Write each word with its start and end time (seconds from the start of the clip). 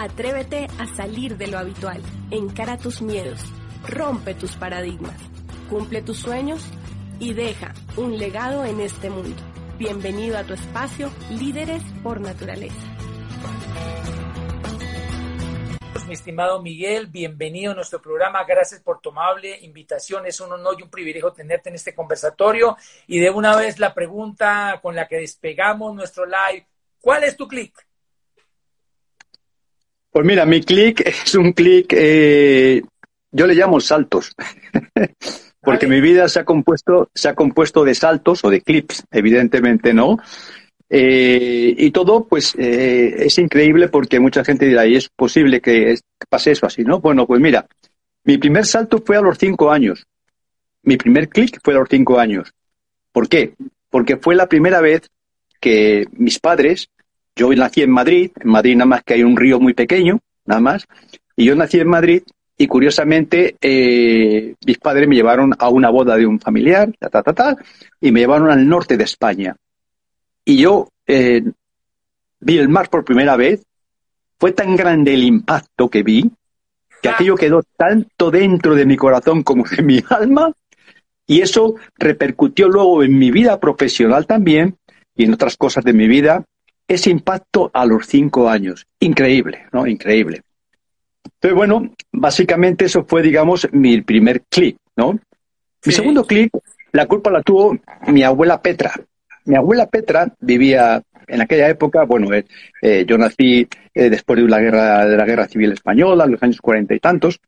Atrévete 0.00 0.68
a 0.78 0.86
salir 0.86 1.36
de 1.38 1.48
lo 1.48 1.58
habitual, 1.58 2.00
encara 2.30 2.78
tus 2.78 3.02
miedos, 3.02 3.40
rompe 3.84 4.32
tus 4.32 4.54
paradigmas, 4.54 5.16
cumple 5.68 6.02
tus 6.02 6.20
sueños 6.20 6.64
y 7.18 7.32
deja 7.32 7.74
un 7.96 8.16
legado 8.16 8.64
en 8.64 8.80
este 8.80 9.10
mundo. 9.10 9.42
Bienvenido 9.76 10.38
a 10.38 10.44
tu 10.44 10.54
espacio 10.54 11.10
Líderes 11.30 11.82
por 12.04 12.20
Naturaleza. 12.20 12.76
Mi 16.06 16.14
estimado 16.14 16.62
Miguel, 16.62 17.08
bienvenido 17.08 17.72
a 17.72 17.74
nuestro 17.74 18.00
programa. 18.00 18.44
Gracias 18.44 18.80
por 18.80 19.00
tu 19.00 19.10
amable 19.10 19.58
invitación. 19.62 20.26
Es 20.26 20.40
un 20.40 20.52
honor 20.52 20.76
y 20.78 20.84
un 20.84 20.90
privilegio 20.90 21.32
tenerte 21.32 21.70
en 21.70 21.74
este 21.74 21.92
conversatorio. 21.92 22.76
Y 23.08 23.18
de 23.18 23.30
una 23.30 23.56
vez 23.56 23.80
la 23.80 23.92
pregunta 23.92 24.78
con 24.80 24.94
la 24.94 25.08
que 25.08 25.16
despegamos 25.16 25.92
nuestro 25.92 26.24
live. 26.24 26.68
¿Cuál 27.00 27.24
es 27.24 27.36
tu 27.36 27.48
clic? 27.48 27.87
Pues 30.18 30.26
mira, 30.26 30.44
mi 30.46 30.60
clic 30.62 31.00
es 31.06 31.36
un 31.36 31.52
clic, 31.52 31.92
eh, 31.96 32.82
yo 33.30 33.46
le 33.46 33.54
llamo 33.54 33.78
saltos, 33.78 34.34
porque 35.60 35.86
mi 35.86 36.00
vida 36.00 36.28
se 36.28 36.40
ha 36.40 36.44
compuesto, 36.44 37.08
se 37.14 37.28
ha 37.28 37.36
compuesto 37.36 37.84
de 37.84 37.94
saltos 37.94 38.44
o 38.44 38.50
de 38.50 38.60
clips, 38.60 39.04
evidentemente 39.12 39.94
no. 39.94 40.18
Eh, 40.90 41.72
y 41.78 41.92
todo, 41.92 42.26
pues, 42.26 42.56
eh, 42.58 43.26
es 43.26 43.38
increíble 43.38 43.86
porque 43.86 44.18
mucha 44.18 44.42
gente 44.44 44.66
dirá, 44.66 44.84
¿y 44.88 44.96
es 44.96 45.08
posible 45.08 45.60
que 45.60 45.94
pase 46.28 46.50
eso 46.50 46.66
así, 46.66 46.82
no? 46.82 46.98
Bueno, 46.98 47.24
pues 47.24 47.40
mira, 47.40 47.68
mi 48.24 48.38
primer 48.38 48.66
salto 48.66 49.00
fue 49.06 49.18
a 49.18 49.20
los 49.20 49.38
cinco 49.38 49.70
años. 49.70 50.04
Mi 50.82 50.96
primer 50.96 51.28
clic 51.28 51.60
fue 51.62 51.74
a 51.74 51.78
los 51.78 51.88
cinco 51.88 52.18
años. 52.18 52.52
¿Por 53.12 53.28
qué? 53.28 53.54
Porque 53.88 54.16
fue 54.16 54.34
la 54.34 54.48
primera 54.48 54.80
vez 54.80 55.08
que 55.60 56.06
mis 56.10 56.40
padres 56.40 56.90
yo 57.38 57.54
nací 57.54 57.82
en 57.82 57.90
Madrid, 57.90 58.32
en 58.40 58.50
Madrid 58.50 58.74
nada 58.74 58.86
más 58.86 59.02
que 59.04 59.14
hay 59.14 59.22
un 59.22 59.36
río 59.36 59.60
muy 59.60 59.72
pequeño, 59.72 60.18
nada 60.44 60.60
más, 60.60 60.86
y 61.36 61.44
yo 61.44 61.54
nací 61.54 61.78
en 61.78 61.88
Madrid 61.88 62.22
y 62.56 62.66
curiosamente 62.66 63.54
eh, 63.60 64.56
mis 64.66 64.78
padres 64.78 65.08
me 65.08 65.14
llevaron 65.14 65.54
a 65.56 65.68
una 65.68 65.88
boda 65.88 66.16
de 66.16 66.26
un 66.26 66.40
familiar, 66.40 66.90
ta, 66.98 67.08
ta, 67.08 67.22
ta, 67.22 67.56
y 68.00 68.10
me 68.10 68.20
llevaron 68.20 68.50
al 68.50 68.68
norte 68.68 68.96
de 68.96 69.04
España. 69.04 69.54
Y 70.44 70.56
yo 70.56 70.88
eh, 71.06 71.44
vi 72.40 72.58
el 72.58 72.68
mar 72.68 72.90
por 72.90 73.04
primera 73.04 73.36
vez, 73.36 73.62
fue 74.40 74.52
tan 74.52 74.74
grande 74.74 75.14
el 75.14 75.22
impacto 75.22 75.88
que 75.88 76.02
vi, 76.02 76.28
que 77.00 77.08
aquello 77.08 77.36
quedó 77.36 77.62
tanto 77.76 78.32
dentro 78.32 78.74
de 78.74 78.84
mi 78.84 78.96
corazón 78.96 79.44
como 79.44 79.64
en 79.76 79.86
mi 79.86 80.02
alma, 80.10 80.52
y 81.24 81.42
eso 81.42 81.76
repercutió 81.96 82.68
luego 82.68 83.04
en 83.04 83.16
mi 83.16 83.30
vida 83.30 83.60
profesional 83.60 84.26
también 84.26 84.76
y 85.14 85.24
en 85.24 85.34
otras 85.34 85.56
cosas 85.56 85.84
de 85.84 85.92
mi 85.92 86.08
vida, 86.08 86.44
ese 86.88 87.10
impacto 87.10 87.70
a 87.72 87.84
los 87.84 88.06
cinco 88.06 88.48
años. 88.48 88.86
Increíble, 88.98 89.66
¿no? 89.72 89.86
Increíble. 89.86 90.40
Entonces, 91.24 91.54
bueno, 91.54 91.94
básicamente 92.10 92.86
eso 92.86 93.04
fue, 93.04 93.22
digamos, 93.22 93.68
mi 93.72 94.00
primer 94.00 94.42
clic, 94.48 94.78
¿no? 94.96 95.20
Mi 95.84 95.92
segundo 95.92 96.24
clic, 96.24 96.50
la 96.92 97.06
culpa 97.06 97.30
la 97.30 97.42
tuvo 97.42 97.78
mi 98.08 98.22
abuela 98.22 98.60
Petra. 98.60 98.92
Mi 99.44 99.56
abuela 99.56 99.86
Petra 99.86 100.34
vivía 100.40 101.02
en 101.28 101.40
aquella 101.42 101.68
época, 101.68 102.04
bueno, 102.04 102.32
eh, 102.32 102.44
eh, 102.82 103.04
yo 103.06 103.18
nací 103.18 103.68
eh, 103.94 104.10
después 104.10 104.40
de 104.40 104.48
la 104.48 104.60
guerra 104.60 105.06
de 105.06 105.16
la 105.16 105.26
guerra 105.26 105.46
civil 105.46 105.72
española, 105.72 106.24
en 106.24 106.32
los 106.32 106.42
años 106.42 106.60
cuarenta 106.60 106.94
y 106.94 107.00
tantos, 107.00 107.38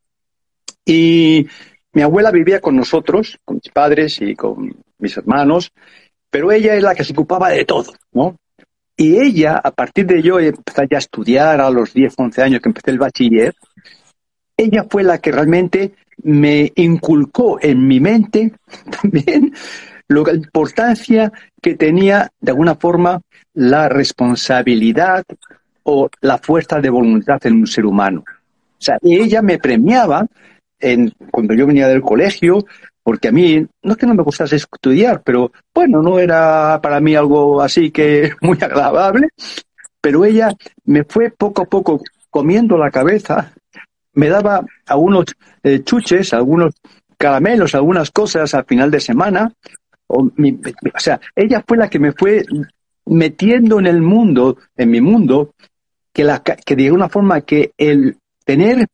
y 0.84 1.46
mi 1.92 2.02
abuela 2.02 2.30
vivía 2.30 2.60
con 2.60 2.76
nosotros, 2.76 3.38
con 3.44 3.56
mis 3.56 3.72
padres 3.72 4.20
y 4.20 4.36
con 4.36 4.76
mis 4.98 5.16
hermanos, 5.16 5.72
pero 6.30 6.52
ella 6.52 6.74
es 6.74 6.82
la 6.82 6.94
que 6.94 7.04
se 7.04 7.12
ocupaba 7.12 7.48
de 7.48 7.64
todo, 7.64 7.92
¿no? 8.12 8.36
Y 9.00 9.18
ella, 9.18 9.56
a 9.56 9.70
partir 9.70 10.04
de 10.04 10.20
yo 10.20 10.38
empecé 10.38 10.86
ya 10.90 10.98
a 10.98 11.06
estudiar 11.06 11.58
a 11.62 11.70
los 11.70 11.94
10, 11.94 12.12
11 12.18 12.42
años 12.42 12.60
que 12.60 12.68
empecé 12.68 12.90
el 12.90 12.98
bachiller, 12.98 13.54
ella 14.58 14.84
fue 14.90 15.02
la 15.02 15.16
que 15.16 15.32
realmente 15.32 15.94
me 16.22 16.70
inculcó 16.74 17.58
en 17.62 17.88
mi 17.88 17.98
mente 17.98 18.52
también 19.00 19.54
la 20.06 20.34
importancia 20.34 21.32
que 21.62 21.76
tenía, 21.76 22.30
de 22.40 22.50
alguna 22.50 22.74
forma, 22.74 23.22
la 23.54 23.88
responsabilidad 23.88 25.24
o 25.82 26.10
la 26.20 26.36
fuerza 26.36 26.78
de 26.78 26.90
voluntad 26.90 27.38
en 27.46 27.54
un 27.54 27.66
ser 27.66 27.86
humano. 27.86 28.22
O 28.28 28.82
sea, 28.82 28.98
ella 29.00 29.40
me 29.40 29.58
premiaba 29.58 30.26
en, 30.80 31.12
cuando 31.30 31.54
yo 31.54 31.66
venía 31.66 31.88
del 31.88 32.02
colegio, 32.02 32.64
porque 33.02 33.28
a 33.28 33.32
mí 33.32 33.66
no 33.82 33.92
es 33.92 33.98
que 33.98 34.06
no 34.06 34.14
me 34.14 34.22
gustase 34.22 34.56
estudiar, 34.56 35.22
pero 35.24 35.52
bueno, 35.74 36.02
no 36.02 36.18
era 36.18 36.80
para 36.82 37.00
mí 37.00 37.14
algo 37.14 37.60
así 37.60 37.90
que 37.90 38.32
muy 38.40 38.58
agradable, 38.60 39.28
pero 40.00 40.24
ella 40.24 40.54
me 40.84 41.04
fue 41.04 41.30
poco 41.30 41.62
a 41.62 41.66
poco 41.66 42.02
comiendo 42.30 42.76
la 42.76 42.90
cabeza, 42.90 43.52
me 44.14 44.28
daba 44.28 44.64
algunos 44.86 45.26
eh, 45.62 45.82
chuches, 45.82 46.32
algunos 46.32 46.74
caramelos, 47.16 47.74
algunas 47.74 48.10
cosas 48.10 48.54
al 48.54 48.64
final 48.64 48.90
de 48.90 49.00
semana, 49.00 49.52
o, 50.06 50.24
o 50.24 50.98
sea, 50.98 51.20
ella 51.34 51.62
fue 51.66 51.76
la 51.76 51.88
que 51.88 51.98
me 51.98 52.12
fue 52.12 52.44
metiendo 53.06 53.78
en 53.78 53.86
el 53.86 54.00
mundo, 54.00 54.56
en 54.76 54.90
mi 54.90 55.00
mundo, 55.00 55.54
que, 56.12 56.24
la, 56.24 56.42
que 56.42 56.76
de 56.76 56.86
alguna 56.86 57.08
forma 57.08 57.40
que 57.42 57.72
el 57.76 58.16
tener 58.44 58.86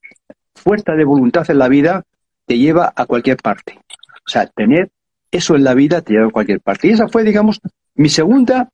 fuerza 0.66 0.94
de 0.96 1.04
voluntad 1.04 1.48
en 1.48 1.58
la 1.58 1.68
vida 1.68 2.02
te 2.44 2.58
lleva 2.58 2.92
a 2.96 3.06
cualquier 3.06 3.36
parte. 3.36 3.78
O 4.26 4.28
sea, 4.28 4.46
tener 4.46 4.90
eso 5.30 5.54
en 5.54 5.62
la 5.62 5.74
vida 5.74 6.02
te 6.02 6.14
lleva 6.14 6.26
a 6.26 6.30
cualquier 6.30 6.60
parte. 6.60 6.88
Y 6.88 6.90
esa 6.90 7.06
fue, 7.06 7.22
digamos, 7.22 7.60
mi 7.94 8.08
segunda 8.08 8.68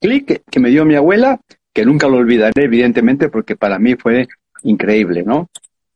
clic 0.00 0.42
que 0.48 0.60
me 0.60 0.70
dio 0.70 0.84
mi 0.84 0.94
abuela, 0.94 1.40
que 1.72 1.84
nunca 1.84 2.06
lo 2.06 2.18
olvidaré, 2.18 2.64
evidentemente, 2.64 3.28
porque 3.28 3.56
para 3.56 3.80
mí 3.80 3.96
fue 3.96 4.28
increíble, 4.62 5.24
¿no? 5.24 5.48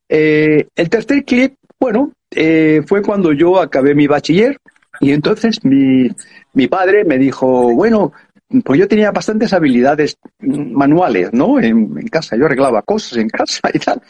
Eh, 0.09 0.67
el 0.75 0.91
tercer 0.91 1.25
clic, 1.25 1.55
bueno, 1.79 2.11
eh, 2.33 2.83
fue 2.85 3.03
cuando 3.03 3.33
yo 3.33 3.61
acabé 3.61 3.95
mi 3.95 4.09
bachiller 4.09 4.59
y 4.99 5.13
entonces 5.13 5.65
mi, 5.65 6.11
mi 6.55 6.67
padre 6.67 7.05
me 7.05 7.19
dijo, 7.19 7.73
bueno, 7.73 8.13
pues 8.65 8.81
yo 8.81 8.89
tenía 8.89 9.13
bastantes 9.13 9.53
habilidades 9.53 10.19
manuales, 10.41 11.33
¿no? 11.33 11.61
En, 11.61 11.97
en, 11.99 12.09
casa, 12.09 12.37
yo 12.37 12.47
arreglaba 12.47 12.83
cosas 12.83 13.19
en 13.19 13.29
casa 13.29 13.61
y 13.73 13.79
tal. 13.79 14.03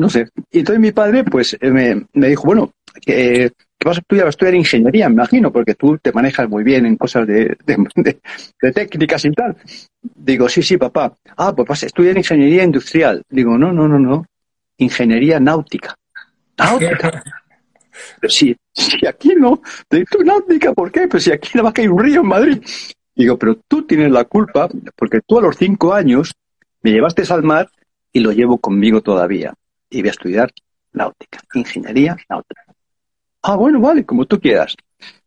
No 0.00 0.08
sé. 0.08 0.28
Y 0.50 0.60
entonces 0.60 0.80
mi 0.80 0.92
padre, 0.92 1.24
pues, 1.24 1.56
me, 1.60 2.06
me 2.12 2.28
dijo, 2.28 2.44
bueno, 2.44 2.72
que 3.00 3.52
¿Qué 3.80 3.88
vas 3.88 3.96
a 3.96 4.00
estudiar? 4.00 4.26
Vas 4.26 4.34
a 4.34 4.36
estudiar 4.36 4.54
ingeniería, 4.56 5.08
me 5.08 5.14
imagino, 5.14 5.50
porque 5.50 5.74
tú 5.74 5.96
te 5.96 6.12
manejas 6.12 6.46
muy 6.50 6.62
bien 6.62 6.84
en 6.84 6.96
cosas 6.96 7.26
de, 7.26 7.56
de, 7.64 8.72
técnicas 8.72 9.24
y 9.24 9.30
tal. 9.30 9.56
Digo, 10.02 10.50
sí, 10.50 10.62
sí, 10.62 10.76
papá. 10.76 11.14
Ah, 11.38 11.54
pues 11.56 11.66
vas 11.66 11.82
a 11.82 11.86
estudiar 11.86 12.14
ingeniería 12.18 12.62
industrial. 12.62 13.22
Digo, 13.30 13.56
no, 13.56 13.72
no, 13.72 13.88
no, 13.88 13.98
no. 13.98 14.26
Ingeniería 14.76 15.40
náutica. 15.40 15.94
Náutica. 16.58 17.22
Pero 18.20 18.30
si, 18.30 18.54
si 18.74 19.06
aquí 19.06 19.34
no, 19.34 19.62
tú 19.88 20.24
náutica, 20.24 20.74
¿por 20.74 20.92
qué? 20.92 21.08
Pues 21.08 21.24
si 21.24 21.32
aquí 21.32 21.48
nada 21.54 21.64
más 21.64 21.72
que 21.72 21.80
hay 21.80 21.88
un 21.88 21.98
río 22.02 22.20
en 22.20 22.26
Madrid. 22.26 22.62
Digo, 23.14 23.38
pero 23.38 23.56
tú 23.66 23.86
tienes 23.86 24.10
la 24.10 24.24
culpa 24.24 24.68
porque 24.94 25.20
tú 25.26 25.38
a 25.38 25.42
los 25.42 25.56
cinco 25.56 25.94
años 25.94 26.34
me 26.82 26.90
llevaste 26.90 27.22
al 27.32 27.44
mar 27.44 27.70
y 28.12 28.20
lo 28.20 28.32
llevo 28.32 28.58
conmigo 28.58 29.00
todavía. 29.00 29.54
Y 29.90 30.00
voy 30.00 30.08
a 30.08 30.12
estudiar 30.12 30.50
náutica, 30.92 31.40
ingeniería 31.54 32.16
náutica. 32.28 32.64
Ah, 33.42 33.56
bueno, 33.56 33.80
vale, 33.80 34.04
como 34.04 34.26
tú 34.26 34.40
quieras. 34.40 34.76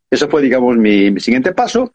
Eso 0.09 0.29
fue, 0.29 0.41
digamos, 0.41 0.77
mi, 0.77 1.19
siguiente 1.19 1.53
paso. 1.53 1.91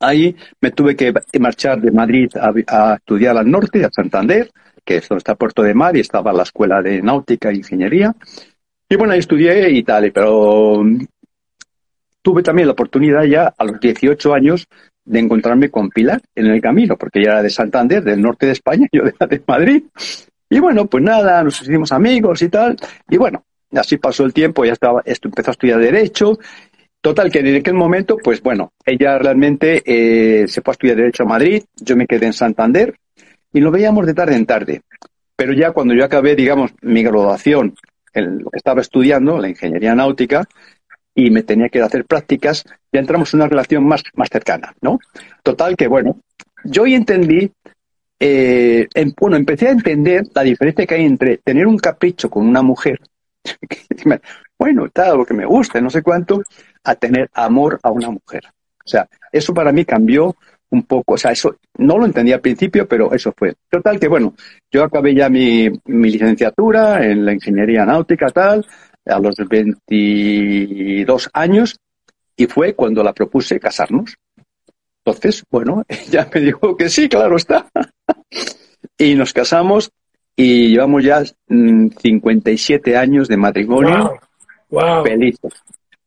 Ahí 0.00 0.34
me 0.60 0.70
tuve 0.72 0.96
que 0.96 1.12
marchar 1.38 1.80
de 1.80 1.90
Madrid 1.90 2.30
a, 2.36 2.94
estudiar 2.94 3.36
al 3.36 3.50
norte, 3.50 3.84
a 3.84 3.90
Santander, 3.90 4.50
que 4.84 4.96
es 4.96 5.08
donde 5.08 5.18
está 5.18 5.34
Puerto 5.34 5.62
de 5.62 5.74
Mar 5.74 5.96
y 5.96 6.00
estaba 6.00 6.32
la 6.32 6.42
escuela 6.42 6.82
de 6.82 7.02
náutica 7.02 7.50
e 7.50 7.56
ingeniería. 7.56 8.14
Y 8.88 8.96
bueno, 8.96 9.12
ahí 9.12 9.20
estudié 9.20 9.70
y 9.70 9.82
tal, 9.84 10.10
pero 10.10 10.82
mm, 10.82 11.04
tuve 12.22 12.42
también 12.42 12.66
la 12.66 12.72
oportunidad 12.72 13.24
ya 13.24 13.54
a 13.56 13.64
los 13.64 13.78
18 13.78 14.34
años 14.34 14.66
de 15.04 15.18
encontrarme 15.18 15.70
con 15.70 15.90
Pilar 15.90 16.20
en 16.34 16.46
el 16.46 16.60
camino, 16.60 16.96
porque 16.96 17.20
ella 17.20 17.32
era 17.32 17.42
de 17.42 17.50
Santander, 17.50 18.02
del 18.02 18.20
norte 18.20 18.46
de 18.46 18.52
España, 18.52 18.88
yo 18.92 19.02
era 19.02 19.26
de 19.26 19.42
Madrid. 19.46 19.84
Y 20.50 20.58
bueno, 20.58 20.84
pues 20.86 21.02
nada, 21.02 21.42
nos 21.42 21.62
hicimos 21.62 21.92
amigos 21.92 22.42
y 22.42 22.48
tal. 22.48 22.76
Y 23.08 23.16
bueno, 23.16 23.44
Así 23.72 23.98
pasó 23.98 24.24
el 24.24 24.32
tiempo, 24.32 24.64
ya 24.64 24.72
estaba, 24.72 25.02
empezó 25.04 25.50
a 25.50 25.52
estudiar 25.52 25.78
Derecho. 25.78 26.38
Total, 27.00 27.30
que 27.30 27.38
en 27.38 27.56
aquel 27.56 27.74
momento, 27.74 28.18
pues 28.18 28.42
bueno, 28.42 28.72
ella 28.84 29.18
realmente 29.18 29.82
eh, 29.86 30.48
se 30.48 30.60
fue 30.60 30.72
a 30.72 30.74
estudiar 30.74 30.96
Derecho 30.96 31.22
a 31.22 31.26
Madrid, 31.26 31.62
yo 31.76 31.96
me 31.96 32.06
quedé 32.06 32.26
en 32.26 32.32
Santander 32.32 32.94
y 33.52 33.60
lo 33.60 33.70
veíamos 33.70 34.06
de 34.06 34.14
tarde 34.14 34.36
en 34.36 34.44
tarde. 34.44 34.82
Pero 35.36 35.52
ya 35.52 35.70
cuando 35.70 35.94
yo 35.94 36.04
acabé, 36.04 36.34
digamos, 36.36 36.72
mi 36.82 37.02
graduación, 37.02 37.74
en 38.12 38.40
lo 38.42 38.50
que 38.50 38.58
estaba 38.58 38.80
estudiando, 38.80 39.38
la 39.38 39.48
ingeniería 39.48 39.94
náutica, 39.94 40.46
y 41.14 41.30
me 41.30 41.42
tenía 41.42 41.68
que 41.68 41.80
hacer 41.80 42.04
prácticas, 42.04 42.64
ya 42.92 43.00
entramos 43.00 43.32
en 43.32 43.40
una 43.40 43.48
relación 43.48 43.86
más, 43.86 44.02
más 44.14 44.28
cercana, 44.30 44.74
¿no? 44.80 44.98
Total 45.42 45.76
que, 45.76 45.86
bueno, 45.86 46.18
yo 46.64 46.82
hoy 46.82 46.94
entendí, 46.94 47.50
eh, 48.20 48.86
bueno, 49.18 49.36
empecé 49.36 49.68
a 49.68 49.72
entender 49.72 50.24
la 50.34 50.42
diferencia 50.42 50.86
que 50.86 50.94
hay 50.94 51.04
entre 51.04 51.38
tener 51.38 51.66
un 51.66 51.78
capricho 51.78 52.28
con 52.28 52.46
una 52.46 52.62
mujer 52.62 53.00
bueno, 54.58 54.88
tal, 54.92 55.18
lo 55.18 55.26
que 55.26 55.34
me 55.34 55.46
gusta, 55.46 55.80
no 55.80 55.90
sé 55.90 56.02
cuánto, 56.02 56.42
a 56.84 56.94
tener 56.94 57.30
amor 57.34 57.78
a 57.82 57.90
una 57.90 58.10
mujer. 58.10 58.42
sea, 58.84 59.08
eso 59.32 59.54
para 59.54 59.72
mí 59.72 59.84
cambió 59.84 60.36
un 60.70 60.84
poco, 60.84 61.14
o 61.14 61.18
sea, 61.18 61.32
eso 61.32 61.56
no 61.78 61.98
lo 61.98 62.06
entendía 62.06 62.36
al 62.36 62.40
principio, 62.40 62.86
pero 62.86 63.12
eso 63.12 63.32
fue. 63.36 63.54
Total 63.68 63.98
que, 63.98 64.08
bueno, 64.08 64.34
yo 64.70 64.84
acabé 64.84 65.14
ya 65.14 65.28
mi, 65.28 65.68
mi 65.86 66.10
licenciatura 66.10 67.04
en 67.04 67.24
la 67.24 67.32
ingeniería 67.32 67.84
náutica, 67.84 68.28
tal, 68.28 68.64
a 69.04 69.18
los 69.18 69.34
22 69.36 71.30
años, 71.32 71.76
y 72.36 72.46
fue 72.46 72.74
cuando 72.74 73.02
la 73.02 73.12
propuse 73.12 73.58
casarnos. 73.58 74.14
Entonces, 75.04 75.44
bueno, 75.50 75.84
ella 75.88 76.28
me 76.32 76.40
dijo 76.40 76.76
que 76.76 76.88
sí, 76.88 77.08
claro 77.08 77.36
está. 77.36 77.66
y 78.98 79.14
nos 79.14 79.32
casamos 79.32 79.90
y 80.36 80.68
llevamos 80.68 81.04
ya 81.04 81.22
57 81.24 82.90
mm, 82.90 82.96
años 82.96 83.28
de 83.28 83.36
matrimonio. 83.36 84.14
Wow. 84.70 85.04
Felices, 85.04 85.52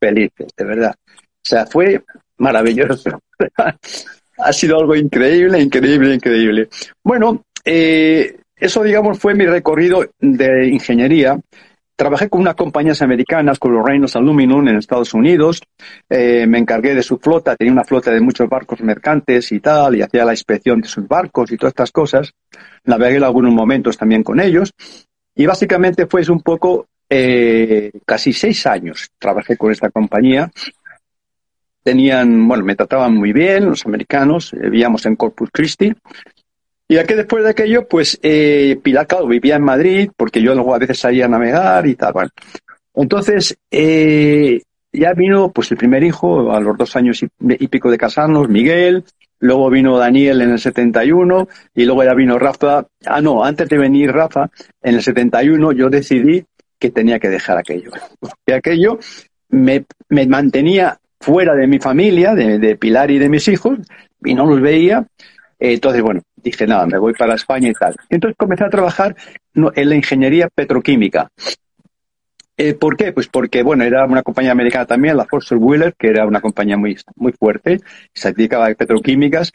felices, 0.00 0.48
de 0.56 0.64
verdad. 0.64 0.94
O 1.08 1.46
sea, 1.46 1.66
fue 1.66 2.02
maravilloso. 2.38 3.20
ha 4.38 4.52
sido 4.52 4.78
algo 4.78 4.96
increíble, 4.96 5.60
increíble, 5.60 6.14
increíble. 6.14 6.68
Bueno, 7.02 7.44
eh, 7.64 8.38
eso, 8.56 8.82
digamos, 8.82 9.18
fue 9.18 9.34
mi 9.34 9.46
recorrido 9.46 10.04
de 10.18 10.68
ingeniería. 10.68 11.38
Trabajé 11.96 12.28
con 12.28 12.40
unas 12.40 12.56
compañías 12.56 13.02
americanas, 13.02 13.58
con 13.58 13.72
los 13.72 13.84
Reynolds 13.84 14.16
Aluminum 14.16 14.66
en 14.66 14.76
Estados 14.76 15.14
Unidos. 15.14 15.62
Eh, 16.08 16.46
me 16.46 16.58
encargué 16.58 16.94
de 16.94 17.02
su 17.02 17.18
flota, 17.18 17.54
tenía 17.54 17.72
una 17.72 17.84
flota 17.84 18.10
de 18.10 18.20
muchos 18.20 18.48
barcos 18.48 18.80
mercantes 18.80 19.52
y 19.52 19.60
tal, 19.60 19.94
y 19.94 20.02
hacía 20.02 20.24
la 20.24 20.32
inspección 20.32 20.80
de 20.80 20.88
sus 20.88 21.06
barcos 21.06 21.52
y 21.52 21.56
todas 21.56 21.70
estas 21.70 21.92
cosas. 21.92 22.32
Navegué 22.84 23.16
en 23.16 23.24
algunos 23.24 23.52
momentos 23.52 23.96
también 23.96 24.24
con 24.24 24.40
ellos. 24.40 24.72
Y 25.36 25.46
básicamente 25.46 26.06
fue 26.06 26.22
un 26.28 26.42
poco, 26.42 26.88
eh, 27.08 27.92
casi 28.04 28.32
seis 28.32 28.66
años 28.66 29.10
trabajé 29.18 29.56
con 29.56 29.70
esta 29.70 29.90
compañía 29.90 30.50
tenían, 31.84 32.48
bueno, 32.48 32.64
me 32.64 32.74
trataban 32.74 33.14
muy 33.14 33.32
bien 33.32 33.66
los 33.66 33.84
americanos, 33.86 34.52
vivíamos 34.52 35.04
en 35.06 35.16
Corpus 35.16 35.50
Christi. 35.52 35.92
Y 36.94 36.98
aquí 36.98 37.14
después 37.14 37.42
de 37.42 37.50
aquello, 37.50 37.88
pues 37.88 38.20
eh, 38.22 38.78
Pilar, 38.80 39.08
claro, 39.08 39.26
vivía 39.26 39.56
en 39.56 39.64
Madrid, 39.64 40.10
porque 40.16 40.40
yo 40.40 40.54
luego 40.54 40.76
a 40.76 40.78
veces 40.78 40.96
salía 40.96 41.24
a 41.24 41.28
navegar 41.28 41.84
y 41.88 41.96
tal. 41.96 42.12
Bueno, 42.12 42.30
entonces 42.94 43.58
eh, 43.68 44.62
ya 44.92 45.12
vino 45.12 45.50
pues 45.50 45.72
el 45.72 45.76
primer 45.76 46.04
hijo 46.04 46.52
a 46.52 46.60
los 46.60 46.78
dos 46.78 46.94
años 46.94 47.20
y, 47.20 47.66
pico 47.66 47.90
de 47.90 47.98
casarnos, 47.98 48.48
Miguel, 48.48 49.02
luego 49.40 49.70
vino 49.70 49.98
Daniel 49.98 50.42
en 50.42 50.52
el 50.52 50.60
71 50.60 51.48
y 51.74 51.84
luego 51.84 52.04
ya 52.04 52.14
vino 52.14 52.38
Rafa. 52.38 52.86
Ah, 53.04 53.20
no, 53.20 53.42
antes 53.42 53.68
de 53.68 53.76
venir 53.76 54.12
Rafa, 54.12 54.48
en 54.80 54.94
el 54.94 55.02
71 55.02 55.72
yo 55.72 55.90
decidí 55.90 56.44
que 56.78 56.92
tenía 56.92 57.18
que 57.18 57.28
dejar 57.28 57.58
aquello. 57.58 57.90
Porque 58.20 58.54
aquello 58.54 59.00
me, 59.48 59.84
me 60.10 60.28
mantenía 60.28 60.96
fuera 61.18 61.56
de 61.56 61.66
mi 61.66 61.80
familia, 61.80 62.36
de, 62.36 62.76
Pilar 62.76 63.10
y 63.10 63.18
de 63.18 63.28
mis 63.28 63.48
hijos, 63.48 63.80
y 64.24 64.32
no 64.32 64.46
los 64.46 64.60
veía. 64.60 65.04
entonces, 65.58 66.00
bueno, 66.00 66.22
dije, 66.44 66.66
nada, 66.66 66.86
me 66.86 66.98
voy 66.98 67.12
para 67.14 67.34
España 67.34 67.70
y 67.70 67.72
tal. 67.72 67.94
Entonces 68.08 68.36
comencé 68.36 68.64
a 68.64 68.70
trabajar 68.70 69.16
en 69.54 69.88
la 69.88 69.94
ingeniería 69.94 70.48
petroquímica. 70.48 71.30
Eh, 72.56 72.74
¿Por 72.74 72.96
qué? 72.96 73.12
Pues 73.12 73.26
porque, 73.26 73.62
bueno, 73.62 73.82
era 73.82 74.04
una 74.04 74.22
compañía 74.22 74.52
americana 74.52 74.86
también, 74.86 75.16
la 75.16 75.24
Forster 75.24 75.58
Wheeler, 75.58 75.94
que 75.98 76.08
era 76.08 76.24
una 76.26 76.40
compañía 76.40 76.76
muy, 76.76 76.96
muy 77.16 77.32
fuerte, 77.32 77.80
se 78.12 78.32
dedicaba 78.32 78.68
a 78.68 78.74
petroquímicas. 78.74 79.52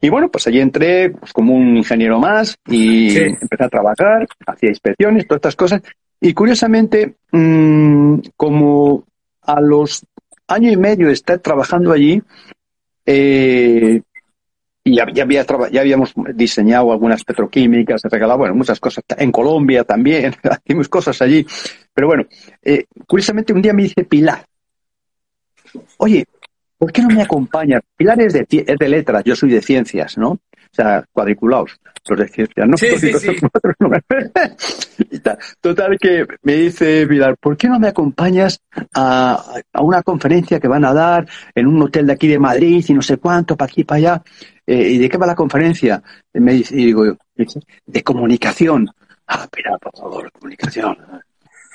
Y 0.00 0.08
bueno, 0.10 0.28
pues 0.30 0.46
allí 0.46 0.60
entré 0.60 1.10
pues, 1.10 1.32
como 1.32 1.54
un 1.54 1.76
ingeniero 1.76 2.18
más 2.18 2.56
y 2.66 3.16
empecé 3.16 3.64
a 3.64 3.68
trabajar, 3.68 4.26
hacía 4.46 4.68
inspecciones, 4.68 5.26
todas 5.26 5.38
estas 5.38 5.56
cosas. 5.56 5.82
Y 6.20 6.34
curiosamente, 6.34 7.14
mmm, 7.30 8.18
como 8.36 9.04
a 9.42 9.60
los 9.60 10.04
año 10.48 10.70
y 10.70 10.76
medio 10.76 11.06
de 11.06 11.14
estar 11.14 11.38
trabajando 11.38 11.92
allí, 11.92 12.22
eh, 13.06 14.02
y 14.84 14.96
ya, 14.96 15.04
había, 15.22 15.46
ya 15.70 15.80
habíamos 15.80 16.12
diseñado 16.34 16.92
algunas 16.92 17.24
petroquímicas, 17.24 18.02
regalado, 18.02 18.38
bueno, 18.38 18.54
muchas 18.54 18.80
cosas. 18.80 19.04
En 19.16 19.30
Colombia 19.30 19.84
también, 19.84 20.34
hacemos 20.42 20.88
cosas 20.88 21.20
allí. 21.22 21.46
Pero 21.94 22.08
bueno, 22.08 22.24
eh, 22.62 22.86
curiosamente 23.06 23.52
un 23.52 23.62
día 23.62 23.72
me 23.72 23.84
dice 23.84 24.04
Pilar, 24.04 24.44
oye, 25.98 26.24
¿por 26.78 26.90
qué 26.90 27.02
no 27.02 27.08
me 27.08 27.22
acompañas? 27.22 27.82
Pilar 27.96 28.20
es 28.22 28.32
de 28.32 28.88
letras, 28.88 29.22
yo 29.24 29.36
soy 29.36 29.50
de 29.50 29.62
ciencias, 29.62 30.18
¿no? 30.18 30.38
O 30.72 30.74
sea, 30.74 31.04
cuadriculados, 31.12 31.78
los 32.08 32.18
de 32.18 32.28
ciencias, 32.28 32.66
¿no? 32.66 32.78
Sí, 32.78 32.98
sí, 32.98 33.12
sí. 33.12 33.36
Total 35.60 35.98
que 35.98 36.26
me 36.42 36.54
dice 36.54 37.06
Pilar, 37.06 37.36
¿por 37.36 37.58
qué 37.58 37.68
no 37.68 37.78
me 37.78 37.88
acompañas 37.88 38.62
a, 38.94 39.60
a, 39.70 39.82
una 39.82 40.02
conferencia 40.02 40.58
que 40.58 40.68
van 40.68 40.86
a 40.86 40.94
dar 40.94 41.28
en 41.54 41.66
un 41.66 41.82
hotel 41.82 42.06
de 42.06 42.14
aquí 42.14 42.26
de 42.26 42.38
Madrid 42.38 42.82
y 42.88 42.94
no 42.94 43.02
sé 43.02 43.18
cuánto, 43.18 43.54
para 43.54 43.70
aquí, 43.70 43.84
para 43.84 43.98
allá? 43.98 44.22
Eh, 44.66 44.92
¿Y 44.92 44.98
de 44.98 45.10
qué 45.10 45.18
va 45.18 45.26
la 45.26 45.34
conferencia? 45.34 46.02
Y 46.32 46.40
me 46.40 46.54
dice, 46.54 46.74
y 46.74 46.86
digo, 46.86 47.04
de 47.84 48.02
comunicación. 48.02 48.88
Ah, 49.26 49.46
Pilar, 49.50 49.78
por 49.78 49.94
favor, 49.94 50.32
comunicación. 50.32 50.96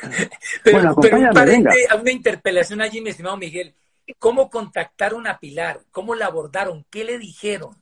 pero, 0.64 0.78
bueno, 0.78 0.96
pero 1.00 1.18
un 1.18 1.30
venga. 1.46 1.72
a 1.90 1.96
una 1.96 2.12
interpelación 2.12 2.82
allí, 2.82 3.00
mi 3.02 3.12
estimado 3.12 3.38
Miguel. 3.38 3.76
¿Cómo 4.18 4.50
contactaron 4.50 5.28
a 5.28 5.38
Pilar? 5.38 5.82
¿Cómo 5.92 6.16
la 6.16 6.26
abordaron? 6.28 6.86
¿Qué 6.90 7.04
le 7.04 7.20
dijeron? 7.20 7.76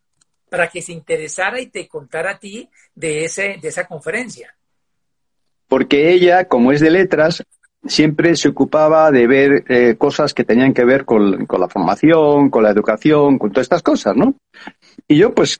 Para 0.55 0.69
que 0.69 0.81
se 0.81 0.93
interesara 0.93 1.59
y 1.59 1.67
te 1.67 1.85
contara 1.85 2.31
a 2.31 2.39
ti 2.39 2.69
de, 2.95 3.25
ese, 3.25 3.57
de 3.61 3.67
esa 3.67 3.83
conferencia. 3.83 4.55
Porque 5.67 6.13
ella, 6.13 6.47
como 6.47 6.71
es 6.71 6.79
de 6.79 6.91
letras, 6.91 7.43
siempre 7.85 8.37
se 8.37 8.47
ocupaba 8.47 9.11
de 9.11 9.27
ver 9.27 9.65
eh, 9.67 9.95
cosas 9.97 10.33
que 10.33 10.45
tenían 10.45 10.73
que 10.73 10.85
ver 10.85 11.03
con, 11.03 11.45
la 11.45 11.67
formación, 11.67 12.49
con 12.49 12.63
la 12.63 12.69
educación, 12.69 13.37
con 13.37 13.51
todas 13.51 13.65
estas 13.65 13.83
cosas, 13.83 14.15
¿no? 14.15 14.35
Y 15.09 15.17
yo, 15.17 15.35
pues, 15.35 15.59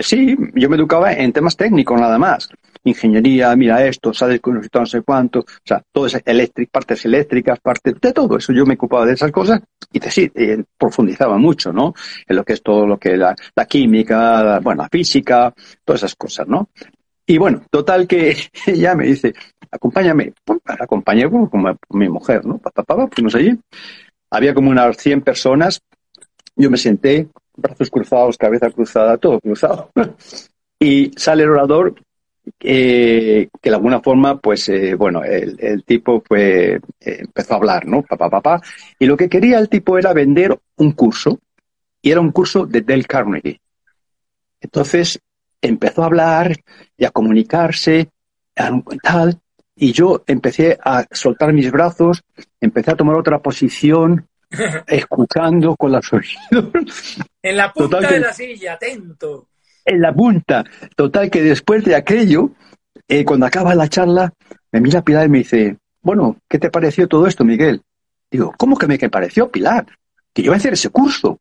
sí, 0.00 0.36
yo 0.54 0.68
me 0.68 0.76
educaba 0.76 1.14
en 1.14 1.32
temas 1.32 1.56
técnicos 1.56 1.98
nada 1.98 2.18
más. 2.18 2.50
Ingeniería, 2.84 3.56
mira 3.56 3.84
esto, 3.86 4.12
sabes 4.12 4.40
con 4.40 4.60
no 4.60 4.86
sé 4.86 5.02
cuánto, 5.02 5.40
o 5.40 5.44
sea, 5.64 5.82
todo 5.90 6.06
es 6.06 6.20
eléctrico, 6.24 6.70
partes 6.70 7.04
eléctricas, 7.06 7.58
partes 7.60 7.94
de 8.00 8.12
todo 8.12 8.36
eso. 8.36 8.52
Yo 8.52 8.66
me 8.66 8.74
ocupaba 8.74 9.06
de 9.06 9.14
esas 9.14 9.32
cosas 9.32 9.60
y 9.90 10.00
sí, 10.00 10.30
eh, 10.34 10.62
profundizaba 10.76 11.38
mucho, 11.38 11.72
¿no? 11.72 11.94
En 12.26 12.36
lo 12.36 12.44
que 12.44 12.52
es 12.52 12.62
todo 12.62 12.86
lo 12.86 12.98
que 12.98 13.16
la, 13.16 13.34
la 13.56 13.66
química, 13.66 14.60
bueno, 14.60 14.82
la 14.82 14.88
física, 14.88 15.52
todas 15.84 16.00
esas 16.00 16.14
cosas, 16.14 16.46
¿no? 16.46 16.68
Y 17.26 17.38
bueno, 17.38 17.62
total 17.70 18.06
que 18.06 18.36
ella 18.66 18.94
me 18.94 19.06
dice, 19.06 19.32
acompáñame, 19.70 20.32
la 20.46 20.76
acompañé 20.78 21.30
como, 21.30 21.48
como 21.48 21.76
mi 21.90 22.08
mujer, 22.08 22.44
¿no? 22.44 22.58
Papá, 22.58 23.08
fuimos 23.10 23.34
allí. 23.34 23.58
Había 24.30 24.54
como 24.54 24.70
unas 24.70 24.96
100 24.96 25.22
personas. 25.22 25.80
Yo 26.56 26.70
me 26.70 26.76
senté, 26.76 27.28
brazos 27.56 27.90
cruzados, 27.90 28.36
cabeza 28.36 28.70
cruzada, 28.70 29.16
todo 29.16 29.40
cruzado. 29.40 29.90
y 30.78 31.12
sale 31.16 31.44
el 31.44 31.50
orador 31.50 31.94
eh, 32.60 33.48
que 33.60 33.70
de 33.70 33.76
alguna 33.76 34.00
forma, 34.00 34.38
pues, 34.38 34.68
eh, 34.68 34.94
bueno, 34.94 35.22
el, 35.22 35.84
tipo 35.84 36.22
fue, 36.26 36.74
eh, 36.74 36.80
empezó 37.00 37.54
a 37.54 37.56
hablar, 37.56 37.86
¿no? 37.86 38.02
Papá, 38.02 38.28
papá. 38.30 38.60
Y 38.98 39.06
lo 39.06 39.16
que 39.16 39.28
quería 39.28 39.58
el 39.58 39.68
tipo 39.68 39.98
era 39.98 40.12
vender 40.12 40.58
un 40.76 40.92
curso. 40.92 41.38
Y 42.02 42.10
era 42.10 42.20
un 42.20 42.32
curso 42.32 42.66
de 42.66 42.82
Del 42.82 43.06
Carnegie. 43.06 43.60
Entonces, 44.60 45.18
empezó 45.60 46.02
a 46.02 46.06
hablar 46.06 46.54
y 46.96 47.04
a 47.04 47.10
comunicarse, 47.10 48.10
tal, 48.54 49.40
y 49.76 49.92
yo 49.92 50.22
empecé 50.26 50.78
a 50.82 51.04
soltar 51.10 51.52
mis 51.52 51.70
brazos, 51.70 52.22
empecé 52.60 52.90
a 52.90 52.96
tomar 52.96 53.16
otra 53.16 53.38
posición, 53.40 54.26
escuchando 54.86 55.76
con 55.76 55.92
las 55.92 56.12
oídos. 56.12 57.18
En 57.42 57.56
la 57.56 57.72
punta 57.72 58.00
de 58.00 58.20
la 58.20 58.32
silla, 58.32 58.74
atento. 58.74 59.48
En 59.84 60.00
la 60.00 60.14
punta. 60.14 60.64
Total 60.96 61.30
que 61.30 61.42
después 61.42 61.84
de 61.84 61.94
aquello, 61.94 62.50
eh, 63.08 63.24
cuando 63.24 63.46
acaba 63.46 63.74
la 63.74 63.88
charla, 63.88 64.32
me 64.72 64.80
mira 64.80 65.02
Pilar 65.02 65.26
y 65.26 65.30
me 65.30 65.38
dice, 65.38 65.76
bueno, 66.00 66.36
¿qué 66.48 66.58
te 66.58 66.70
pareció 66.70 67.06
todo 67.06 67.26
esto, 67.26 67.44
Miguel? 67.44 67.82
Digo, 68.30 68.54
¿cómo 68.58 68.76
que 68.76 68.86
me 68.86 68.98
que 68.98 69.10
pareció, 69.10 69.50
Pilar? 69.50 69.86
Que 70.32 70.42
yo 70.42 70.46
iba 70.46 70.54
a 70.54 70.58
hacer 70.58 70.72
ese 70.72 70.90
curso. 70.90 71.38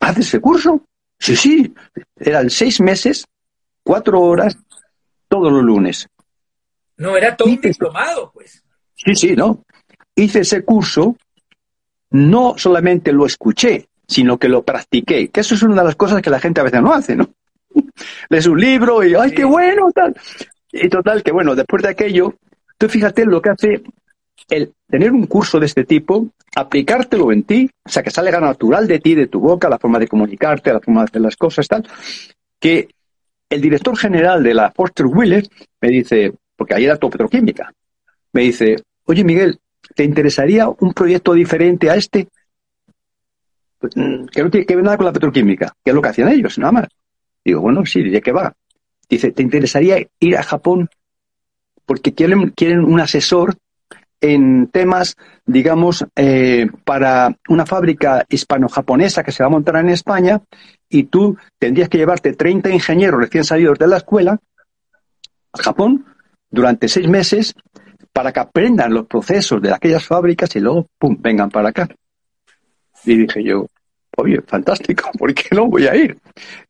¿Haces 0.00 0.28
ese 0.28 0.40
curso? 0.40 0.82
Sí, 1.18 1.36
sí. 1.36 1.74
Eran 2.16 2.50
seis 2.50 2.80
meses, 2.80 3.26
cuatro 3.82 4.20
horas, 4.20 4.56
todos 5.28 5.52
los 5.52 5.62
lunes. 5.62 6.08
No, 6.96 7.16
era 7.16 7.36
todo 7.36 7.48
un 7.48 7.60
diplomado, 7.60 8.30
pues. 8.32 8.62
Sí, 8.94 9.14
sí, 9.14 9.36
no. 9.36 9.64
Hice 10.14 10.40
ese 10.40 10.64
curso, 10.64 11.16
no 12.10 12.54
solamente 12.56 13.12
lo 13.12 13.26
escuché, 13.26 13.88
sino 14.12 14.38
que 14.38 14.48
lo 14.48 14.62
practiqué, 14.62 15.28
que 15.28 15.40
eso 15.40 15.54
es 15.54 15.62
una 15.62 15.76
de 15.76 15.86
las 15.86 15.96
cosas 15.96 16.20
que 16.20 16.30
la 16.30 16.38
gente 16.38 16.60
a 16.60 16.64
veces 16.64 16.82
no 16.82 16.92
hace, 16.92 17.16
¿no? 17.16 17.30
Lees 18.28 18.46
un 18.46 18.60
libro 18.60 19.02
y, 19.02 19.14
¡ay, 19.14 19.32
qué 19.32 19.44
bueno! 19.44 19.90
Tal. 19.92 20.14
Y 20.70 20.88
total, 20.88 21.22
que 21.22 21.32
bueno, 21.32 21.54
después 21.54 21.82
de 21.82 21.88
aquello, 21.88 22.34
tú 22.76 22.88
fíjate 22.88 23.24
lo 23.24 23.40
que 23.40 23.50
hace 23.50 23.82
el 24.50 24.72
tener 24.88 25.12
un 25.12 25.26
curso 25.26 25.58
de 25.58 25.66
este 25.66 25.84
tipo, 25.84 26.28
aplicártelo 26.54 27.32
en 27.32 27.44
ti, 27.44 27.70
o 27.84 27.88
sea, 27.88 28.02
que 28.02 28.10
salga 28.10 28.40
natural 28.40 28.86
de 28.86 28.98
ti, 28.98 29.14
de 29.14 29.28
tu 29.28 29.40
boca, 29.40 29.68
la 29.68 29.78
forma 29.78 29.98
de 29.98 30.08
comunicarte, 30.08 30.72
la 30.72 30.80
forma 30.80 31.00
de 31.00 31.04
hacer 31.04 31.22
las 31.22 31.36
cosas, 31.36 31.66
tal, 31.68 31.86
que 32.58 32.88
el 33.48 33.60
director 33.60 33.96
general 33.96 34.42
de 34.42 34.54
la 34.54 34.70
Foster 34.70 35.06
Wheeler 35.06 35.46
me 35.80 35.88
dice, 35.88 36.32
porque 36.56 36.74
ahí 36.74 36.84
era 36.84 36.96
todo 36.96 37.10
petroquímica. 37.10 37.72
Me 38.32 38.42
dice, 38.42 38.76
oye 39.04 39.24
Miguel, 39.24 39.58
¿te 39.94 40.04
interesaría 40.04 40.68
un 40.68 40.92
proyecto 40.92 41.34
diferente 41.34 41.90
a 41.90 41.94
este? 41.94 42.28
Que 43.90 44.42
no 44.42 44.50
tiene 44.50 44.66
que 44.66 44.76
ver 44.76 44.84
nada 44.84 44.96
con 44.96 45.06
la 45.06 45.12
petroquímica, 45.12 45.72
que 45.84 45.90
es 45.90 45.94
lo 45.94 46.02
que 46.02 46.08
hacían 46.08 46.28
ellos, 46.28 46.58
nada 46.58 46.72
más. 46.72 46.88
Digo, 47.44 47.60
bueno, 47.60 47.84
sí, 47.84 48.02
¿de 48.02 48.20
qué 48.20 48.32
va? 48.32 48.52
Dice, 49.08 49.32
¿te 49.32 49.42
interesaría 49.42 50.06
ir 50.20 50.36
a 50.36 50.42
Japón? 50.42 50.88
Porque 51.84 52.14
quieren, 52.14 52.50
quieren 52.50 52.84
un 52.84 53.00
asesor 53.00 53.56
en 54.20 54.68
temas, 54.68 55.16
digamos, 55.44 56.06
eh, 56.14 56.68
para 56.84 57.36
una 57.48 57.66
fábrica 57.66 58.24
hispano-japonesa 58.28 59.24
que 59.24 59.32
se 59.32 59.42
va 59.42 59.48
a 59.48 59.50
montar 59.50 59.76
en 59.76 59.90
España 59.90 60.40
y 60.88 61.04
tú 61.04 61.36
tendrías 61.58 61.88
que 61.88 61.98
llevarte 61.98 62.32
30 62.32 62.70
ingenieros 62.70 63.20
recién 63.20 63.44
salidos 63.44 63.78
de 63.78 63.88
la 63.88 63.96
escuela 63.96 64.38
a 65.52 65.62
Japón 65.62 66.06
durante 66.48 66.88
seis 66.88 67.08
meses 67.08 67.54
para 68.12 68.32
que 68.32 68.40
aprendan 68.40 68.94
los 68.94 69.06
procesos 69.06 69.60
de 69.60 69.72
aquellas 69.72 70.06
fábricas 70.06 70.54
y 70.54 70.60
luego, 70.60 70.86
pum, 70.98 71.16
vengan 71.18 71.50
para 71.50 71.70
acá. 71.70 71.88
Y 73.04 73.16
dije 73.16 73.42
yo, 73.42 73.66
oye, 74.16 74.40
fantástico, 74.42 75.10
¿por 75.18 75.34
qué 75.34 75.54
no 75.54 75.66
voy 75.66 75.86
a 75.86 75.96
ir? 75.96 76.16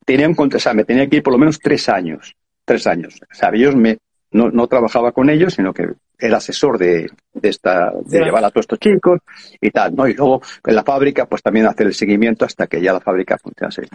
Tenía 0.05 0.29
un 0.29 0.37
o 0.39 0.59
sea, 0.59 0.75
me 0.75 0.85
tenía 0.85 1.09
que 1.09 1.17
ir 1.17 1.23
por 1.23 1.33
lo 1.33 1.39
menos 1.39 1.59
tres 1.59 1.89
años, 1.89 2.35
tres 2.65 2.87
años. 2.87 3.21
O 3.23 3.35
sea, 3.35 3.51
ellos 3.53 3.75
me, 3.75 3.99
no, 4.31 4.51
no 4.51 4.67
trabajaba 4.67 5.12
con 5.12 5.31
ellos, 5.31 5.55
sino 5.55 5.73
que 5.73 5.89
era 6.19 6.37
asesor 6.37 6.79
de, 6.79 7.11
de 7.35 7.49
esta, 7.49 7.93
de 8.05 8.21
llevar 8.21 8.45
a 8.45 8.51
todos 8.51 8.65
estos 8.65 8.79
chicos 8.79 9.19
y 9.61 9.71
tal, 9.71 9.95
¿no? 9.95 10.07
Y 10.07 10.15
luego 10.15 10.43
en 10.65 10.75
la 10.75 10.85
fábrica, 10.85 11.27
pues 11.27 11.43
también 11.43 11.67
hacer 11.67 11.87
el 11.87 11.95
seguimiento 11.95 12.45
hasta 12.45 12.67
que 12.67 12.81
ya 12.81 12.93
la 12.93 13.01
fábrica 13.01 13.39
funcionase. 13.39 13.89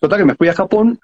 Total 0.00 0.18
que 0.18 0.24
me 0.24 0.34
fui 0.34 0.48
a 0.48 0.54
Japón 0.54 0.98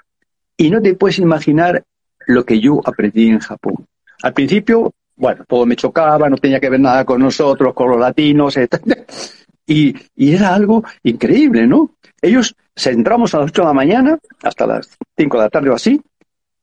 y 0.56 0.70
no 0.70 0.80
te 0.80 0.94
puedes 0.94 1.18
imaginar 1.18 1.82
lo 2.26 2.44
que 2.44 2.60
yo 2.60 2.80
aprendí 2.84 3.28
en 3.28 3.40
Japón. 3.40 3.86
Al 4.22 4.32
principio, 4.32 4.92
bueno, 5.16 5.44
todo 5.46 5.66
me 5.66 5.76
chocaba, 5.76 6.28
no 6.28 6.36
tenía 6.36 6.60
que 6.60 6.70
ver 6.70 6.80
nada 6.80 7.04
con 7.04 7.20
nosotros, 7.20 7.74
con 7.74 7.90
los 7.90 8.00
latinos, 8.00 8.56
y, 9.70 9.94
era 10.16 10.54
algo 10.54 10.82
increíble, 11.04 11.66
¿no? 11.66 11.92
Ellos 12.20 12.56
entramos 12.84 13.34
a 13.34 13.38
las 13.38 13.50
8 13.50 13.62
de 13.62 13.66
la 13.68 13.72
mañana, 13.72 14.18
hasta 14.42 14.66
las 14.66 14.98
5 15.16 15.36
de 15.36 15.42
la 15.44 15.48
tarde 15.48 15.70
o 15.70 15.74
así, 15.74 16.00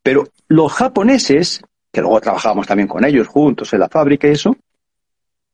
pero 0.03 0.27
los 0.49 0.73
japoneses 0.73 1.61
que 1.91 2.01
luego 2.01 2.19
trabajábamos 2.19 2.67
también 2.67 2.87
con 2.87 3.05
ellos 3.05 3.27
juntos 3.27 3.71
en 3.73 3.79
la 3.79 3.89
fábrica 3.89 4.27
y 4.27 4.31
eso, 4.31 4.55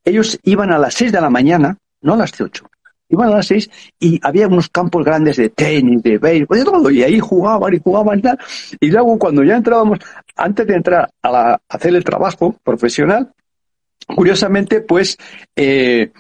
ellos 0.04 0.40
iban 0.44 0.72
a 0.72 0.80
las 0.80 0.96
6 0.96 1.12
de 1.12 1.22
la 1.22 1.30
mañana, 1.30 1.78
no 2.02 2.16
a 2.16 2.18
las 2.18 2.42
8, 2.42 2.66
iban 3.10 3.30
a 3.30 3.36
las 3.36 3.46
6 3.48 3.70
y 4.00 4.20
había 4.24 4.48
unos 4.48 4.70
campos 4.70 5.06
grandes 5.06 5.38
de 5.38 5.50
tenis, 5.50 6.02
de 6.02 6.18
béisbol, 6.18 6.58
de 6.58 6.66
todo, 6.66 6.90
y 6.90 7.04
ahí 7.04 7.20
jugaban 7.20 7.74
y 7.74 7.80
jugaban 7.80 8.20
y 8.20 8.22
tal. 8.24 8.40
Y 8.80 8.90
luego 8.90 9.18
cuando 9.20 9.44
ya 9.44 9.56
entrábamos, 9.56 10.00
antes 10.36 10.66
de 10.66 10.76
entrar 10.76 11.10
a, 11.22 11.60
hacer 11.70 11.96
el 11.96 12.04
trabajo 12.04 12.56
profesional, 12.64 13.32
curiosamente, 14.08 14.82
pues 14.82 15.18
eh, 15.56 16.12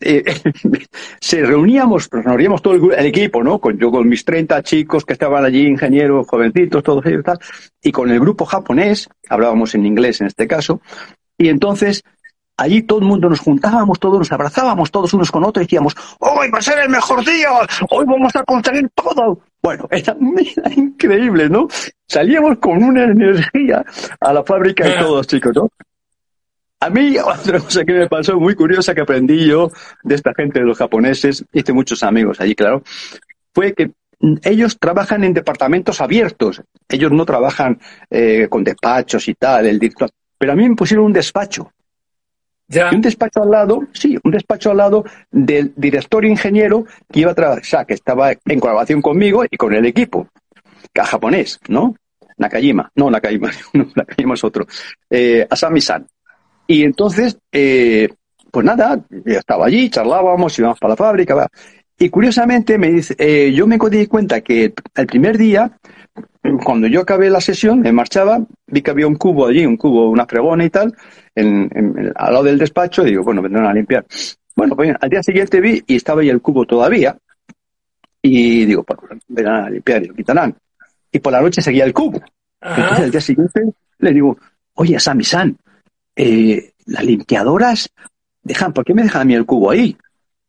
eh, 0.00 0.24
se 1.20 1.42
reuníamos, 1.44 2.08
nos 2.12 2.24
reuníamos 2.24 2.62
todo 2.62 2.74
el, 2.74 3.06
equipo, 3.06 3.42
¿no? 3.42 3.58
Con, 3.58 3.78
yo 3.78 3.90
con 3.90 4.08
mis 4.08 4.24
30 4.24 4.62
chicos 4.62 5.04
que 5.04 5.12
estaban 5.12 5.44
allí, 5.44 5.66
ingenieros, 5.66 6.26
jovencitos, 6.26 6.82
todos 6.82 7.04
ellos 7.06 7.20
y 7.20 7.24
tal, 7.24 7.38
y 7.82 7.92
con 7.92 8.10
el 8.10 8.20
grupo 8.20 8.44
japonés, 8.44 9.08
hablábamos 9.28 9.74
en 9.74 9.86
inglés 9.86 10.20
en 10.20 10.28
este 10.28 10.46
caso, 10.46 10.80
y 11.36 11.48
entonces 11.48 12.02
allí 12.56 12.82
todo 12.82 12.98
el 12.98 13.06
mundo 13.06 13.28
nos 13.28 13.40
juntábamos, 13.40 13.98
todos 13.98 14.18
nos 14.18 14.32
abrazábamos, 14.32 14.90
todos 14.90 15.12
unos 15.14 15.30
con 15.30 15.44
otros, 15.44 15.62
y 15.62 15.66
decíamos, 15.66 15.94
hoy 16.18 16.50
va 16.50 16.58
a 16.58 16.62
ser 16.62 16.78
el 16.78 16.90
mejor 16.90 17.24
día, 17.24 17.48
hoy 17.90 18.04
vamos 18.06 18.34
a 18.36 18.44
conseguir 18.44 18.88
todo. 18.94 19.40
Bueno, 19.62 19.88
era, 19.90 20.16
era 20.56 20.74
increíble, 20.74 21.48
¿no? 21.48 21.68
Salíamos 22.06 22.58
con 22.58 22.82
una 22.82 23.04
energía 23.04 23.84
a 24.20 24.32
la 24.32 24.44
fábrica 24.44 24.88
y 24.88 24.98
todos, 24.98 25.26
chicos, 25.26 25.52
¿no? 25.54 25.68
A 26.80 26.88
mí, 26.88 27.16
otra 27.24 27.60
cosa 27.60 27.84
que 27.84 27.92
me 27.92 28.08
pasó 28.08 28.38
muy 28.40 28.54
curiosa 28.54 28.94
que 28.94 29.02
aprendí 29.02 29.46
yo 29.46 29.70
de 30.02 30.14
esta 30.14 30.32
gente 30.34 30.60
de 30.60 30.66
los 30.66 30.78
japoneses, 30.78 31.44
hice 31.52 31.72
muchos 31.72 32.02
amigos 32.02 32.40
allí, 32.40 32.54
claro, 32.54 32.82
fue 33.52 33.74
que 33.74 33.92
ellos 34.42 34.78
trabajan 34.78 35.24
en 35.24 35.32
departamentos 35.32 36.00
abiertos. 36.00 36.62
Ellos 36.88 37.10
no 37.10 37.24
trabajan 37.24 37.80
eh, 38.10 38.48
con 38.50 38.64
despachos 38.64 39.28
y 39.28 39.34
tal, 39.34 39.66
el 39.66 39.78
director. 39.78 40.10
Pero 40.36 40.52
a 40.52 40.56
mí 40.56 40.68
me 40.68 40.76
pusieron 40.76 41.06
un 41.06 41.12
despacho. 41.12 41.72
¿Ya? 42.68 42.90
Y 42.92 42.96
un 42.96 43.00
despacho 43.00 43.42
al 43.42 43.50
lado, 43.50 43.82
sí, 43.92 44.16
un 44.22 44.30
despacho 44.30 44.70
al 44.70 44.76
lado 44.76 45.04
del 45.30 45.72
director 45.74 46.24
ingeniero 46.24 46.84
que 47.10 47.20
iba 47.20 47.32
a 47.32 47.34
trabajar, 47.34 47.62
o 47.62 47.64
sea, 47.64 47.84
que 47.84 47.94
estaba 47.94 48.30
en 48.30 48.60
colaboración 48.60 49.02
conmigo 49.02 49.44
y 49.50 49.56
con 49.56 49.74
el 49.74 49.86
equipo, 49.86 50.28
que 50.92 51.02
japonés, 51.02 51.58
¿no? 51.68 51.96
Nakajima, 52.36 52.90
no 52.94 53.10
Nakajima, 53.10 53.50
no, 53.74 53.88
Nakajima 53.94 54.34
es 54.34 54.44
otro. 54.44 54.66
Eh, 55.10 55.46
Asami-san. 55.50 56.06
Y 56.70 56.84
entonces, 56.84 57.36
eh, 57.50 58.08
pues 58.52 58.64
nada, 58.64 59.04
estaba 59.26 59.66
allí, 59.66 59.90
charlábamos, 59.90 60.56
íbamos 60.56 60.78
para 60.78 60.92
la 60.92 60.96
fábrica. 60.96 61.48
Y 61.98 62.08
curiosamente 62.10 62.78
me 62.78 62.92
dice, 62.92 63.16
eh, 63.18 63.52
yo 63.52 63.66
me 63.66 63.76
di 63.90 64.06
cuenta 64.06 64.40
que 64.40 64.72
el 64.94 65.06
primer 65.08 65.36
día, 65.36 65.72
cuando 66.62 66.86
yo 66.86 67.00
acabé 67.00 67.28
la 67.28 67.40
sesión, 67.40 67.80
me 67.80 67.90
marchaba, 67.90 68.46
vi 68.68 68.82
que 68.82 68.92
había 68.92 69.08
un 69.08 69.16
cubo 69.16 69.48
allí, 69.48 69.66
un 69.66 69.76
cubo, 69.76 70.10
una 70.10 70.26
fregona 70.26 70.64
y 70.64 70.70
tal, 70.70 70.94
en, 71.34 72.12
al 72.14 72.32
lado 72.32 72.44
del 72.44 72.58
despacho, 72.58 73.04
y 73.04 73.10
digo, 73.10 73.24
bueno, 73.24 73.42
vendrán 73.42 73.66
a 73.66 73.74
limpiar. 73.74 74.06
Bueno, 74.54 74.76
pues 74.76 74.94
al 75.00 75.10
día 75.10 75.24
siguiente 75.24 75.60
vi 75.60 75.82
y 75.88 75.96
estaba 75.96 76.20
ahí 76.20 76.28
el 76.28 76.40
cubo 76.40 76.66
todavía. 76.66 77.18
Y 78.22 78.64
digo, 78.64 78.84
pues 78.84 79.18
vendrán 79.26 79.64
a 79.64 79.70
limpiar 79.70 80.04
y 80.04 80.06
lo 80.06 80.14
quitarán. 80.14 80.54
Y 81.10 81.18
por 81.18 81.32
la 81.32 81.40
noche 81.40 81.62
seguía 81.62 81.84
el 81.84 81.92
cubo. 81.92 82.22
Entonces 82.60 83.00
al 83.00 83.10
día 83.10 83.20
siguiente 83.20 83.60
le 83.98 84.12
digo, 84.12 84.38
oye, 84.74 85.00
Sami-san, 85.00 85.56
eh, 86.22 86.72
las 86.86 87.04
limpiadoras 87.04 87.90
dejan, 88.42 88.72
¿por 88.72 88.84
qué 88.84 88.94
me 88.94 89.02
dejan 89.02 89.22
a 89.22 89.24
mí 89.24 89.34
el 89.34 89.46
cubo 89.46 89.70
ahí? 89.70 89.96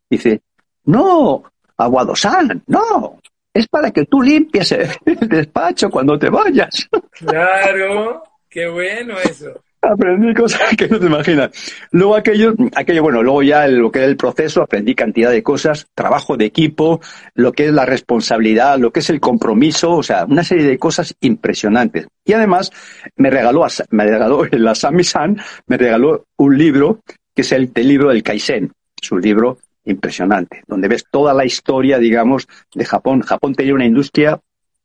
Dice, 0.09 0.41
no, 0.85 1.43
Aguadosan, 1.77 2.63
no, 2.67 3.19
es 3.53 3.67
para 3.67 3.91
que 3.91 4.05
tú 4.05 4.21
limpies 4.21 4.71
el 4.73 4.89
despacho 5.29 5.89
cuando 5.89 6.17
te 6.19 6.29
vayas. 6.29 6.87
Claro, 7.11 8.23
qué 8.49 8.67
bueno 8.67 9.17
eso 9.19 9.61
aprendí 9.81 10.33
cosas 10.33 10.61
que 10.77 10.87
no 10.87 10.99
te 10.99 11.05
imaginas. 11.07 11.51
Luego 11.91 12.15
aquello, 12.15 12.53
aquello, 12.75 13.03
bueno, 13.03 13.23
luego 13.23 13.43
ya 13.43 13.67
lo 13.67 13.91
que 13.91 13.99
es 13.99 14.05
el 14.05 14.17
proceso, 14.17 14.61
aprendí 14.61 14.95
cantidad 14.95 15.31
de 15.31 15.43
cosas, 15.43 15.87
trabajo 15.95 16.37
de 16.37 16.45
equipo, 16.45 17.01
lo 17.33 17.51
que 17.51 17.65
es 17.65 17.73
la 17.73 17.85
responsabilidad, 17.85 18.77
lo 18.77 18.91
que 18.91 18.99
es 18.99 19.09
el 19.09 19.19
compromiso, 19.19 19.91
o 19.91 20.03
sea, 20.03 20.25
una 20.25 20.43
serie 20.43 20.65
de 20.65 20.77
cosas 20.77 21.15
impresionantes. 21.21 22.07
Y 22.23 22.33
además 22.33 22.71
me 23.15 23.29
regaló, 23.29 23.65
me 23.89 24.05
regaló 24.05 24.45
la 24.51 24.75
Sami-san, 24.75 25.37
me 25.67 25.77
regaló 25.77 26.25
un 26.37 26.57
libro 26.57 26.99
que 27.35 27.41
es 27.41 27.51
el, 27.51 27.71
el 27.73 27.87
libro 27.87 28.09
del 28.09 28.23
Kaizen. 28.23 28.71
Es 29.01 29.11
un 29.11 29.21
libro 29.21 29.57
impresionante, 29.85 30.61
donde 30.67 30.87
ves 30.87 31.05
toda 31.09 31.33
la 31.33 31.43
historia, 31.43 31.97
digamos, 31.97 32.47
de 32.73 32.85
Japón. 32.85 33.21
Japón 33.21 33.55
tenía 33.55 33.73
una 33.73 33.85
industria 33.85 34.39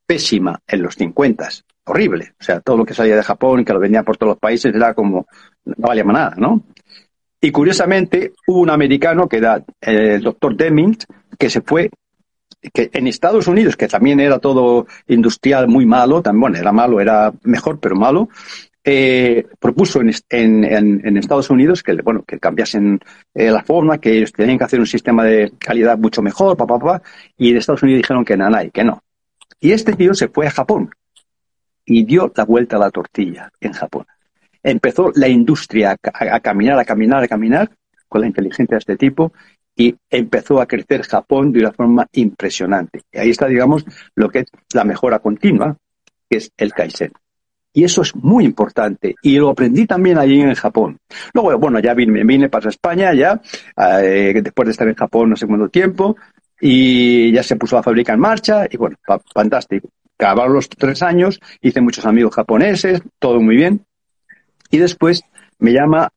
pésima 0.06 0.58
en 0.66 0.82
los 0.82 0.94
50 0.94 1.48
horrible. 1.86 2.34
O 2.38 2.44
sea, 2.44 2.60
todo 2.60 2.76
lo 2.76 2.84
que 2.84 2.94
salía 2.94 3.16
de 3.16 3.22
Japón 3.22 3.64
que 3.64 3.72
lo 3.72 3.80
venía 3.80 4.02
por 4.02 4.16
todos 4.16 4.32
los 4.32 4.38
países 4.38 4.74
era 4.74 4.94
como, 4.94 5.26
no 5.64 5.74
valía 5.78 6.04
nada, 6.04 6.34
¿no? 6.36 6.62
Y 7.40 7.50
curiosamente 7.50 8.32
hubo 8.46 8.60
un 8.60 8.70
americano 8.70 9.28
que 9.28 9.36
era 9.38 9.62
el 9.80 10.22
doctor 10.22 10.56
Deming, 10.56 10.96
que 11.38 11.48
se 11.48 11.60
fue, 11.60 11.90
que 12.72 12.90
en 12.92 13.06
Estados 13.06 13.46
Unidos, 13.46 13.76
que 13.76 13.88
también 13.88 14.20
era 14.20 14.38
todo 14.38 14.86
industrial 15.06 15.68
muy 15.68 15.86
malo, 15.86 16.22
también, 16.22 16.40
bueno, 16.40 16.58
era 16.58 16.72
malo, 16.72 17.00
era 17.00 17.32
mejor, 17.42 17.78
pero 17.78 17.94
malo, 17.94 18.28
eh, 18.82 19.46
propuso 19.60 20.00
en, 20.00 20.12
en, 20.30 20.64
en, 21.04 21.16
Estados 21.16 21.50
Unidos 21.50 21.82
que, 21.82 21.92
bueno, 22.02 22.24
que 22.26 22.38
cambiasen 22.38 23.00
eh, 23.34 23.50
la 23.50 23.62
forma, 23.62 23.98
que 23.98 24.16
ellos 24.16 24.32
tenían 24.32 24.58
que 24.58 24.64
hacer 24.64 24.80
un 24.80 24.86
sistema 24.86 25.24
de 25.24 25.52
calidad 25.58 25.98
mucho 25.98 26.22
mejor, 26.22 26.56
papá, 26.56 26.78
papá, 26.78 27.02
y 27.36 27.52
de 27.52 27.58
Estados 27.58 27.82
Unidos 27.82 27.98
dijeron 27.98 28.24
que 28.24 28.36
nada, 28.36 28.64
y 28.64 28.70
que 28.70 28.84
no. 28.84 29.02
Y 29.60 29.72
este 29.72 29.92
tío 29.92 30.14
se 30.14 30.28
fue 30.28 30.46
a 30.46 30.50
Japón 30.50 30.90
y 31.86 32.04
dio 32.04 32.30
la 32.34 32.44
vuelta 32.44 32.76
a 32.76 32.80
la 32.80 32.90
tortilla 32.90 33.50
en 33.60 33.72
Japón. 33.72 34.04
Empezó 34.62 35.12
la 35.14 35.28
industria 35.28 35.92
a, 35.92 36.40
caminar, 36.40 36.78
a 36.78 36.84
caminar, 36.84 37.22
a 37.22 37.28
caminar 37.28 37.70
con 38.08 38.20
la 38.20 38.26
inteligencia 38.26 38.74
de 38.74 38.78
este 38.78 38.96
tipo 38.96 39.32
y 39.76 39.94
empezó 40.10 40.60
a 40.60 40.66
crecer 40.66 41.02
Japón 41.02 41.52
de 41.52 41.60
una 41.60 41.72
forma 41.72 42.06
impresionante. 42.12 43.02
Y 43.12 43.18
ahí 43.18 43.30
está, 43.30 43.46
digamos, 43.46 43.84
lo 44.16 44.28
que 44.28 44.40
es 44.40 44.46
la 44.74 44.84
mejora 44.84 45.20
continua, 45.20 45.76
que 46.28 46.38
es 46.38 46.50
el 46.56 46.72
Kaizen. 46.72 47.12
Y 47.72 47.84
eso 47.84 48.02
es 48.02 48.16
muy 48.16 48.44
importante. 48.44 49.14
Y 49.22 49.36
lo 49.36 49.50
aprendí 49.50 49.86
también 49.86 50.18
allí 50.18 50.40
en 50.40 50.54
Japón. 50.54 50.98
Luego, 51.34 51.56
bueno, 51.58 51.78
ya 51.78 51.94
vine, 51.94 52.24
vine 52.24 52.48
para 52.48 52.70
España, 52.70 53.12
ya, 53.12 53.40
eh, 54.00 54.40
después 54.42 54.66
de 54.66 54.72
estar 54.72 54.88
en 54.88 54.94
Japón 54.94 55.30
no 55.30 55.36
sé 55.36 55.46
cuánto 55.46 55.68
tiempo, 55.68 56.16
y 56.58 57.30
ya 57.32 57.42
se 57.42 57.56
puso 57.56 57.76
la 57.76 57.82
fábrica 57.82 58.14
en 58.14 58.20
marcha, 58.20 58.66
y 58.68 58.78
bueno, 58.78 58.96
fantástico 59.32 59.90
acabaron 60.18 60.54
los 60.54 60.68
tres 60.68 61.02
años, 61.02 61.40
hice 61.60 61.80
muchos 61.80 62.06
amigos 62.06 62.34
japoneses, 62.34 63.02
todo 63.18 63.40
muy 63.40 63.56
bien. 63.56 63.84
Y 64.70 64.78
después 64.78 65.22
me 65.58 65.72
llama 65.72 66.10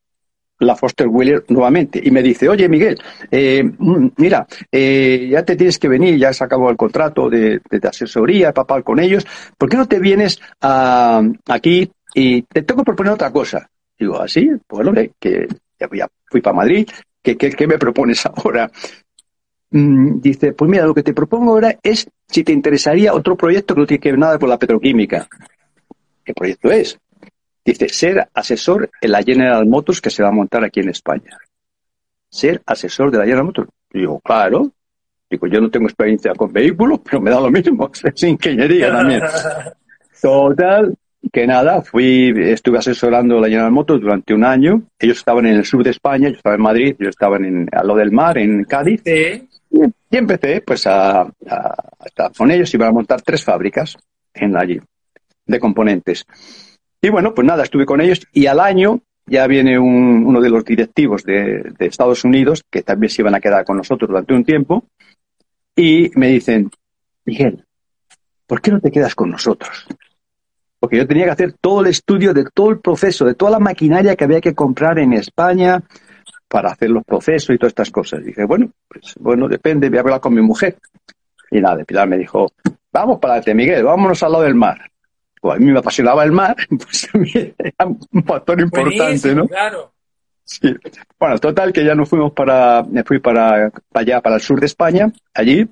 la 0.60 0.76
Foster 0.76 1.08
Wheeler 1.08 1.46
nuevamente 1.48 2.02
y 2.04 2.12
me 2.12 2.22
dice, 2.22 2.50
oye 2.50 2.68
Miguel, 2.68 3.00
eh, 3.32 3.64
mm, 3.64 4.08
mira, 4.18 4.46
eh, 4.72 5.30
ya 5.32 5.44
te 5.44 5.56
tienes 5.56 5.80
que 5.80 5.88
venir, 5.88 6.18
ya 6.18 6.34
se 6.34 6.44
acabó 6.44 6.70
el 6.70 6.78
contrato 6.78 7.30
de, 7.30 7.62
asesoría, 7.84 8.54
papal 8.54 8.84
con 8.84 9.00
ellos, 9.00 9.26
¿por 9.58 9.70
qué 9.70 9.78
no 9.78 9.88
te 9.88 10.00
vienes 10.00 10.40
aquí 10.60 11.90
y 12.14 12.42
te 12.42 12.64
tengo 12.64 12.82
que 12.82 12.86
proponer 12.86 13.14
otra 13.14 13.32
cosa? 13.32 13.70
Digo, 13.98 14.20
así, 14.20 14.50
¿Ah, 14.54 14.58
bueno, 14.70 14.94
que 15.20 15.48
ya, 15.80 16.08
fui 16.26 16.42
para 16.42 16.58
Madrid, 16.58 16.88
¿qué, 17.22 17.38
qué, 17.38 17.52
qué 17.52 17.68
me 17.68 17.78
propones 17.78 18.26
ahora? 18.26 18.70
Mm, 19.72 20.20
dice, 20.22 20.54
pues 20.54 20.70
mira, 20.70 20.86
lo 20.86 20.94
que 20.94 21.04
te 21.04 21.14
propongo 21.14 21.52
ahora 21.52 21.76
es 21.82 22.10
si 22.28 22.44
te 22.44 22.52
interesaría 22.52 23.14
otro 23.14 23.36
proyecto 23.36 23.74
que 23.74 23.82
no 23.82 23.88
tiene 23.88 24.02
que 24.02 24.12
ver 24.12 24.20
nada 24.20 24.40
con 24.40 24.50
la 24.50 24.60
petroquímica. 24.60 25.28
¿Qué 26.24 26.34
proyecto 26.34 26.72
es? 26.72 27.00
Dice, 27.66 27.90
ser 27.90 28.28
asesor 28.34 28.90
en 29.02 29.12
la 29.12 29.24
General 29.24 29.66
Motors 29.66 30.02
que 30.02 30.10
se 30.10 30.24
va 30.24 30.30
a 30.30 30.34
montar 30.34 30.64
aquí 30.64 30.80
en 30.80 30.90
España. 30.90 31.38
Ser 32.30 32.62
asesor 32.66 33.12
de 33.12 33.18
la 33.18 33.26
General 33.26 33.46
Motors. 33.46 33.70
digo, 33.92 34.20
claro. 34.20 34.72
Digo, 35.30 35.46
yo 35.48 35.62
no 35.62 35.70
tengo 35.70 35.86
experiencia 35.86 36.34
con 36.34 36.52
vehículos, 36.52 37.02
pero 37.04 37.22
me 37.22 37.30
da 37.30 37.40
lo 37.40 37.52
mismo. 37.52 37.92
Es 38.04 38.24
ingeniería 38.24 38.92
también. 38.92 39.22
Total, 40.22 40.96
que 41.32 41.46
nada, 41.46 41.82
fui, 41.82 42.34
estuve 42.36 42.80
asesorando 42.80 43.40
la 43.40 43.48
General 43.48 43.72
Motors 43.72 44.02
durante 44.02 44.34
un 44.34 44.44
año. 44.44 44.82
Ellos 44.98 45.18
estaban 45.18 45.46
en 45.46 45.58
el 45.58 45.66
sur 45.66 45.84
de 45.84 45.92
España, 45.92 46.30
yo 46.30 46.36
estaba 46.36 46.56
en 46.56 46.62
Madrid, 46.62 46.96
yo 46.98 47.10
estaban 47.10 47.46
en, 47.46 47.70
a 47.72 47.84
lo 47.84 47.96
del 47.96 48.12
mar, 48.12 48.38
en 48.38 48.64
Cádiz. 48.64 49.02
Y, 49.72 49.82
empecé 50.12 50.62
pues 50.62 50.88
a, 50.88 51.32
estar 52.04 52.32
con 52.36 52.52
ellos, 52.52 52.74
iban 52.74 52.90
a 52.90 52.94
montar 52.94 53.22
tres 53.22 53.44
fábricas 53.44 53.98
en 54.34 54.58
allí 54.58 54.80
de 55.46 55.60
componentes. 55.60 56.26
Y 57.02 57.10
bueno, 57.10 57.34
pues 57.34 57.48
nada, 57.48 57.64
estuve 57.64 57.86
con 57.86 58.02
ellos 58.02 58.28
y 58.34 58.48
al 58.48 58.60
año 58.60 59.02
ya 59.26 59.46
viene 59.48 59.78
uno 59.78 60.42
de 60.42 60.50
los 60.50 60.66
directivos 60.66 61.24
de, 61.24 61.72
de 61.78 61.86
Estados 61.86 62.24
Unidos, 62.24 62.64
que 62.70 62.82
también 62.82 63.12
se 63.12 63.22
iban 63.22 63.36
a 63.36 63.40
quedar 63.40 63.64
con 63.64 63.78
nosotros 63.78 64.10
durante 64.10 64.34
un 64.34 64.44
tiempo, 64.44 64.86
y 65.76 66.10
me 66.16 66.30
dicen, 66.30 66.72
Miguel, 67.26 67.64
¿por 68.48 68.60
qué 68.60 68.72
no 68.72 68.80
te 68.80 68.92
quedas 68.92 69.14
con 69.14 69.30
nosotros? 69.30 69.88
porque 70.80 70.98
yo 70.98 71.08
tenía 71.08 71.26
que 71.26 71.32
hacer 71.32 71.54
todo 71.60 71.82
el 71.82 71.88
estudio 71.88 72.34
de 72.34 72.46
todo 72.46 72.70
el 72.70 72.80
proceso, 72.80 73.26
de 73.26 73.36
toda 73.36 73.52
la 73.52 73.60
maquinaria 73.60 74.16
que 74.16 74.24
había 74.24 74.42
que 74.42 74.56
comprar 74.56 74.98
en 75.00 75.14
España 75.14 75.84
para 76.50 76.72
hacer 76.72 76.90
los 76.90 77.04
procesos 77.06 77.56
y 77.56 77.58
todas 77.58 77.72
estas 77.72 77.92
cosas. 77.92 78.22
Y 78.22 78.26
dije, 78.26 78.44
bueno, 78.44 78.70
pues 78.88 79.16
bueno, 79.20 79.48
depende, 79.48 79.88
voy 79.90 80.00
a 80.00 80.02
hablar 80.02 80.20
con 80.20 80.34
mi 80.34 80.42
mujer. 80.42 80.78
Y 81.52 81.62
nada, 81.62 81.84
Pilar 81.86 82.08
me 82.08 82.18
dijo, 82.18 82.52
vamos 82.92 83.20
para 83.20 83.36
adelante, 83.36 83.54
Miguel, 83.54 83.84
vámonos 83.84 84.22
al 84.24 84.32
lado 84.32 84.44
del 84.44 84.56
mar. 84.56 84.80
Pues 85.40 85.56
a 85.56 85.60
mí 85.60 85.72
me 85.72 85.80
apasionaba 85.80 86.24
el 86.24 86.32
mar, 86.32 86.56
pues 86.70 87.08
también 87.12 87.56
era 87.58 87.86
un 87.86 88.24
factor 88.26 88.60
importante, 88.60 89.34
¿no? 89.34 89.48
Claro. 89.48 89.94
Sí. 90.44 90.76
Bueno, 91.20 91.38
total 91.38 91.72
que 91.72 91.86
ya 91.86 91.94
nos 91.94 92.10
fuimos 92.10 92.34
para, 92.34 92.84
me 92.84 93.04
fui 93.04 93.20
para, 93.20 93.70
para 93.70 94.02
allá, 94.02 94.22
para 94.22 94.36
el 94.36 94.42
sur 94.42 94.60
de 94.60 94.66
España, 94.66 95.12
allí, 95.34 95.70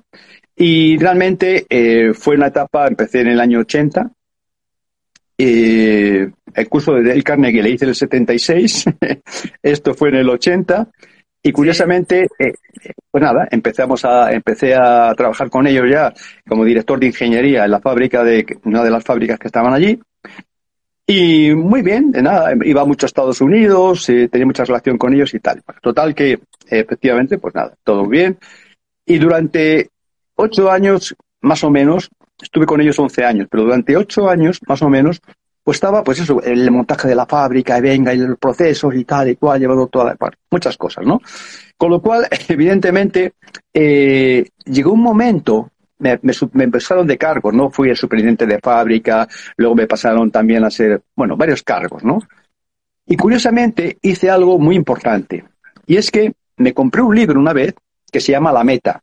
y 0.54 0.96
realmente 0.98 1.66
eh, 1.68 2.14
fue 2.14 2.36
una 2.36 2.46
etapa, 2.46 2.86
empecé 2.86 3.22
en 3.22 3.28
el 3.28 3.40
año 3.40 3.58
80, 3.60 4.08
eh, 5.36 6.30
el 6.58 6.68
curso 6.68 6.94
de 6.94 7.02
Dale 7.02 7.22
Carnegie 7.22 7.62
le 7.62 7.70
hice 7.70 7.84
en 7.84 7.90
el 7.90 7.94
76, 7.94 8.84
esto 9.62 9.94
fue 9.94 10.10
en 10.10 10.16
el 10.16 10.28
80, 10.28 10.88
y 11.42 11.52
curiosamente, 11.52 12.28
eh, 12.38 12.52
pues 13.10 13.22
nada, 13.22 13.46
empezamos 13.50 14.04
a, 14.04 14.32
empecé 14.32 14.74
a 14.74 15.14
trabajar 15.16 15.48
con 15.48 15.66
ellos 15.66 15.86
ya 15.88 16.12
como 16.46 16.64
director 16.64 16.98
de 16.98 17.06
ingeniería 17.06 17.64
en 17.64 17.70
la 17.70 17.80
fábrica 17.80 18.24
de 18.24 18.44
una 18.64 18.82
de 18.82 18.90
las 18.90 19.04
fábricas 19.04 19.38
que 19.38 19.48
estaban 19.48 19.72
allí. 19.72 19.98
Y 21.06 21.54
muy 21.54 21.80
bien, 21.80 22.10
de 22.10 22.22
nada, 22.22 22.52
iba 22.64 22.84
mucho 22.84 23.06
a 23.06 23.08
Estados 23.08 23.40
Unidos, 23.40 24.08
eh, 24.10 24.28
tenía 24.28 24.46
mucha 24.46 24.64
relación 24.64 24.98
con 24.98 25.14
ellos 25.14 25.32
y 25.32 25.40
tal. 25.40 25.62
Total 25.80 26.14
que, 26.14 26.40
efectivamente, 26.66 27.38
pues 27.38 27.54
nada, 27.54 27.72
todo 27.82 28.06
bien. 28.06 28.36
Y 29.06 29.16
durante 29.16 29.88
ocho 30.34 30.70
años, 30.70 31.16
más 31.40 31.64
o 31.64 31.70
menos, 31.70 32.10
estuve 32.42 32.66
con 32.66 32.80
ellos 32.80 32.98
11 32.98 33.24
años, 33.24 33.48
pero 33.50 33.64
durante 33.64 33.96
8 33.96 34.28
años, 34.28 34.60
más 34.66 34.82
o 34.82 34.88
menos, 34.90 35.20
pues 35.68 35.82
pues 36.02 36.18
eso, 36.18 36.40
el 36.40 36.70
montaje 36.70 37.08
de 37.08 37.14
la 37.14 37.26
fábrica, 37.26 37.76
y 37.76 37.82
venga, 37.82 38.14
y 38.14 38.16
los 38.16 38.38
procesos 38.38 38.94
y 38.94 39.04
tal 39.04 39.28
y 39.28 39.36
cual, 39.36 39.60
llevado 39.60 39.86
toda 39.88 40.16
la, 40.18 40.32
muchas 40.50 40.78
cosas, 40.78 41.04
¿no? 41.04 41.20
Con 41.76 41.90
lo 41.90 42.00
cual, 42.00 42.26
evidentemente, 42.48 43.34
eh, 43.74 44.48
llegó 44.64 44.92
un 44.92 45.02
momento, 45.02 45.72
me, 45.98 46.18
me, 46.22 46.32
me, 46.52 46.64
empezaron 46.64 47.06
de 47.06 47.18
cargos, 47.18 47.52
¿no? 47.52 47.68
Fui 47.68 47.90
el 47.90 47.98
superintendente 47.98 48.46
de 48.46 48.60
fábrica, 48.60 49.28
luego 49.58 49.74
me 49.74 49.86
pasaron 49.86 50.30
también 50.30 50.64
a 50.64 50.70
ser, 50.70 51.02
bueno, 51.14 51.36
varios 51.36 51.62
cargos, 51.62 52.02
¿no? 52.02 52.18
Y 53.04 53.18
curiosamente 53.18 53.98
hice 54.00 54.30
algo 54.30 54.58
muy 54.58 54.74
importante, 54.74 55.44
y 55.86 55.98
es 55.98 56.10
que 56.10 56.32
me 56.56 56.72
compré 56.72 57.02
un 57.02 57.14
libro 57.14 57.38
una 57.38 57.52
vez 57.52 57.74
que 58.10 58.20
se 58.20 58.32
llama 58.32 58.52
La 58.52 58.64
Meta. 58.64 59.02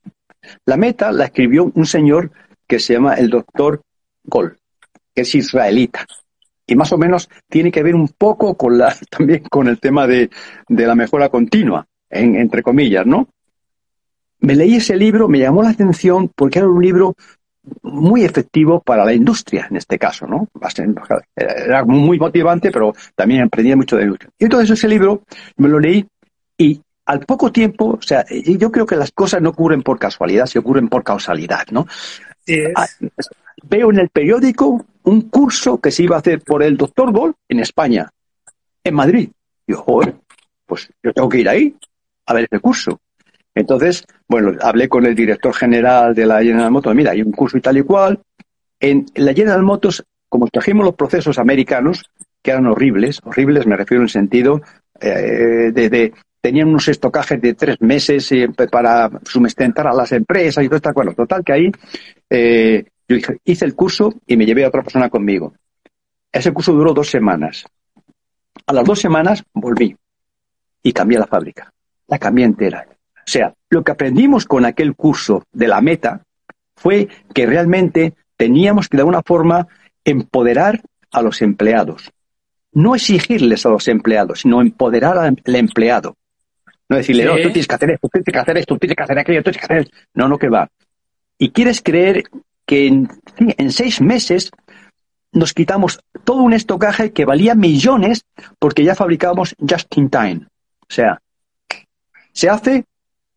La 0.66 0.78
Meta 0.78 1.12
la 1.12 1.26
escribió 1.26 1.72
un 1.76 1.86
señor 1.86 2.32
que 2.68 2.80
se 2.80 2.94
llama 2.94 3.14
el 3.14 3.30
doctor 3.30 3.84
Gol, 4.24 4.58
que 5.14 5.22
es 5.22 5.36
israelita. 5.36 6.08
Y 6.68 6.76
más 6.76 6.92
o 6.92 6.98
menos 6.98 7.30
tiene 7.50 7.72
que 7.72 7.84
ver 7.84 7.96
un 7.96 8.08
poco 8.10 8.56
con 8.56 8.78
la, 8.78 8.96
también 9.10 9.44
con 9.50 9.68
el 9.68 9.80
tema 9.80 10.08
de, 10.08 10.30
de 10.68 10.88
la 10.88 10.96
mejora 10.96 11.30
continua, 11.30 11.88
en, 12.10 12.36
entre 12.36 12.64
comillas, 12.64 13.06
¿no? 13.06 13.28
Me 14.40 14.56
leí 14.56 14.76
ese 14.76 14.96
libro, 14.96 15.28
me 15.28 15.40
llamó 15.40 15.64
la 15.64 15.70
atención 15.70 16.30
porque 16.36 16.60
era 16.60 16.68
un 16.68 16.84
libro 16.84 17.16
muy 17.82 18.24
efectivo 18.24 18.80
para 18.80 19.06
la 19.06 19.14
industria, 19.14 19.68
en 19.70 19.78
este 19.78 19.98
caso, 19.98 20.28
¿no? 20.28 20.48
Era 21.36 21.84
muy 21.86 22.20
motivante, 22.20 22.72
pero 22.72 22.94
también 23.16 23.44
aprendía 23.44 23.76
mucho 23.76 23.98
de 23.98 24.04
industria. 24.04 24.32
Y 24.38 24.44
entonces 24.46 24.72
ese 24.72 24.88
libro 24.88 25.24
me 25.58 25.70
lo 25.70 25.80
leí 25.80 26.06
y 26.58 26.82
al 27.06 27.20
poco 27.20 27.52
tiempo, 27.52 27.98
o 28.00 28.02
sea, 28.02 28.26
yo 28.30 28.72
creo 28.72 28.86
que 28.86 28.96
las 28.96 29.12
cosas 29.12 29.42
no 29.42 29.50
ocurren 29.50 29.84
por 29.84 30.00
casualidad, 30.00 30.46
se 30.48 30.60
ocurren 30.60 30.88
por 30.88 31.04
causalidad, 31.04 31.66
¿no? 31.72 31.88
Ah, 32.76 32.88
veo 33.64 33.92
en 33.92 34.00
el 34.00 34.10
periódico 34.10 34.86
un 35.06 35.30
curso 35.30 35.80
que 35.80 35.92
se 35.92 36.04
iba 36.04 36.16
a 36.16 36.20
hacer 36.20 36.42
por 36.42 36.64
el 36.64 36.78
doctor 36.78 37.12
Gol 37.12 37.34
en 37.48 37.60
España, 37.60 38.10
en 38.84 38.94
Madrid. 38.94 39.30
Y 39.68 39.72
yo, 39.72 39.78
joder, 39.78 40.16
pues 40.66 40.90
yo 41.02 41.14
tengo 41.14 41.30
que 41.30 41.40
ir 41.40 41.50
ahí 41.50 41.76
a 42.26 42.34
ver 42.34 42.48
ese 42.50 42.60
curso. 42.60 43.00
Entonces, 43.54 44.06
bueno, 44.28 44.52
hablé 44.62 44.90
con 44.90 45.06
el 45.06 45.16
director 45.16 45.54
general 45.54 46.14
de 46.14 46.26
la 46.26 46.44
General 46.44 46.72
Motors, 46.72 46.96
mira, 46.96 47.12
hay 47.12 47.22
un 47.22 47.32
curso 47.32 47.58
y 47.58 47.62
tal 47.62 47.78
y 47.78 47.84
cual. 47.84 48.20
En 48.80 49.06
la 49.16 49.34
General 49.34 49.64
Motors, 49.64 50.04
como 50.28 50.48
trajimos 50.48 50.86
los 50.86 50.96
procesos 50.96 51.40
americanos, 51.40 52.04
que 52.42 52.52
eran 52.52 52.68
horribles, 52.68 53.22
horribles 53.24 53.66
me 53.66 53.78
refiero 53.78 54.04
en 54.04 54.10
sentido 54.10 54.62
eh, 55.00 55.72
de, 55.74 56.14
tenían 56.42 56.68
unos 56.68 56.88
estocajes 56.88 57.42
de 57.42 57.54
tres 57.54 57.82
meses 57.82 58.32
eh, 58.32 58.50
para 58.70 59.10
sustentar 59.24 59.88
a 59.88 59.94
las 59.94 60.12
empresas 60.12 60.64
y 60.64 60.68
todo 60.68 60.76
esto. 60.76 60.94
Bueno, 60.94 61.14
total 61.14 61.44
que 61.44 61.54
ahí 61.54 61.72
eh, 62.30 62.86
yo 63.08 63.18
hice 63.44 63.66
el 63.66 63.76
curso 63.76 64.14
y 64.26 64.38
me 64.38 64.46
llevé 64.46 64.66
a 64.66 64.70
otra 64.70 64.84
persona 64.84 65.10
conmigo. 65.10 65.54
Ese 66.32 66.52
curso 66.52 66.74
duró 66.74 66.94
dos 66.94 67.10
semanas. 67.10 67.66
A 68.66 68.74
las 68.74 68.86
dos 68.86 69.00
semanas 69.00 69.44
volví 69.54 69.96
y 70.82 70.92
cambié 70.92 71.20
la 71.20 71.28
fábrica. 71.28 71.72
La 72.08 72.20
cambié 72.20 72.46
entera. 72.46 72.86
O 73.16 73.28
sea, 73.28 73.54
lo 73.70 73.84
que 73.84 73.92
aprendimos 73.92 74.46
con 74.46 74.66
aquel 74.66 74.96
curso 74.96 75.44
de 75.52 75.68
la 75.68 75.82
meta 75.82 76.24
fue 76.76 77.08
que 77.34 77.46
realmente 77.46 78.14
teníamos 78.38 78.90
que 78.90 78.98
de 78.98 79.02
alguna 79.02 79.24
forma 79.24 79.68
empoderar 80.04 80.82
a 81.12 81.22
los 81.22 81.42
empleados. 81.42 82.12
No 82.72 82.96
exigirles 82.96 83.66
a 83.66 83.70
los 83.70 83.88
empleados, 83.88 84.42
sino 84.42 84.62
empoderar 84.62 85.18
al 85.18 85.38
empleado. 85.46 86.18
No 86.90 86.98
decirle, 86.98 87.26
no, 87.26 87.36
tú 87.38 87.44
tienes 87.44 87.68
que 87.68 87.76
hacer 87.76 87.92
esto, 87.92 88.08
tú 88.08 88.10
tienes 88.12 88.34
que 88.34 88.40
hacer 88.40 88.58
esto, 88.58 88.76
tú 88.76 88.80
tienes 88.80 88.96
que 88.98 89.04
hacer 89.04 89.20
aquello, 89.20 89.40
tú 89.40 89.52
tienes 89.52 89.68
que 89.68 89.74
hacer 89.74 89.78
esto. 89.86 89.98
No, 90.14 90.28
no, 90.28 90.38
que 90.38 90.50
va. 90.50 90.70
Y 91.38 91.50
quieres 91.50 91.82
creer 91.82 92.26
que 92.66 92.88
en, 92.88 93.10
en 93.38 93.72
seis 93.72 94.02
meses 94.02 94.52
nos 95.32 95.54
quitamos 95.54 96.00
todo 96.24 96.42
un 96.42 96.54
estocaje 96.54 97.12
que 97.12 97.26
valía 97.26 97.56
millones 97.56 98.26
porque 98.58 98.84
ya 98.84 98.96
fabricábamos 98.96 99.56
just 99.60 99.96
in 99.98 100.10
time. 100.10 100.48
O 100.82 100.94
sea, 100.94 101.22
se 102.32 102.50
hace 102.50 102.86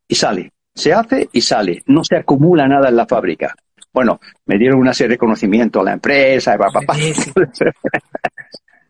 y 0.07 0.14
sale, 0.14 0.53
se 0.75 0.93
hace 0.93 1.29
y 1.33 1.41
sale, 1.41 1.83
no 1.87 2.05
se 2.05 2.17
acumula 2.17 2.69
nada 2.69 2.88
en 2.88 2.97
la 2.97 3.07
fábrica. 3.07 3.55
Bueno, 3.93 4.21
me 4.47 4.59
dieron 4.59 4.79
una 4.79 4.95
serie 4.95 5.09
de 5.09 5.14
reconocimiento 5.14 5.81
a 5.81 5.85
la 5.85 5.93
empresa, 5.93 6.57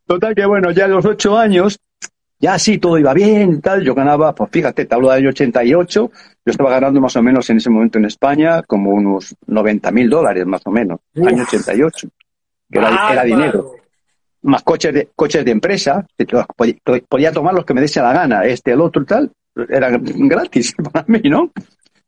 Total 0.07 0.35
que 0.35 0.47
bueno, 0.47 0.71
ya 0.71 0.87
a 0.87 0.89
los 0.89 1.05
ocho 1.05 1.37
años 1.39 1.79
ya 2.41 2.59
sí, 2.59 2.79
todo 2.79 2.99
iba 2.99 3.13
bien 3.15 3.55
y 3.55 3.61
tal. 3.61 3.83
Yo 3.83 3.95
ganaba, 3.95 4.35
pues 4.35 4.51
fíjate, 4.51 4.87
te 4.87 4.95
hablo 4.95 5.09
del 5.11 5.19
año 5.19 5.29
88, 5.31 6.11
yo 6.13 6.51
estaba 6.51 6.71
ganando 6.71 7.01
más 7.01 7.17
o 7.17 7.23
menos 7.23 7.49
en 7.51 7.57
ese 7.57 7.71
momento 7.71 7.99
en 7.99 8.05
España 8.05 8.63
como 8.63 8.91
unos 8.91 9.35
90 9.47 9.91
mil 9.91 10.09
dólares 10.09 10.47
más 10.47 10.63
o 10.65 10.71
menos, 10.71 11.01
año 11.17 11.43
88, 11.43 12.09
que 12.71 12.79
era, 12.79 13.25
dinero. 13.25 13.73
Más 14.43 14.63
coches 14.63 14.95
de, 14.95 15.09
coches 15.17 15.45
de 15.45 15.51
empresa, 15.51 16.07
podía, 17.09 17.33
tomar 17.33 17.55
los 17.55 17.65
que 17.65 17.75
me 17.75 17.81
diese 17.81 18.01
la 18.01 18.13
gana, 18.13 18.45
este, 18.45 18.73
el 18.73 18.81
otro 18.81 19.03
y 19.03 19.07
tal, 19.07 19.33
era 19.69 19.91
gratis 19.91 20.75
para 20.93 21.05
mí, 21.09 21.21
¿no? 21.25 21.51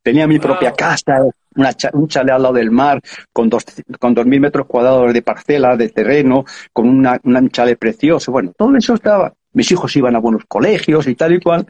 Tenía 0.02 0.26
mi 0.26 0.38
propia 0.38 0.72
casa, 0.72 1.24
una 1.56 1.70
un 1.92 2.08
chalet 2.08 2.32
al 2.32 2.42
lado 2.42 2.54
del 2.54 2.70
mar, 2.70 3.00
con 3.32 3.50
dos, 3.50 3.64
con 3.98 4.14
dos 4.14 4.24
mil 4.24 4.40
metros 4.40 4.66
cuadrados 4.66 5.12
de 5.12 5.20
parcela, 5.20 5.76
de 5.76 5.90
terreno, 5.90 6.44
con 6.72 6.88
una, 6.88 7.20
un 7.22 7.50
chalet 7.50 7.78
precioso. 7.78 8.32
Bueno, 8.32 8.52
todo 8.56 8.74
eso 8.76 8.94
estaba 8.94 9.30
mis 9.52 9.70
hijos 9.72 9.94
iban 9.96 10.16
a 10.16 10.20
buenos 10.20 10.44
colegios 10.46 11.06
y 11.06 11.14
tal 11.14 11.34
y 11.34 11.40
cual, 11.40 11.66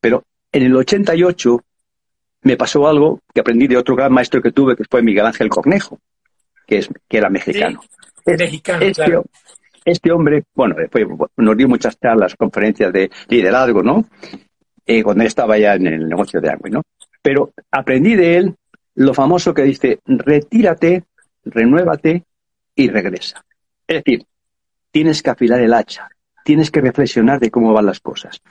pero 0.00 0.24
en 0.52 0.62
el 0.62 0.74
88 0.74 1.62
me 2.42 2.56
pasó 2.56 2.88
algo 2.88 3.20
que 3.32 3.40
aprendí 3.40 3.66
de 3.66 3.76
otro 3.76 3.94
gran 3.94 4.12
maestro 4.12 4.40
que 4.40 4.52
tuve, 4.52 4.76
que 4.76 4.84
fue 4.84 5.02
Miguel 5.02 5.26
Ángel 5.26 5.48
Cornejo, 5.48 5.98
que, 6.66 6.78
es, 6.78 6.88
que 7.08 7.18
era 7.18 7.28
mexicano. 7.28 7.80
mexicano, 8.26 8.82
este, 8.82 9.04
claro. 9.04 9.24
Este 9.84 10.12
hombre, 10.12 10.44
bueno, 10.54 10.74
después 10.76 11.06
nos 11.36 11.56
dio 11.56 11.68
muchas 11.68 11.98
charlas, 11.98 12.36
conferencias 12.36 12.92
de 12.92 13.10
liderazgo, 13.28 13.82
¿no? 13.82 14.04
Eh, 14.86 15.02
cuando 15.02 15.24
estaba 15.24 15.56
ya 15.58 15.74
en 15.74 15.86
el 15.86 16.08
negocio 16.08 16.40
de 16.40 16.50
agua, 16.50 16.68
¿no? 16.70 16.82
Pero 17.22 17.52
aprendí 17.70 18.14
de 18.14 18.36
él 18.36 18.54
lo 18.94 19.14
famoso 19.14 19.54
que 19.54 19.62
dice, 19.62 20.00
retírate, 20.04 21.04
renuévate 21.44 22.24
y 22.74 22.88
regresa. 22.88 23.44
Es 23.86 24.04
decir, 24.04 24.26
tienes 24.90 25.22
que 25.22 25.30
afilar 25.30 25.60
el 25.60 25.72
hacha, 25.72 26.08
tienes 26.50 26.72
que 26.72 26.80
reflexionar 26.80 27.38
de 27.38 27.48
cómo 27.48 27.72
van 27.72 27.86
las 27.86 28.00
cosas. 28.00 28.42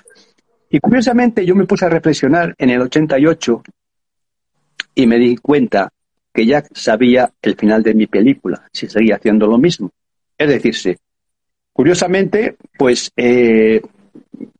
Y 0.69 0.79
curiosamente 0.79 1.45
yo 1.45 1.53
me 1.53 1.65
puse 1.65 1.85
a 1.85 1.89
reflexionar 1.89 2.55
en 2.57 2.69
el 2.69 2.81
88 2.83 3.61
y 4.95 5.05
me 5.05 5.17
di 5.17 5.35
cuenta 5.35 5.91
que 6.33 6.45
ya 6.45 6.63
sabía 6.71 7.29
el 7.41 7.57
final 7.57 7.83
de 7.83 7.93
mi 7.93 8.07
película, 8.07 8.65
si 8.71 8.87
seguía 8.87 9.17
haciendo 9.17 9.47
lo 9.47 9.57
mismo. 9.57 9.91
Es 10.37 10.47
decir, 10.47 10.97
curiosamente, 11.73 12.55
pues 12.77 13.11
eh, 13.17 13.81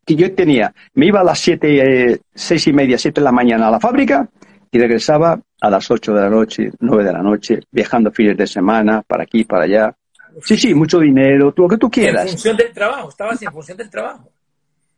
que 0.05 0.15
yo 0.17 0.35
tenía, 0.35 0.73
me 0.95 1.05
iba 1.05 1.21
a 1.21 1.23
las 1.23 1.39
siete, 1.39 2.11
eh, 2.11 2.19
seis 2.35 2.67
y 2.67 2.73
media, 2.73 2.97
siete 2.97 3.21
de 3.21 3.25
la 3.25 3.31
mañana 3.31 3.69
a 3.69 3.71
la 3.71 3.79
fábrica 3.79 4.27
y 4.69 4.79
regresaba 4.79 5.39
a 5.61 5.69
las 5.69 5.89
ocho 5.89 6.13
de 6.13 6.23
la 6.23 6.29
noche, 6.29 6.71
nueve 6.81 7.05
de 7.05 7.13
la 7.13 7.23
noche, 7.23 7.61
viajando 7.71 8.11
fines 8.11 8.35
de 8.35 8.47
semana, 8.47 9.01
para 9.01 9.23
aquí, 9.23 9.45
para 9.45 9.63
allá. 9.63 9.95
Sí, 10.43 10.57
sí, 10.57 10.73
mucho 10.73 10.99
dinero, 10.99 11.53
lo 11.55 11.67
que 11.67 11.77
tú 11.77 11.89
quieras. 11.89 12.23
En 12.23 12.29
función 12.29 12.57
del 12.57 12.71
trabajo, 12.71 13.09
estabas 13.09 13.41
en 13.41 13.51
función 13.51 13.77
del 13.77 13.89
trabajo. 13.89 14.29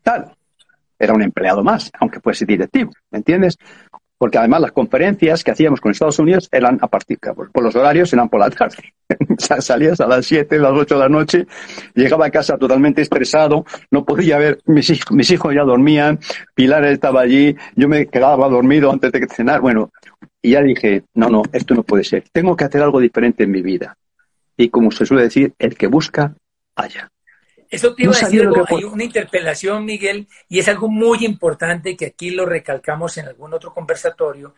Tal. 0.03 0.31
Era 0.97 1.13
un 1.13 1.21
empleado 1.23 1.63
más, 1.63 1.91
aunque 1.99 2.19
fuese 2.19 2.45
directivo, 2.45 2.91
¿me 3.09 3.17
entiendes? 3.17 3.57
porque 4.21 4.37
además 4.37 4.61
las 4.61 4.71
conferencias 4.71 5.43
que 5.43 5.49
hacíamos 5.49 5.81
con 5.81 5.91
Estados 5.91 6.19
Unidos 6.19 6.47
eran 6.51 6.77
a 6.79 6.87
partir, 6.87 7.17
por 7.17 7.63
los 7.63 7.75
horarios 7.75 8.13
eran 8.13 8.29
por 8.29 8.39
la 8.39 8.51
tarde. 8.51 8.93
Salías 9.39 9.99
a 9.99 10.05
las 10.05 10.27
7, 10.27 10.59
las 10.59 10.73
8 10.73 10.93
de 10.93 11.01
la 11.01 11.09
noche, 11.09 11.47
llegaba 11.95 12.27
a 12.27 12.29
casa 12.29 12.55
totalmente 12.55 13.01
estresado, 13.01 13.65
no 13.89 14.05
podía 14.05 14.37
ver, 14.37 14.59
mis 14.67 14.91
hijos, 14.91 15.11
mis 15.11 15.31
hijos 15.31 15.55
ya 15.55 15.63
dormían, 15.63 16.19
Pilar 16.53 16.85
estaba 16.85 17.21
allí, 17.21 17.55
yo 17.75 17.87
me 17.87 18.05
quedaba 18.05 18.47
dormido 18.47 18.91
antes 18.91 19.11
de 19.11 19.27
cenar, 19.27 19.59
bueno, 19.59 19.91
y 20.39 20.51
ya 20.51 20.61
dije, 20.61 21.01
no, 21.15 21.27
no, 21.27 21.41
esto 21.51 21.73
no 21.73 21.81
puede 21.81 22.03
ser, 22.03 22.23
tengo 22.31 22.55
que 22.55 22.65
hacer 22.65 22.83
algo 22.83 22.99
diferente 22.99 23.45
en 23.45 23.49
mi 23.49 23.63
vida. 23.63 23.97
Y 24.57 24.69
como 24.69 24.91
se 24.91 25.05
suele 25.05 25.23
decir, 25.23 25.53
el 25.59 25.77
que 25.77 25.87
busca, 25.87 26.35
haya. 26.75 27.11
Eso 27.69 27.95
te 27.95 28.03
iba 28.03 28.13
a 28.13 28.19
decir 28.19 28.49
hay 28.67 28.83
una 28.83 29.03
interpelación, 29.03 29.85
Miguel, 29.85 30.27
y 30.49 30.59
es 30.59 30.67
algo 30.67 30.89
muy 30.89 31.25
importante 31.25 31.95
que 31.95 32.07
aquí 32.07 32.31
lo 32.31 32.45
recalcamos 32.45 33.17
en 33.17 33.27
algún 33.27 33.53
otro 33.53 33.73
conversatorio, 33.73 34.53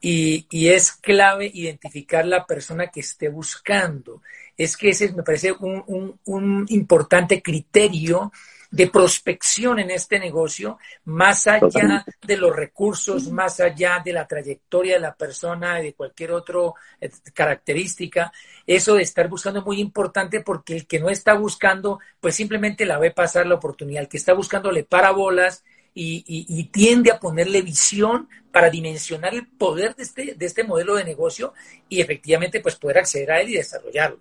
y, 0.00 0.46
es 0.68 0.92
clave 0.92 1.50
identificar 1.52 2.24
la 2.24 2.46
persona 2.46 2.86
que 2.86 3.00
esté 3.00 3.28
buscando. 3.28 4.22
Es 4.56 4.76
que 4.76 4.90
ese 4.90 5.12
me 5.12 5.24
parece 5.24 5.52
un, 5.52 6.18
un 6.24 6.66
importante 6.68 7.42
criterio 7.42 8.32
de 8.70 8.86
prospección 8.88 9.78
en 9.78 9.90
este 9.90 10.18
negocio, 10.18 10.78
más 11.04 11.46
allá 11.46 12.04
de 12.22 12.36
los 12.36 12.54
recursos, 12.54 13.30
más 13.30 13.60
allá 13.60 14.02
de 14.04 14.12
la 14.12 14.26
trayectoria 14.26 14.94
de 14.94 15.00
la 15.00 15.14
persona, 15.14 15.76
de 15.76 15.94
cualquier 15.94 16.32
otra 16.32 16.58
eh, 17.00 17.10
característica. 17.32 18.30
Eso 18.66 18.94
de 18.94 19.02
estar 19.02 19.28
buscando 19.28 19.60
es 19.60 19.66
muy 19.66 19.80
importante 19.80 20.40
porque 20.42 20.74
el 20.76 20.86
que 20.86 21.00
no 21.00 21.08
está 21.08 21.34
buscando, 21.34 22.00
pues 22.20 22.34
simplemente 22.34 22.84
la 22.84 22.98
ve 22.98 23.10
pasar 23.10 23.46
la 23.46 23.54
oportunidad. 23.54 24.02
El 24.02 24.08
que 24.08 24.18
está 24.18 24.34
buscando 24.34 24.70
le 24.70 24.84
para 24.84 25.12
bolas 25.12 25.64
y, 25.94 26.64
tiende 26.64 27.10
a 27.10 27.18
ponerle 27.18 27.62
visión 27.62 28.28
para 28.52 28.70
dimensionar 28.70 29.34
el 29.34 29.48
poder 29.48 29.96
de 29.96 30.02
este, 30.02 30.34
de 30.34 30.46
este 30.46 30.62
modelo 30.62 30.94
de 30.94 31.04
negocio 31.04 31.54
y 31.88 32.00
efectivamente 32.00 32.60
pues 32.60 32.76
poder 32.76 32.98
acceder 32.98 33.32
a 33.32 33.40
él 33.40 33.48
y 33.48 33.54
desarrollarlo. 33.54 34.20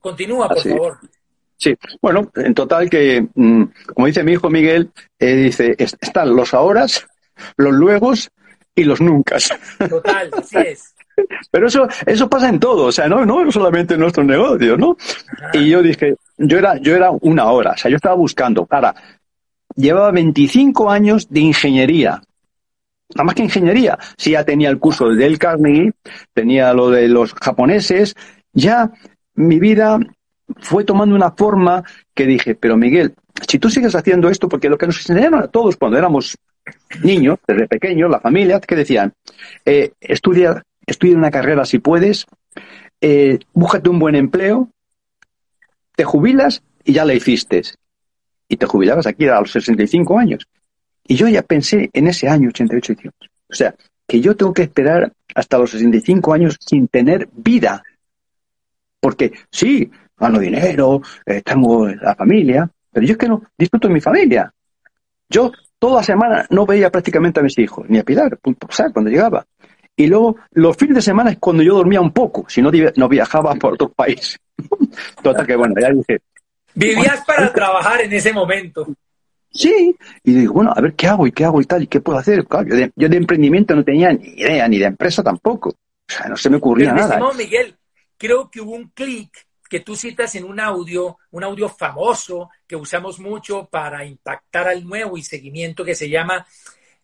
Continúa, 0.00 0.48
por 0.48 0.62
favor. 0.62 0.98
Sí, 1.58 1.74
bueno, 2.02 2.30
en 2.34 2.54
total 2.54 2.90
que, 2.90 3.26
mm, 3.34 3.62
como 3.94 4.06
dice 4.06 4.22
mi 4.22 4.32
hijo 4.32 4.50
Miguel, 4.50 4.90
eh, 5.18 5.34
dice, 5.34 5.74
están 5.78 6.36
los 6.36 6.52
ahora, 6.52 6.86
los 7.56 7.72
luegos 7.72 8.30
y 8.74 8.84
los 8.84 9.00
nunca. 9.00 9.36
Total, 9.88 10.30
así 10.36 10.58
es. 10.58 10.94
Pero 11.50 11.68
eso, 11.68 11.88
eso 12.04 12.28
pasa 12.28 12.50
en 12.50 12.60
todo, 12.60 12.84
o 12.84 12.92
sea, 12.92 13.08
no, 13.08 13.24
no 13.24 13.50
solamente 13.50 13.94
en 13.94 14.00
nuestro 14.00 14.22
negocio, 14.22 14.76
¿no? 14.76 14.98
Y 15.54 15.70
yo 15.70 15.82
dije, 15.82 16.14
yo 16.36 16.58
era, 16.58 16.76
yo 16.76 16.94
era 16.94 17.10
una 17.10 17.46
hora, 17.46 17.70
o 17.70 17.76
sea, 17.76 17.90
yo 17.90 17.96
estaba 17.96 18.14
buscando, 18.14 18.66
para, 18.66 18.94
llevaba 19.74 20.10
25 20.10 20.90
años 20.90 21.26
de 21.30 21.40
ingeniería, 21.40 22.22
nada 23.14 23.24
más 23.24 23.34
que 23.34 23.44
ingeniería. 23.44 23.98
Si 24.18 24.32
ya 24.32 24.44
tenía 24.44 24.68
el 24.68 24.78
curso 24.78 25.08
de 25.08 25.16
Del 25.16 25.38
Carnegie, 25.38 25.92
tenía 26.34 26.74
lo 26.74 26.90
de 26.90 27.08
los 27.08 27.32
japoneses, 27.32 28.14
ya 28.52 28.90
mi 29.34 29.58
vida 29.58 29.98
fue 30.58 30.84
tomando 30.84 31.14
una 31.14 31.32
forma 31.32 31.82
que 32.14 32.26
dije, 32.26 32.54
pero 32.54 32.76
Miguel, 32.76 33.14
si 33.48 33.58
tú 33.58 33.68
sigues 33.70 33.94
haciendo 33.94 34.28
esto, 34.28 34.48
porque 34.48 34.68
lo 34.68 34.78
que 34.78 34.86
nos 34.86 34.98
enseñaron 34.98 35.42
a 35.42 35.48
todos 35.48 35.76
cuando 35.76 35.98
éramos 35.98 36.36
niños, 37.02 37.38
desde 37.46 37.68
pequeños, 37.68 38.10
la 38.10 38.20
familia, 38.20 38.60
que 38.60 38.76
decían, 38.76 39.12
eh, 39.64 39.92
estudia, 40.00 40.62
estudia 40.86 41.16
una 41.16 41.30
carrera 41.30 41.64
si 41.64 41.78
puedes, 41.78 42.26
eh, 43.00 43.38
búscate 43.52 43.88
un 43.88 43.98
buen 43.98 44.14
empleo, 44.14 44.70
te 45.94 46.04
jubilas 46.04 46.62
y 46.84 46.92
ya 46.92 47.04
la 47.04 47.14
hiciste. 47.14 47.62
Y 48.48 48.56
te 48.56 48.66
jubilabas 48.66 49.06
aquí 49.06 49.26
a 49.26 49.40
los 49.40 49.50
65 49.50 50.18
años. 50.18 50.46
Y 51.04 51.16
yo 51.16 51.26
ya 51.28 51.42
pensé 51.42 51.90
en 51.92 52.06
ese 52.06 52.28
año 52.28 52.48
88 52.48 52.94
O 53.50 53.54
sea, 53.54 53.74
que 54.06 54.20
yo 54.20 54.36
tengo 54.36 54.52
que 54.52 54.62
esperar 54.62 55.12
hasta 55.34 55.58
los 55.58 55.70
65 55.70 56.32
años 56.32 56.56
sin 56.60 56.86
tener 56.86 57.28
vida. 57.32 57.82
Porque 59.00 59.32
sí, 59.50 59.90
gano 60.18 60.38
dinero, 60.38 61.00
eh, 61.24 61.42
tengo 61.42 61.88
la 61.88 62.14
familia, 62.14 62.68
pero 62.92 63.06
yo 63.06 63.12
es 63.12 63.18
que 63.18 63.28
no 63.28 63.42
disfruto 63.56 63.88
de 63.88 63.94
mi 63.94 64.00
familia. 64.00 64.52
Yo 65.28 65.52
toda 65.78 66.02
semana 66.02 66.46
no 66.50 66.64
veía 66.64 66.90
prácticamente 66.90 67.40
a 67.40 67.42
mis 67.42 67.58
hijos, 67.58 67.86
ni 67.88 67.98
a 67.98 68.04
Pilar, 68.04 68.38
¿sabes? 68.70 68.92
Cuando 68.92 69.10
llegaba. 69.10 69.44
Y 69.96 70.06
luego 70.06 70.36
los 70.52 70.76
fines 70.76 70.96
de 70.96 71.02
semana 71.02 71.30
es 71.30 71.38
cuando 71.38 71.62
yo 71.62 71.74
dormía 71.74 72.00
un 72.00 72.12
poco, 72.12 72.44
si 72.48 72.60
no, 72.60 72.70
no 72.96 73.08
viajaba 73.08 73.54
por 73.54 73.74
otros 73.74 73.92
países. 73.94 74.38
Total 75.22 75.46
que 75.46 75.56
bueno, 75.56 75.74
ya 75.80 75.90
dije. 75.90 76.20
Vivías 76.74 77.24
para 77.24 77.50
trabajar 77.52 78.02
en 78.02 78.12
ese 78.12 78.32
momento. 78.32 78.86
Sí, 79.50 79.96
y 80.22 80.34
digo, 80.34 80.52
bueno, 80.52 80.72
a 80.76 80.80
ver 80.82 80.94
qué 80.94 81.06
hago 81.06 81.26
y 81.26 81.32
qué 81.32 81.46
hago 81.46 81.62
y 81.62 81.64
tal, 81.64 81.82
y 81.82 81.86
qué 81.86 82.00
puedo 82.00 82.18
hacer. 82.18 82.44
yo, 82.46 82.62
de, 82.62 82.92
yo, 82.94 83.08
de, 83.08 83.16
emprendimiento 83.16 83.74
no 83.74 83.82
tenía 83.82 84.12
ni 84.12 84.28
idea, 84.28 84.68
ni 84.68 84.78
de 84.78 84.84
empresa 84.84 85.22
tampoco. 85.22 85.70
O 85.70 86.12
sea, 86.12 86.28
no 86.28 86.36
se 86.36 86.50
me 86.50 86.58
ocurría 86.58 86.92
nada. 86.92 87.18
No, 87.18 87.32
Miguel, 87.32 87.74
creo 88.18 88.50
que 88.50 88.60
hubo 88.60 88.72
un 88.72 88.90
clic 88.90 89.45
que 89.68 89.80
tú 89.80 89.96
citas 89.96 90.34
en 90.34 90.44
un 90.44 90.60
audio, 90.60 91.18
un 91.30 91.44
audio 91.44 91.68
famoso 91.68 92.50
que 92.66 92.76
usamos 92.76 93.18
mucho 93.18 93.66
para 93.66 94.04
impactar 94.04 94.68
al 94.68 94.84
nuevo 94.84 95.16
y 95.16 95.22
seguimiento 95.22 95.84
que 95.84 95.94
se 95.94 96.08
llama, 96.08 96.46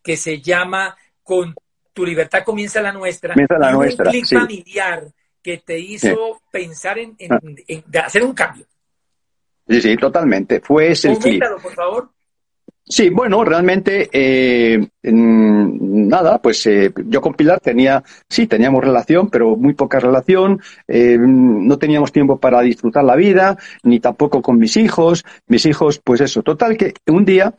que 0.01 0.17
se 0.17 0.41
llama 0.41 0.95
Con 1.21 1.53
tu 1.93 2.05
libertad 2.05 2.43
comienza 2.43 2.81
la 2.81 2.91
nuestra. 2.91 3.33
Comienza 3.33 3.57
la 3.57 3.71
nuestra. 3.71 4.05
Un 4.05 4.11
clic 4.11 4.27
familiar 4.27 5.07
que 5.41 5.57
te 5.59 5.77
hizo 5.77 6.41
pensar 6.49 6.97
en, 6.99 7.15
ah. 7.29 8.05
hacer 8.05 8.23
un 8.23 8.33
cambio. 8.33 8.65
Sí, 9.67 9.81
sí, 9.81 9.95
totalmente. 9.97 10.59
Fue 10.61 10.91
ese 10.91 11.11
el 11.11 11.19
clic. 11.19 11.43
por 11.61 11.73
favor. 11.73 12.09
Sí, 12.85 13.09
bueno, 13.09 13.45
realmente 13.45 14.09
eh, 14.11 14.85
nada, 15.03 16.41
pues 16.41 16.65
eh, 16.65 16.91
yo 17.05 17.21
con 17.21 17.33
Pilar 17.33 17.61
tenía, 17.61 18.03
sí, 18.27 18.45
teníamos 18.45 18.83
relación, 18.83 19.29
pero 19.29 19.55
muy 19.55 19.73
poca 19.73 20.01
relación, 20.01 20.59
eh, 20.87 21.17
no 21.17 21.77
teníamos 21.77 22.11
tiempo 22.11 22.39
para 22.39 22.61
disfrutar 22.61 23.05
la 23.05 23.15
vida, 23.15 23.57
ni 23.83 24.01
tampoco 24.01 24.41
con 24.41 24.57
mis 24.57 24.75
hijos, 24.75 25.23
mis 25.47 25.65
hijos, 25.65 26.01
pues 26.03 26.19
eso, 26.19 26.43
total 26.43 26.75
que 26.75 26.93
un 27.07 27.23
día, 27.23 27.55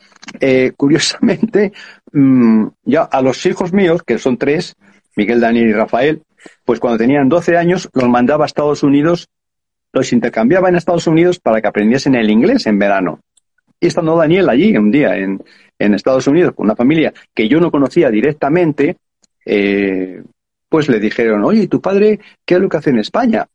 curiosamente, 0.76 1.72
mm, 2.12 2.66
ya 2.84 3.02
a 3.04 3.22
los 3.22 3.46
hijos 3.46 3.72
míos, 3.72 4.02
que 4.02 4.18
son 4.18 4.36
tres, 4.36 4.76
Miguel, 5.16 5.40
Daniel 5.40 5.68
y 5.68 5.72
Rafael, 5.72 6.22
pues 6.66 6.80
cuando 6.80 6.98
tenían 6.98 7.30
12 7.30 7.56
años 7.56 7.88
los 7.94 8.08
mandaba 8.10 8.44
a 8.44 8.46
Estados 8.46 8.82
Unidos, 8.82 9.28
los 9.90 10.12
intercambiaba 10.12 10.68
en 10.68 10.76
Estados 10.76 11.06
Unidos 11.06 11.38
para 11.38 11.62
que 11.62 11.68
aprendiesen 11.68 12.14
el 12.14 12.28
inglés 12.28 12.66
en 12.66 12.78
verano. 12.78 13.20
Y 13.80 13.86
estando 13.86 14.16
Daniel 14.16 14.48
allí 14.48 14.76
un 14.76 14.90
día 14.90 15.16
en, 15.16 15.40
Estados 15.78 16.26
Unidos 16.26 16.54
con 16.54 16.64
una 16.64 16.76
familia 16.76 17.12
que 17.34 17.46
yo 17.46 17.60
no 17.60 17.70
conocía 17.70 18.08
directamente, 18.08 18.96
eh, 19.44 20.22
pues 20.68 20.88
le 20.88 20.98
dijeron, 20.98 21.44
oye, 21.44 21.64
¿y 21.64 21.68
tu 21.68 21.80
padre 21.80 22.18
qué 22.44 22.54
es 22.54 22.60
lo 22.60 22.68
que 22.68 22.76
hace 22.78 22.90
en 22.90 23.00
España? 23.00 23.46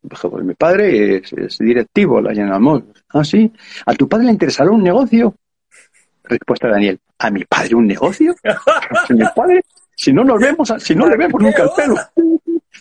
Dijo, 0.00 0.30
pues 0.30 0.44
mi 0.44 0.54
padre 0.54 1.16
es, 1.16 1.58
directivo, 1.58 2.20
la 2.20 2.32
General 2.32 2.60
Motors. 2.60 3.04
¿Ah, 3.10 3.24
sí? 3.24 3.52
¿A 3.84 3.94
tu 3.94 4.08
padre 4.08 4.26
le 4.26 4.32
interesará 4.32 4.70
un 4.70 4.82
negocio? 4.82 5.34
Respuesta 6.24 6.68
de 6.68 6.72
Daniel, 6.72 7.00
¿a 7.18 7.30
mi 7.30 7.44
padre 7.44 7.74
un 7.74 7.86
negocio? 7.86 8.34
si 9.96 10.12
no 10.12 10.24
nos 10.24 10.40
vemos, 10.40 10.72
si 10.78 10.94
no 10.94 11.08
le 11.08 11.16
vemos 11.16 11.42
nunca 11.42 11.64
el 11.64 11.70
pelo, 11.76 11.96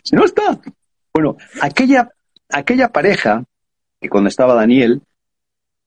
si 0.03 0.15
no 0.15 0.25
está. 0.25 0.57
Bueno, 1.13 1.37
aquella, 1.61 2.09
aquella 2.49 2.89
pareja 2.89 3.43
que 4.01 4.09
cuando 4.09 4.29
estaba 4.29 4.53
Daniel, 4.53 5.01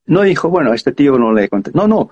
no 0.09 0.23
dijo, 0.23 0.49
bueno, 0.49 0.75
este 0.75 0.93
tío 0.93 1.19
no 1.19 1.33
le 1.33 1.49
contestó. 1.49 1.79
No, 1.79 1.87
no. 1.87 2.11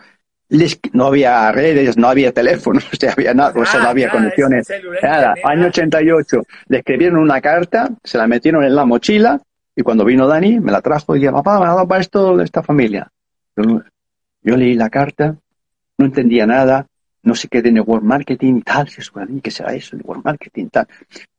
no 0.93 1.07
había 1.07 1.51
redes, 1.51 1.97
no 1.97 2.09
había 2.09 2.31
teléfonos, 2.33 2.85
o 3.03 3.11
había 3.11 3.35
nada, 3.35 3.53
no 3.55 3.63
ah, 3.63 3.89
había 3.89 4.11
conexiones. 4.11 4.69
Nada. 5.03 5.35
Año 5.43 5.67
88. 5.67 6.43
Le 6.69 6.79
escribieron 6.79 7.19
una 7.19 7.41
carta, 7.41 7.91
se 8.05 8.19
la 8.19 8.27
metieron 8.27 8.65
en 8.65 8.75
la 8.75 8.85
mochila 8.85 9.41
y 9.75 9.83
cuando 9.83 10.05
vino 10.05 10.27
Dani 10.27 10.61
me 10.61 10.73
la 10.73 10.81
trajo 10.81 11.17
y 11.17 11.21
dije, 11.21 11.33
papá, 11.33 11.59
me 11.59 11.65
ha 11.67 11.69
dado 11.69 11.89
para 11.89 12.01
esto 12.01 12.37
de 12.37 12.45
esta 12.45 12.63
familia. 12.63 13.11
Yo, 13.57 14.57
leí 14.57 14.75
la 14.75 14.91
carta, 14.91 15.37
no 15.99 16.07
entendía 16.07 16.47
nada, 16.47 16.87
no 17.23 17.35
sé 17.35 17.49
qué 17.49 17.63
de 17.63 17.73
network 17.73 18.03
marketing 18.03 18.57
y 18.57 18.63
tal, 18.63 18.89
¿qué 19.43 19.51
será 19.51 19.75
eso? 19.75 19.97
Network 19.97 20.25
marketing 20.25 20.65
y 20.65 20.69
tal. 20.69 20.87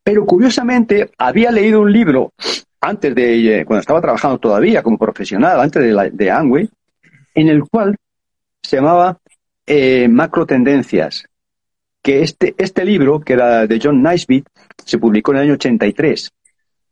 Pero 0.03 0.25
curiosamente 0.25 1.11
había 1.17 1.51
leído 1.51 1.81
un 1.81 1.91
libro 1.91 2.33
antes 2.81 3.15
de, 3.15 3.59
eh, 3.59 3.65
cuando 3.65 3.81
estaba 3.81 4.01
trabajando 4.01 4.39
todavía 4.39 4.83
como 4.83 4.97
profesional, 4.97 5.59
antes 5.59 5.81
de, 5.83 5.91
la, 5.91 6.09
de 6.09 6.31
Amway, 6.31 6.69
en 7.35 7.49
el 7.49 7.63
cual 7.63 7.95
se 8.61 8.77
llamaba 8.77 9.17
eh, 9.65 10.07
Macro 10.07 10.45
Tendencias, 10.45 11.25
que 12.01 12.21
este, 12.21 12.55
este 12.57 12.85
libro, 12.85 13.19
que 13.19 13.33
era 13.33 13.67
de 13.67 13.79
John 13.81 14.01
Naisbitt, 14.01 14.47
se 14.85 14.97
publicó 14.97 15.31
en 15.31 15.37
el 15.37 15.43
año 15.43 15.53
83. 15.53 16.31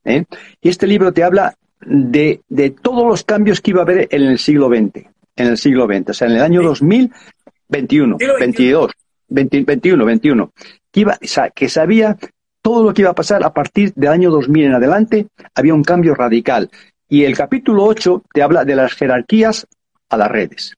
¿eh? 0.06 0.26
Y 0.62 0.70
este 0.70 0.88
libro 0.88 1.14
te 1.14 1.24
habla 1.24 1.56
de, 1.82 2.42
de, 2.48 2.72
todos 2.72 3.06
los 3.06 3.24
cambios 3.24 3.62
que 3.62 3.72
iba 3.72 3.82
a 3.82 3.84
haber 3.84 4.08
en 4.12 4.24
el 4.24 4.40
siglo 4.40 4.68
XX, 4.68 5.06
en 5.36 5.48
el 5.48 5.58
siglo 5.58 5.86
XX, 5.86 6.10
o 6.10 6.14
sea, 6.14 6.28
en 6.28 6.36
el 6.36 6.42
año 6.42 6.64
2021, 6.64 8.18
22, 8.40 8.92
21, 9.28 10.06
21, 10.06 10.54
que, 10.92 11.00
iba, 11.00 11.18
que 11.54 11.70
sabía 11.70 12.18
todo 12.66 12.84
lo 12.84 12.96
que 12.96 13.04
iba 13.04 13.12
a 13.12 13.16
pasar 13.16 13.44
a 13.44 13.54
partir 13.54 13.94
del 13.94 14.10
año 14.10 14.32
2000 14.32 14.66
en 14.66 14.74
adelante, 14.74 15.28
había 15.54 15.76
un 15.76 15.84
cambio 15.84 16.16
radical. 16.16 16.72
Y 17.08 17.24
el 17.24 17.38
capítulo 17.38 17.84
8 17.84 18.24
te 18.34 18.42
habla 18.42 18.66
de 18.66 18.76
las 18.76 18.94
jerarquías 18.94 19.68
a 20.10 20.18
las 20.18 20.32
redes 20.32 20.74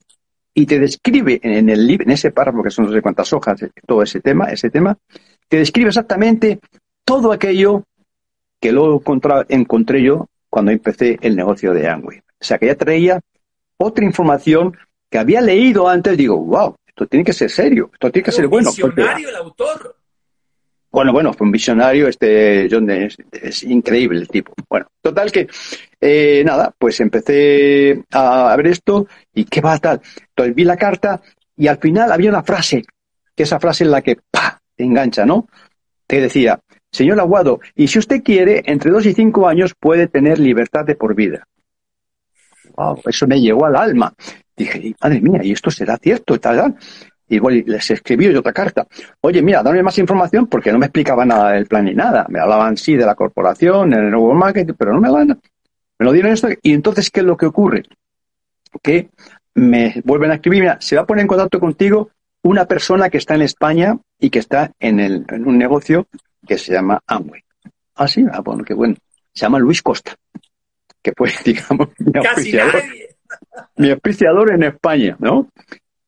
y 0.53 0.65
te 0.65 0.79
describe 0.79 1.39
en 1.41 1.69
el 1.69 1.89
en 1.89 2.11
ese 2.11 2.31
párrafo 2.31 2.61
que 2.61 2.71
son 2.71 2.87
no 2.87 2.91
sé 2.91 3.01
cuántas 3.01 3.31
hojas, 3.31 3.61
todo 3.85 4.03
ese 4.03 4.19
tema, 4.19 4.47
ese 4.47 4.69
tema, 4.69 4.97
te 5.47 5.59
describe 5.59 5.87
exactamente 5.87 6.59
todo 7.05 7.31
aquello 7.31 7.83
que 8.59 8.73
luego 8.73 9.01
encontré 9.47 10.03
yo 10.03 10.27
cuando 10.49 10.71
empecé 10.71 11.17
el 11.21 11.37
negocio 11.37 11.73
de 11.73 11.87
Amway. 11.87 12.17
O 12.17 12.43
sea, 12.43 12.57
que 12.57 12.65
ya 12.65 12.75
traía 12.75 13.21
otra 13.77 14.03
información 14.03 14.75
que 15.09 15.19
había 15.19 15.39
leído 15.39 15.87
antes, 15.87 16.17
digo, 16.17 16.37
wow, 16.37 16.75
esto 16.85 17.07
tiene 17.07 17.23
que 17.23 17.31
ser 17.31 17.49
serio, 17.49 17.91
esto 17.93 18.11
tiene 18.11 18.25
que 18.25 18.31
ser 18.33 18.47
bueno. 18.47 18.71
El 18.75 19.35
autor. 19.37 19.96
Bueno, 20.89 21.11
bueno, 21.11 21.33
fue 21.33 21.45
un 21.45 21.51
visionario, 21.51 22.07
este 22.07 22.67
John 22.71 22.89
es, 22.89 23.63
increíble 23.63 24.19
el 24.19 24.27
tipo. 24.27 24.53
Bueno, 24.69 24.87
total 25.01 25.31
que, 25.31 25.47
eh, 25.99 26.43
nada, 26.45 26.73
pues 26.77 26.99
empecé 27.01 28.03
a 28.11 28.55
ver 28.55 28.67
esto 28.67 29.07
y 29.33 29.45
qué 29.45 29.61
va 29.61 29.77
tal. 29.79 30.01
Entonces 30.29 30.55
vi 30.55 30.63
la 30.63 30.77
carta 30.77 31.21
y 31.55 31.67
al 31.67 31.77
final 31.77 32.11
había 32.11 32.29
una 32.29 32.43
frase, 32.43 32.83
que 33.35 33.43
esa 33.43 33.59
frase 33.59 33.83
es 33.83 33.89
la 33.89 34.01
que, 34.01 34.17
pa, 34.31 34.61
te 34.75 34.83
engancha, 34.83 35.25
¿no? 35.25 35.47
Te 36.05 36.21
decía, 36.21 36.59
señor 36.89 37.19
Aguado, 37.19 37.59
y 37.75 37.87
si 37.87 37.99
usted 37.99 38.23
quiere, 38.23 38.63
entre 38.65 38.91
dos 38.91 39.05
y 39.05 39.13
cinco 39.13 39.47
años 39.47 39.73
puede 39.77 40.07
tener 40.07 40.39
libertad 40.39 40.85
de 40.85 40.95
por 40.95 41.15
vida. 41.15 41.45
Wow, 42.75 43.01
eso 43.05 43.27
me 43.27 43.41
llegó 43.41 43.65
al 43.65 43.75
alma. 43.75 44.13
Dije, 44.55 44.95
madre 45.01 45.19
mía, 45.19 45.41
¿y 45.43 45.51
esto 45.51 45.69
será 45.69 45.97
cierto? 45.97 46.35
Y 46.35 46.39
tal, 46.39 46.75
y 47.29 47.39
les 47.63 47.91
escribí 47.91 48.31
yo 48.31 48.39
otra 48.39 48.53
carta. 48.53 48.87
Oye, 49.21 49.41
mira, 49.41 49.61
dame 49.61 49.83
más 49.83 49.97
información 49.97 50.47
porque 50.47 50.71
no 50.71 50.79
me 50.79 50.85
explicaba 50.85 51.25
nada 51.25 51.51
del 51.51 51.65
plan 51.65 51.85
ni 51.85 51.93
nada. 51.93 52.25
Me 52.29 52.39
hablaban 52.39 52.77
sí 52.77 52.95
de 52.95 53.05
la 53.05 53.15
corporación, 53.15 53.93
el 53.93 54.09
nuevo 54.09 54.33
marketing, 54.33 54.73
pero 54.77 54.93
no 54.93 55.01
me 55.01 55.07
hablaban. 55.07 55.39
Me 55.99 56.05
lo 56.05 56.11
dieron 56.11 56.31
esto. 56.31 56.47
Y 56.61 56.73
entonces, 56.73 57.09
¿qué 57.09 57.19
es 57.19 57.25
lo 57.25 57.35
que 57.35 57.47
ocurre? 57.47 57.83
Que 58.81 59.09
me 59.55 60.01
vuelven 60.05 60.31
a 60.31 60.35
escribir, 60.35 60.61
mira, 60.61 60.77
se 60.79 60.95
va 60.95 61.01
a 61.01 61.05
poner 61.05 61.23
en 61.23 61.27
contacto 61.27 61.59
contigo 61.59 62.11
una 62.43 62.65
persona 62.65 63.09
que 63.09 63.17
está 63.17 63.35
en 63.35 63.41
España 63.41 63.97
y 64.19 64.29
que 64.29 64.39
está 64.39 64.71
en, 64.79 64.99
el, 64.99 65.25
en 65.29 65.47
un 65.47 65.57
negocio 65.57 66.07
que 66.47 66.57
se 66.57 66.73
llama 66.73 67.01
Amway. 67.07 67.43
Ah, 67.95 68.07
sí, 68.07 68.23
ah, 68.31 68.41
bueno, 68.41 68.63
qué 68.63 68.73
bueno. 68.73 68.95
Se 69.33 69.41
llama 69.41 69.59
Luis 69.59 69.81
Costa, 69.81 70.15
que 71.01 71.11
fue, 71.15 71.31
digamos, 71.45 71.89
mi 71.97 72.19
auspiciador, 72.19 72.83
mi 73.75 73.91
auspiciador 73.91 74.53
en 74.53 74.63
España, 74.63 75.17
¿no? 75.19 75.49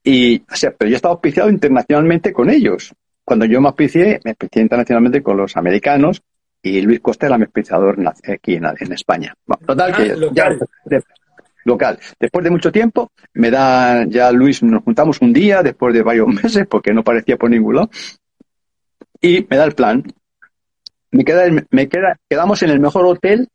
Y, 0.04 0.42
o 0.42 0.56
sea, 0.56 0.72
pero 0.72 0.90
yo 0.90 0.96
estaba 0.96 1.14
auspiciado 1.14 1.50
internacionalmente 1.50 2.32
con 2.32 2.50
ellos. 2.50 2.94
Cuando 3.24 3.46
yo 3.46 3.62
me 3.62 3.68
auspicié, 3.68 4.20
me 4.24 4.32
auspicié 4.32 4.62
internacionalmente 4.62 5.22
con 5.22 5.38
los 5.38 5.56
americanos 5.58 6.22
y 6.62 6.82
Luis 6.82 7.00
Costa 7.00 7.28
era 7.28 7.38
mi 7.38 7.46
auspiciador 7.46 7.98
aquí 8.08 8.56
en, 8.56 8.66
España. 8.92 9.34
total, 9.66 9.96
que 9.96 10.12
ah, 10.12 10.30
ya, 10.32 10.50
local. 11.66 12.00
Después 12.20 12.44
de 12.44 12.50
mucho 12.50 12.72
tiempo, 12.72 13.12
me 13.34 13.52
da, 13.52 14.06
ya 14.06 14.32
Luis, 14.32 14.62
nos 14.64 14.84
juntamos 14.84 15.22
un 15.22 15.34
día, 15.34 15.64
después 15.64 15.94
de 15.94 16.02
varios 16.02 16.28
meses, 16.44 16.66
porque 16.68 16.94
no 16.94 17.04
parecía 17.04 17.38
por 17.38 17.50
ningún 17.50 17.76
lado, 17.76 17.90
y 19.22 19.46
me 19.50 19.58
da 19.58 19.66
el 19.66 19.74
plan. 19.74 20.04
Me 21.12 21.26
queda, 21.26 21.44
me 21.72 21.90
queda, 21.90 22.20
quedamos 22.30 22.62
en 22.62 22.70
el 22.70 22.80
mejor 22.80 23.06
hotel 23.06 23.48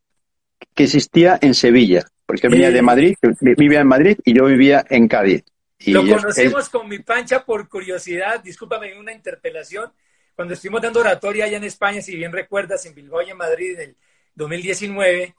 que 0.73 0.83
existía 0.83 1.37
en 1.41 1.53
Sevilla, 1.53 2.03
porque 2.25 2.47
él 2.47 2.53
venía 2.53 2.71
de 2.71 2.81
Madrid, 2.81 3.15
vivía 3.39 3.79
en 3.79 3.87
Madrid 3.87 4.17
y 4.25 4.33
yo 4.33 4.45
vivía 4.45 4.83
en 4.89 5.07
Cádiz. 5.07 5.43
Lo 5.87 6.01
conocemos 6.01 6.69
con 6.69 6.87
mi 6.87 6.99
pancha 6.99 7.43
por 7.43 7.67
curiosidad, 7.69 8.41
discúlpame, 8.41 8.97
una 8.97 9.13
interpelación. 9.13 9.91
Cuando 10.35 10.53
estuvimos 10.53 10.81
dando 10.81 10.99
oratoria 10.99 11.45
allá 11.45 11.57
en 11.57 11.63
España, 11.63 12.01
si 12.01 12.15
bien 12.15 12.31
recuerdas, 12.31 12.85
en 12.85 12.95
Bilbao 12.95 13.21
y 13.21 13.29
en 13.29 13.37
Madrid 13.37 13.79
en 13.79 13.89
el 13.91 13.95
2019, 14.35 15.35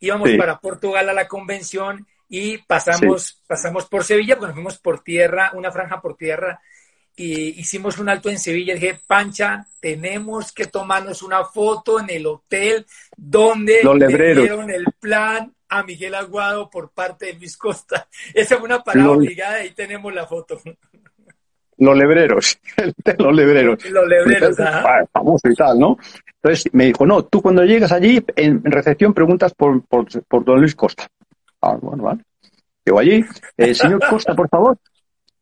íbamos 0.00 0.30
para 0.36 0.58
Portugal 0.58 1.08
a 1.08 1.12
la 1.12 1.28
convención 1.28 2.06
y 2.28 2.58
pasamos, 2.58 3.42
pasamos 3.46 3.86
por 3.86 4.04
Sevilla, 4.04 4.36
porque 4.36 4.48
nos 4.48 4.54
fuimos 4.54 4.78
por 4.78 5.04
tierra, 5.04 5.52
una 5.54 5.70
franja 5.70 6.00
por 6.00 6.16
tierra, 6.16 6.60
y 7.16 7.60
hicimos 7.60 7.98
un 7.98 8.08
alto 8.08 8.28
en 8.28 8.38
Sevilla. 8.38 8.74
Dije, 8.74 9.00
Pancha, 9.06 9.66
tenemos 9.80 10.52
que 10.52 10.66
tomarnos 10.66 11.22
una 11.22 11.44
foto 11.44 12.00
en 12.00 12.10
el 12.10 12.26
hotel 12.26 12.84
donde 13.16 13.82
dieron 14.08 14.70
el 14.70 14.86
plan 14.98 15.53
a 15.68 15.82
Miguel 15.82 16.14
Aguado 16.14 16.70
por 16.70 16.90
parte 16.90 17.26
de 17.26 17.34
Luis 17.34 17.56
Costa. 17.56 18.08
Esa 18.34 18.56
fue 18.56 18.66
una 18.66 18.82
parada 18.82 19.10
obligada, 19.10 19.56
ahí 19.56 19.70
tenemos 19.70 20.12
la 20.14 20.26
foto. 20.26 20.60
Los 21.78 21.96
lebreros, 21.96 22.58
los 23.18 23.34
lebreros. 23.34 23.90
Los 23.90 24.06
lebreros, 24.06 24.56
Famoso 25.12 25.48
y 25.48 25.54
tal, 25.54 25.78
¿no? 25.78 25.98
Entonces 26.42 26.72
me 26.72 26.86
dijo, 26.86 27.06
no, 27.06 27.24
tú 27.24 27.42
cuando 27.42 27.64
llegas 27.64 27.90
allí, 27.90 28.24
en, 28.36 28.62
recepción 28.64 29.12
preguntas 29.14 29.54
por, 29.54 29.82
por, 29.86 30.06
por, 30.24 30.44
don 30.44 30.60
Luis 30.60 30.74
Costa. 30.74 31.08
Ah, 31.60 31.76
bueno, 31.80 32.04
vale. 32.04 32.22
Llego 32.84 32.98
allí, 32.98 33.24
eh, 33.56 33.74
señor 33.74 34.00
Costa, 34.08 34.34
por 34.34 34.48
favor. 34.48 34.78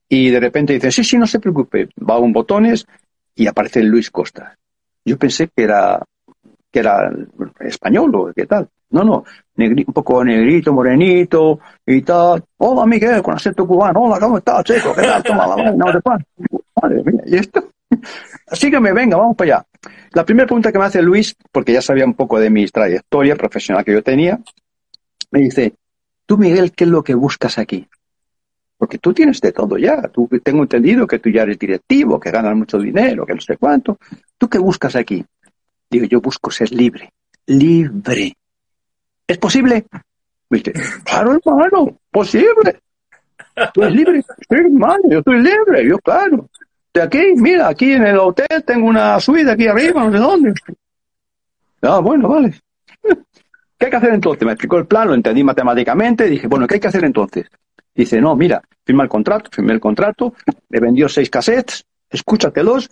Y 0.09 0.31
de 0.31 0.41
repente 0.41 0.75
dice, 0.75 0.93
sí, 0.93 1.03
sí, 1.03 1.19
no 1.19 1.27
se 1.27 1.41
preocupe. 1.41 1.89
Va 2.09 2.15
a 2.15 2.19
un 2.19 2.33
botones 2.33 2.87
y 3.35 3.47
aparece 3.47 3.83
Luis 3.83 4.11
Costa. 4.11 4.57
Yo 5.05 5.19
pensé 5.19 5.49
que 5.49 5.65
era, 5.65 6.01
que 6.71 6.79
era 6.79 7.11
español 7.61 8.15
o 8.15 8.33
qué 8.33 8.47
tal. 8.47 8.69
No, 8.93 9.03
no, 9.05 9.25
un 9.57 9.93
poco 9.93 10.23
negrito, 10.23 10.73
morenito 10.73 11.61
y 11.87 12.03
tal. 12.03 12.45
Hola, 12.59 12.87
Miguel, 12.87 13.23
con 13.23 13.35
acento 13.35 13.67
cubano. 13.67 14.03
Hola, 14.03 14.21
¿cómo 14.21 14.39
estás, 14.39 14.65
chico? 14.65 14.95
¿Qué 14.95 15.03
tal? 15.03 15.23
Toma 15.23 15.47
la 15.47 15.57
mano 15.57 15.93
de 15.93 16.01
pan. 16.01 16.25
Madre 16.81 17.03
mía, 17.03 17.23
¿y 17.27 17.37
esto? 17.37 17.71
Así 18.49 18.71
que 18.71 18.81
me 18.81 18.93
venga, 18.93 19.17
vamos 19.17 19.35
para 19.35 19.57
allá. 19.57 19.67
La 20.13 20.27
primera 20.27 20.47
pregunta 20.47 20.71
que 20.71 20.79
me 20.79 20.85
hace 20.85 21.01
Luis, 21.01 21.35
porque 21.51 21.73
ya 21.73 21.81
sabía 21.81 22.05
un 22.05 22.15
poco 22.15 22.39
de 22.39 22.51
mi 22.51 22.67
trayectoria 22.67 23.35
profesional 23.35 23.83
que 23.83 23.93
yo 23.93 24.03
tenía, 24.03 24.39
me 25.31 25.41
dice, 25.41 25.75
tú, 26.27 26.37
Miguel, 26.37 26.73
¿qué 26.73 26.85
es 26.85 26.91
lo 26.91 27.03
que 27.03 27.15
buscas 27.15 27.57
aquí? 27.57 27.89
Porque 28.77 28.99
tú 28.99 29.15
tienes 29.15 29.41
de 29.41 29.53
todo 29.53 29.79
ya. 29.79 30.03
Tú, 30.09 30.29
tengo 30.43 30.63
entendido 30.63 31.07
que 31.07 31.19
tú 31.19 31.31
ya 31.31 31.43
eres 31.43 31.59
directivo, 31.59 32.21
que 32.21 32.31
ganas 32.31 32.55
mucho 32.55 32.79
dinero, 32.79 33.25
que 33.25 33.35
no 33.35 33.41
sé 33.41 33.57
cuánto. 33.57 33.99
¿Tú 34.37 34.49
qué 34.49 34.59
buscas 34.59 34.97
aquí? 34.97 35.25
Digo, 35.89 36.05
yo 36.05 36.21
busco 36.21 36.51
ser 36.51 36.73
libre. 36.73 37.11
Libre. 37.47 38.35
¿Es 39.33 39.39
posible? 39.39 39.87
¿Viste? 40.51 40.75
Claro, 41.05 41.39
hermano, 41.43 41.99
posible. 42.11 42.81
¿Tú 43.73 43.83
eres 43.83 43.97
libre? 43.97 44.23
Sí, 44.23 44.47
hermano, 44.51 45.03
yo 45.09 45.21
estoy 45.21 45.39
libre, 45.43 45.89
yo 45.89 45.99
claro. 46.01 46.51
De 46.93 47.01
aquí, 47.01 47.33
mira, 47.37 47.69
aquí 47.69 47.93
en 47.93 48.05
el 48.05 48.19
hotel 48.19 48.63
tengo 48.67 48.87
una 48.87 49.19
suite 49.21 49.51
aquí 49.51 49.67
arriba, 49.67 50.05
no 50.05 50.13
sé 50.13 50.19
dónde. 50.19 50.53
Ah, 51.81 52.01
bueno, 52.01 52.29
vale. 52.29 52.53
¿Qué 53.03 53.87
hay 53.87 53.91
que 53.91 53.97
hacer 53.97 54.13
entonces? 54.13 54.45
Me 54.45 54.53
explicó 54.53 54.77
el 54.77 54.87
plan, 54.87 55.09
lo 55.09 55.15
entendí 55.15 55.43
matemáticamente, 55.43 56.27
dije, 56.27 56.47
bueno, 56.47 56.67
¿qué 56.67 56.75
hay 56.75 56.81
que 56.81 56.89
hacer 56.89 57.05
entonces? 57.05 57.47
Dice, 57.95 58.21
no, 58.21 58.37
mira, 58.37 58.61
firma 58.85 59.05
el 59.05 59.09
contrato, 59.09 59.49
firmé 59.51 59.73
el 59.73 59.81
contrato, 59.81 60.35
me 60.69 60.79
vendió 60.79 61.09
seis 61.09 61.31
cassettes, 61.31 61.87
escúchatelos, 62.11 62.91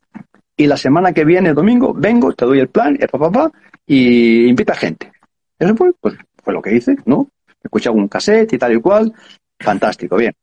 y 0.57 0.66
la 0.66 0.79
semana 0.79 1.12
que 1.12 1.26
viene, 1.26 1.50
el 1.50 1.55
domingo, 1.55 1.92
vengo, 1.92 2.33
te 2.33 2.46
doy 2.46 2.61
el 2.61 2.68
plan, 2.68 2.96
el 2.98 3.09
papá, 3.09 3.53
y 3.87 4.46
invita 4.48 4.74
gente. 4.74 5.12
Eso 5.61 5.76
fue, 5.76 5.92
pues, 6.00 6.14
fue 6.42 6.53
lo 6.53 6.62
que 6.62 6.74
hice, 6.74 6.96
¿no? 7.05 7.29
Escuché 7.62 7.90
un 7.90 8.09
cassette 8.09 8.53
y 8.55 8.59
tal 8.59 8.72
y 8.72 8.81
cual. 8.81 9.12
Fantástico, 9.59 10.16
bien. 10.16 10.35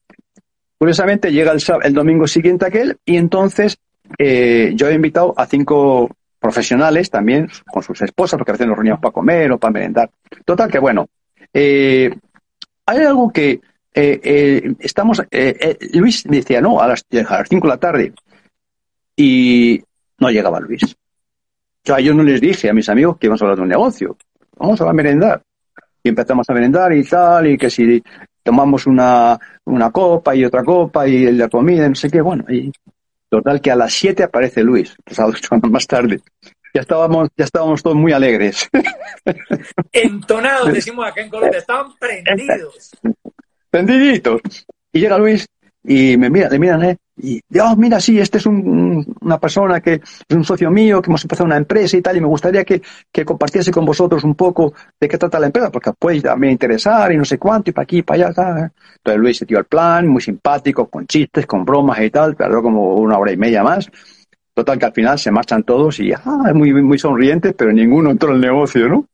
Curiosamente 0.77 1.31
llega 1.31 1.53
el, 1.83 1.93
domingo 1.93 2.27
siguiente 2.27 2.65
aquel 2.65 2.97
y 3.03 3.17
entonces 3.17 3.79
eh, 4.17 4.73
yo 4.75 4.87
he 4.87 4.93
invitado 4.93 5.33
a 5.35 5.47
cinco 5.47 6.09
profesionales 6.39 7.09
también 7.09 7.49
con 7.65 7.81
sus 7.81 7.99
esposas, 8.01 8.37
porque 8.37 8.51
a 8.51 8.53
veces 8.53 8.67
nos 8.67 8.77
reuníamos 8.77 9.01
para 9.01 9.11
comer 9.11 9.51
o 9.51 9.57
para 9.57 9.73
merendar. 9.73 10.11
Total 10.45 10.69
que 10.69 10.77
bueno, 10.77 11.07
eh, 11.51 12.15
hay 12.85 12.99
algo 12.99 13.31
que 13.31 13.59
eh, 13.93 14.75
estamos, 14.79 15.23
Luis 15.93 16.23
decía, 16.25 16.61
no, 16.61 16.79
a 16.79 16.87
las, 16.87 17.03
5 17.09 17.49
de 17.49 17.67
la 17.67 17.77
tarde 17.77 18.13
y 19.15 19.81
no 20.19 20.29
llegaba 20.29 20.59
Luis. 20.59 20.95
Yo 21.83 22.13
no 22.13 22.21
les 22.21 22.39
dije 22.39 22.69
a 22.69 22.73
mis 22.73 22.89
amigos 22.89 23.17
que 23.17 23.25
íbamos 23.25 23.41
a 23.41 23.45
hablar 23.45 23.57
de 23.57 23.63
un 23.63 23.69
negocio 23.69 24.17
vamos 24.57 24.81
a 24.81 24.93
merendar. 24.93 25.41
Y 26.03 26.09
empezamos 26.09 26.49
a 26.49 26.53
merendar 26.53 26.93
y 26.93 27.03
tal, 27.03 27.47
y 27.47 27.57
que 27.57 27.69
si 27.69 28.01
tomamos 28.43 28.87
una, 28.87 29.37
una 29.65 29.91
copa 29.91 30.35
y 30.35 30.45
otra 30.45 30.63
copa 30.63 31.07
y 31.07 31.31
la 31.31 31.49
comida, 31.49 31.87
no 31.89 31.95
sé 31.95 32.09
qué, 32.09 32.21
bueno, 32.21 32.45
y 32.49 32.71
Total 33.29 33.59
que 33.59 33.71
a 33.71 33.75
las 33.75 33.93
7 33.93 34.23
aparece 34.23 34.63
Luis, 34.63 34.95
pasado 35.03 35.29
ocho 35.29 35.47
horas 35.51 35.69
más 35.69 35.87
tarde. 35.87 36.21
Ya 36.73 36.81
estábamos, 36.81 37.29
ya 37.35 37.45
estábamos 37.45 37.83
todos 37.83 37.97
muy 37.97 38.13
alegres. 38.13 38.69
Entonados, 39.91 40.71
decimos 40.71 41.05
acá 41.05 41.21
en 41.21 41.29
Colombia, 41.29 41.59
estaban 41.59 41.91
prendidos. 41.97 42.91
Prendiditos. 43.69 44.41
Y 44.93 44.99
llega 44.99 45.17
Luis 45.17 45.45
y 45.83 46.15
me 46.17 46.29
mira, 46.29 46.49
le 46.49 46.59
miran, 46.59 46.83
¿eh? 46.83 46.97
Y, 47.19 47.41
Dios, 47.49 47.77
mira, 47.77 47.99
sí, 47.99 48.19
este 48.19 48.37
es 48.37 48.45
un, 48.45 49.15
una 49.21 49.39
persona 49.39 49.81
que 49.81 49.93
es 49.93 50.35
un 50.35 50.43
socio 50.43 50.69
mío, 50.69 51.01
que 51.01 51.09
hemos 51.09 51.23
empezado 51.23 51.45
una 51.45 51.57
empresa 51.57 51.97
y 51.97 52.01
tal, 52.01 52.17
y 52.17 52.21
me 52.21 52.27
gustaría 52.27 52.63
que, 52.63 52.81
que 53.11 53.25
compartiese 53.25 53.71
con 53.71 53.85
vosotros 53.85 54.23
un 54.23 54.35
poco 54.35 54.73
de 54.99 55.07
qué 55.07 55.17
trata 55.17 55.39
la 55.39 55.47
empresa, 55.47 55.71
porque 55.71 55.91
puede 55.97 56.21
también 56.21 56.51
interesar 56.51 57.11
y 57.11 57.17
no 57.17 57.25
sé 57.25 57.39
cuánto, 57.39 57.71
y 57.71 57.73
para 57.73 57.83
aquí, 57.83 58.03
para 58.03 58.27
allá. 58.27 58.71
Entonces 58.97 59.19
Luis 59.19 59.37
se 59.37 59.45
dio 59.45 59.57
el 59.57 59.65
plan, 59.65 60.07
muy 60.07 60.21
simpático, 60.21 60.87
con 60.87 61.07
chistes, 61.07 61.47
con 61.47 61.65
bromas 61.65 61.99
y 62.01 62.11
tal, 62.11 62.35
tardó 62.35 62.61
como 62.61 62.95
una 62.95 63.17
hora 63.17 63.31
y 63.31 63.37
media 63.37 63.63
más. 63.63 63.89
Total 64.53 64.77
que 64.77 64.85
al 64.85 64.93
final 64.93 65.19
se 65.19 65.31
marchan 65.31 65.63
todos 65.63 65.99
y, 65.99 66.11
ah, 66.13 66.51
muy, 66.53 66.73
muy 66.73 66.99
sonrientes, 66.99 67.53
pero 67.57 67.71
ninguno 67.71 68.11
entró 68.11 68.29
en 68.29 68.35
el 68.35 68.41
negocio, 68.41 68.87
¿no? 68.87 69.05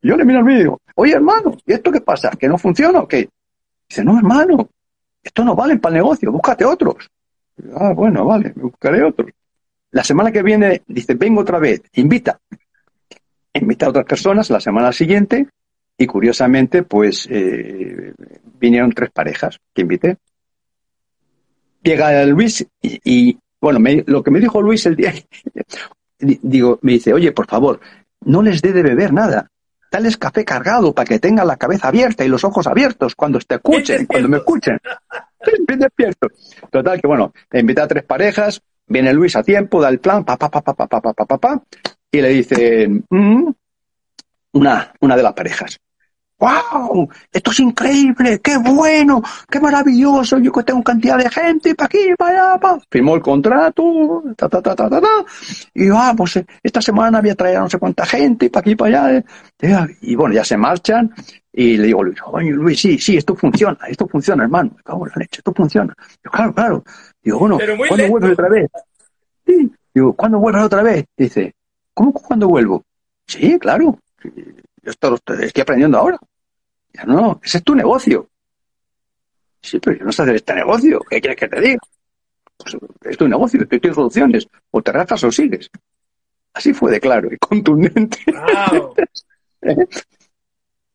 Y 0.00 0.08
yo 0.08 0.16
le 0.16 0.24
miro 0.24 0.40
al 0.40 0.44
vídeo 0.44 0.80
y 0.86 0.92
oye, 0.96 1.12
hermano, 1.14 1.56
¿y 1.64 1.72
esto 1.72 1.90
qué 1.92 2.00
pasa? 2.00 2.30
¿Que 2.30 2.48
no 2.48 2.58
funciona 2.58 3.00
o 3.00 3.08
qué? 3.08 3.28
Dice, 3.88 4.04
no, 4.04 4.16
hermano, 4.16 4.68
esto 5.22 5.44
no 5.44 5.54
vale 5.54 5.76
para 5.78 5.96
el 5.96 6.02
negocio, 6.02 6.32
búscate 6.32 6.64
otros. 6.64 7.08
Ah, 7.74 7.92
bueno, 7.92 8.24
vale, 8.24 8.52
me 8.54 8.64
buscaré 8.64 9.02
otros. 9.02 9.30
La 9.92 10.02
semana 10.02 10.32
que 10.32 10.42
viene 10.42 10.82
dice, 10.86 11.14
vengo 11.14 11.42
otra 11.42 11.58
vez, 11.58 11.82
invita. 11.94 12.40
Invita 13.54 13.86
a 13.86 13.88
otras 13.90 14.06
personas 14.06 14.50
la 14.50 14.60
semana 14.60 14.92
siguiente 14.92 15.46
y 15.98 16.06
curiosamente, 16.06 16.82
pues 16.82 17.28
eh, 17.30 18.14
vinieron 18.58 18.92
tres 18.92 19.10
parejas 19.10 19.60
que 19.74 19.82
invité. 19.82 20.16
Llega 21.82 22.24
Luis 22.26 22.66
y, 22.80 23.38
bueno, 23.60 23.80
lo 24.06 24.22
que 24.22 24.30
me 24.30 24.40
dijo 24.40 24.62
Luis 24.62 24.86
el 24.86 24.96
día, 24.96 25.12
digo, 26.18 26.78
me 26.82 26.92
dice, 26.92 27.12
oye, 27.12 27.32
por 27.32 27.46
favor, 27.46 27.80
no 28.24 28.42
les 28.42 28.62
dé 28.62 28.72
de 28.72 28.82
beber 28.82 29.12
nada. 29.12 29.48
Dales 29.90 30.16
café 30.16 30.44
cargado 30.44 30.94
para 30.94 31.06
que 31.06 31.18
tengan 31.18 31.46
la 31.46 31.56
cabeza 31.56 31.88
abierta 31.88 32.24
y 32.24 32.28
los 32.28 32.44
ojos 32.44 32.66
abiertos 32.66 33.14
cuando 33.14 33.38
te 33.40 33.56
escuchen, 33.56 34.06
cuando 34.06 34.28
me 34.28 34.36
escuchen. 34.38 34.78
Bien 35.66 35.78
despierto. 35.78 36.28
Total, 36.70 37.00
que 37.00 37.06
bueno, 37.06 37.32
invita 37.52 37.84
a 37.84 37.88
tres 37.88 38.04
parejas, 38.04 38.62
viene 38.86 39.12
Luis 39.12 39.36
a 39.36 39.42
tiempo, 39.42 39.80
da 39.80 39.88
el 39.88 39.98
plan, 39.98 40.24
pa, 40.24 40.36
pa, 40.36 40.50
pa, 40.50 40.62
pa, 40.62 40.74
pa, 40.74 40.86
pa, 40.88 41.00
pa, 41.00 41.24
pa, 41.24 41.38
pa, 41.38 41.62
y 42.10 42.20
le 42.20 42.28
dice, 42.28 42.88
mm", 42.88 43.50
una, 44.52 44.92
una 45.00 45.16
de 45.16 45.22
las 45.22 45.32
parejas, 45.32 45.78
¡Wow! 46.42 47.08
Esto 47.32 47.52
es 47.52 47.60
increíble, 47.60 48.40
qué 48.40 48.58
bueno, 48.58 49.22
qué 49.48 49.60
maravilloso. 49.60 50.38
Yo 50.38 50.50
que 50.50 50.64
tengo 50.64 50.82
cantidad 50.82 51.16
de 51.16 51.30
gente 51.30 51.76
para 51.76 51.86
aquí, 51.86 51.98
para 52.18 52.52
allá, 52.52 52.60
pa. 52.60 52.80
Firmó 52.90 53.14
el 53.14 53.22
contrato, 53.22 54.24
ta, 54.36 54.48
ta, 54.48 54.60
ta, 54.60 54.74
ta, 54.74 54.90
ta, 54.90 55.00
ta. 55.00 55.24
Y 55.72 55.88
vamos, 55.88 56.16
pues 56.16 56.36
eh, 56.38 56.46
esta 56.60 56.82
semana 56.82 57.18
había 57.18 57.36
traído 57.36 57.60
no 57.60 57.70
sé 57.70 57.78
cuánta 57.78 58.04
gente 58.04 58.50
para 58.50 58.60
aquí, 58.62 58.74
para 58.74 59.04
allá. 59.04 59.24
Eh. 59.60 59.98
Y 60.00 60.16
bueno, 60.16 60.34
ya 60.34 60.44
se 60.44 60.56
marchan. 60.56 61.14
Y 61.52 61.76
le 61.76 61.86
digo, 61.86 62.02
Luis, 62.02 62.18
oye, 62.26 62.50
Luis, 62.50 62.80
sí, 62.80 62.98
sí, 62.98 63.16
esto 63.16 63.36
funciona, 63.36 63.78
esto 63.86 64.08
funciona, 64.08 64.42
hermano. 64.42 64.72
Me 64.76 64.82
cago 64.82 65.06
en 65.06 65.12
la 65.14 65.20
leche, 65.20 65.38
esto 65.38 65.52
funciona. 65.54 65.94
Yo, 66.24 66.30
claro, 66.32 66.52
claro. 66.52 66.84
Digo, 67.22 67.38
bueno, 67.38 67.58
¿cuándo 67.86 68.08
vuelves 68.08 68.32
otra 68.32 68.48
vez? 68.48 68.70
Sí. 69.46 69.72
Digo, 69.94 70.12
¿cuándo 70.14 70.40
vuelves 70.40 70.64
otra 70.64 70.82
vez? 70.82 71.04
Dice, 71.16 71.54
¿cómo 71.94 72.12
cuándo 72.12 72.48
vuelvo? 72.48 72.82
Sí, 73.28 73.60
claro. 73.60 73.96
Yo 74.82 74.90
estoy 74.90 75.62
aprendiendo 75.62 75.98
ahora. 75.98 76.18
Ya 76.94 77.04
no, 77.04 77.40
ese 77.42 77.58
es 77.58 77.64
tu 77.64 77.74
negocio. 77.74 78.28
Sí, 79.60 79.78
pero 79.78 79.98
yo 79.98 80.04
no 80.04 80.12
sé 80.12 80.22
hacer 80.22 80.36
este 80.36 80.54
negocio. 80.54 81.00
¿Qué 81.08 81.20
quieres 81.20 81.38
que 81.38 81.48
te 81.48 81.60
diga? 81.60 81.78
Pues 82.56 82.76
es 83.02 83.16
tu 83.16 83.28
negocio, 83.28 83.60
tú 83.60 83.78
tienes 83.78 83.94
soluciones. 83.94 84.48
O 84.70 84.82
te 84.82 84.92
rajas 84.92 85.22
o 85.24 85.32
sigues. 85.32 85.70
Así 86.54 86.74
fue 86.74 86.90
de 86.90 87.00
claro 87.00 87.32
y 87.32 87.38
contundente. 87.38 88.18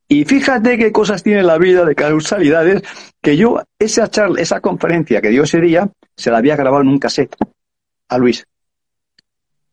y 0.08 0.26
fíjate 0.26 0.78
qué 0.78 0.92
cosas 0.92 1.24
tiene 1.24 1.44
la 1.44 1.58
vida 1.58 1.84
de 1.86 1.96
causalidades 1.96 2.84
que 3.22 3.38
yo, 3.38 3.64
esa 3.80 4.10
charla, 4.10 4.42
esa 4.42 4.62
conferencia 4.62 5.22
que 5.22 5.30
dio 5.30 5.44
ese 5.44 5.60
día, 5.60 5.90
se 6.16 6.30
la 6.30 6.38
había 6.38 6.56
grabado 6.56 6.84
en 6.84 6.90
un 6.90 7.00
cassette 7.00 7.36
a 8.10 8.18
Luis. 8.18 8.46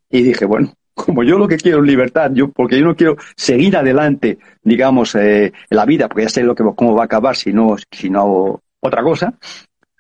Y 0.09 0.23
dije, 0.23 0.45
bueno, 0.45 0.73
como 0.95 1.23
yo 1.25 1.39
lo 1.39 1.49
que 1.49 1.57
quiero 1.57 1.79
es 1.79 1.85
libertad, 1.85 2.31
yo, 2.33 2.51
porque 2.51 2.79
yo 2.79 2.85
no 2.85 2.97
quiero 2.97 3.17
seguir 3.37 3.77
adelante, 3.77 4.39
digamos, 4.63 5.15
eh, 5.17 5.53
la 5.71 5.85
vida, 5.85 6.09
porque 6.09 6.23
ya 6.25 6.29
sé 6.29 6.43
lo 6.43 6.55
que, 6.55 6.65
cómo 6.77 6.95
va 6.95 7.03
a 7.03 7.07
acabar 7.07 7.37
si 7.37 7.53
no, 7.53 7.77
si 7.91 8.11
no 8.11 8.21
hago 8.21 8.63
otra 8.81 9.03
cosa, 9.03 9.35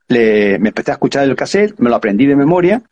le, 0.08 0.58
me 0.58 0.68
empecé 0.68 0.92
a 0.92 0.94
escuchar 0.94 1.24
el 1.24 1.36
cassette, 1.36 1.78
me 1.78 1.90
lo 1.90 1.96
aprendí 1.96 2.26
de 2.26 2.36
memoria 2.36 2.82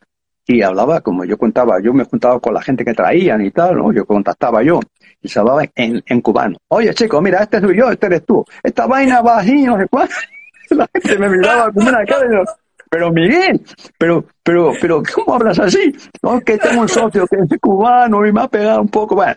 y 0.47 0.63
hablaba, 0.63 1.01
como 1.01 1.25
yo 1.25 1.39
contaba, 1.39 1.81
yo 1.81 1.93
me 1.93 2.05
juntaba 2.05 2.41
con 2.41 2.55
la 2.55 2.63
gente 2.63 2.85
que 2.85 2.95
traían 2.95 3.45
y 3.45 3.51
tal, 3.51 3.77
¿no? 3.77 3.93
Yo 3.93 4.05
contactaba 4.05 4.63
yo 4.63 4.81
y 5.21 5.29
se 5.29 5.39
hablaba 5.39 5.65
en, 5.75 6.03
en 6.05 6.21
cubano. 6.21 6.59
Oye, 6.69 6.93
chico, 6.95 7.21
mira, 7.23 7.43
este 7.43 7.61
soy 7.61 7.77
yo, 7.77 7.91
este 7.91 8.07
eres 8.07 8.27
tú. 8.27 8.45
Esta 8.63 8.87
vaina 8.87 9.23
va 9.23 9.39
así, 9.39 9.63
no 9.63 9.79
sé 9.79 9.87
cuál. 9.89 10.09
La 10.71 10.89
gente 10.93 11.19
me 11.19 11.29
miraba 11.29 11.71
como 11.71 11.89
una 11.89 12.05
cara 12.05 12.27
y 12.27 12.62
pero 12.93 13.11
Miguel, 13.11 13.59
pero, 13.97 14.27
pero, 14.43 14.75
pero, 14.79 15.03
¿cómo 15.15 15.37
hablas 15.37 15.59
así? 15.59 15.97
No, 16.23 16.39
que 16.43 16.59
tengo 16.59 16.83
un 16.83 16.91
socio 16.91 17.27
que 17.27 17.37
es 17.37 17.59
cubano 17.59 18.27
y 18.27 18.33
me 18.35 18.43
ha 18.43 18.49
pegado 18.49 18.83
un 18.83 18.89
poco. 18.89 19.15
Bueno, 19.15 19.35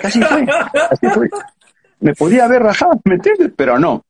casi 0.00 0.22
fue, 0.22 0.46
así 0.88 1.08
fue. 1.08 1.28
Me 1.98 2.14
podía 2.14 2.44
haber 2.44 2.62
rajado, 2.62 2.92
¿me 3.04 3.16
entiendes? 3.16 3.50
Pero 3.56 3.76
no. 3.76 4.04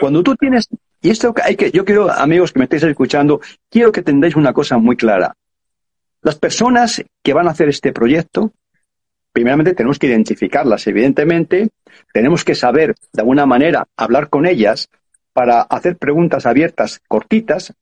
Cuando 0.00 0.24
tú 0.24 0.34
tienes, 0.34 0.68
y 1.00 1.10
esto 1.10 1.32
hay 1.44 1.54
que, 1.54 1.70
yo 1.70 1.84
quiero, 1.84 2.10
amigos 2.10 2.52
que 2.52 2.58
me 2.58 2.64
estéis 2.64 2.82
escuchando, 2.82 3.40
quiero 3.70 3.92
que 3.92 4.02
tengáis 4.02 4.34
una 4.34 4.52
cosa 4.52 4.78
muy 4.78 4.96
clara. 4.96 5.36
Las 6.20 6.34
personas 6.34 7.04
que 7.22 7.32
van 7.34 7.46
a 7.46 7.52
hacer 7.52 7.68
este 7.68 7.92
proyecto, 7.92 8.50
primeramente 9.30 9.74
tenemos 9.74 10.00
que 10.00 10.08
identificarlas, 10.08 10.88
evidentemente, 10.88 11.68
tenemos 12.12 12.44
que 12.44 12.56
saber, 12.56 12.96
de 13.12 13.22
alguna 13.22 13.46
manera, 13.46 13.86
hablar 13.96 14.28
con 14.28 14.44
ellas 14.44 14.88
para 15.32 15.62
hacer 15.62 15.98
preguntas 15.98 16.46
abiertas, 16.46 17.00
cortitas, 17.06 17.72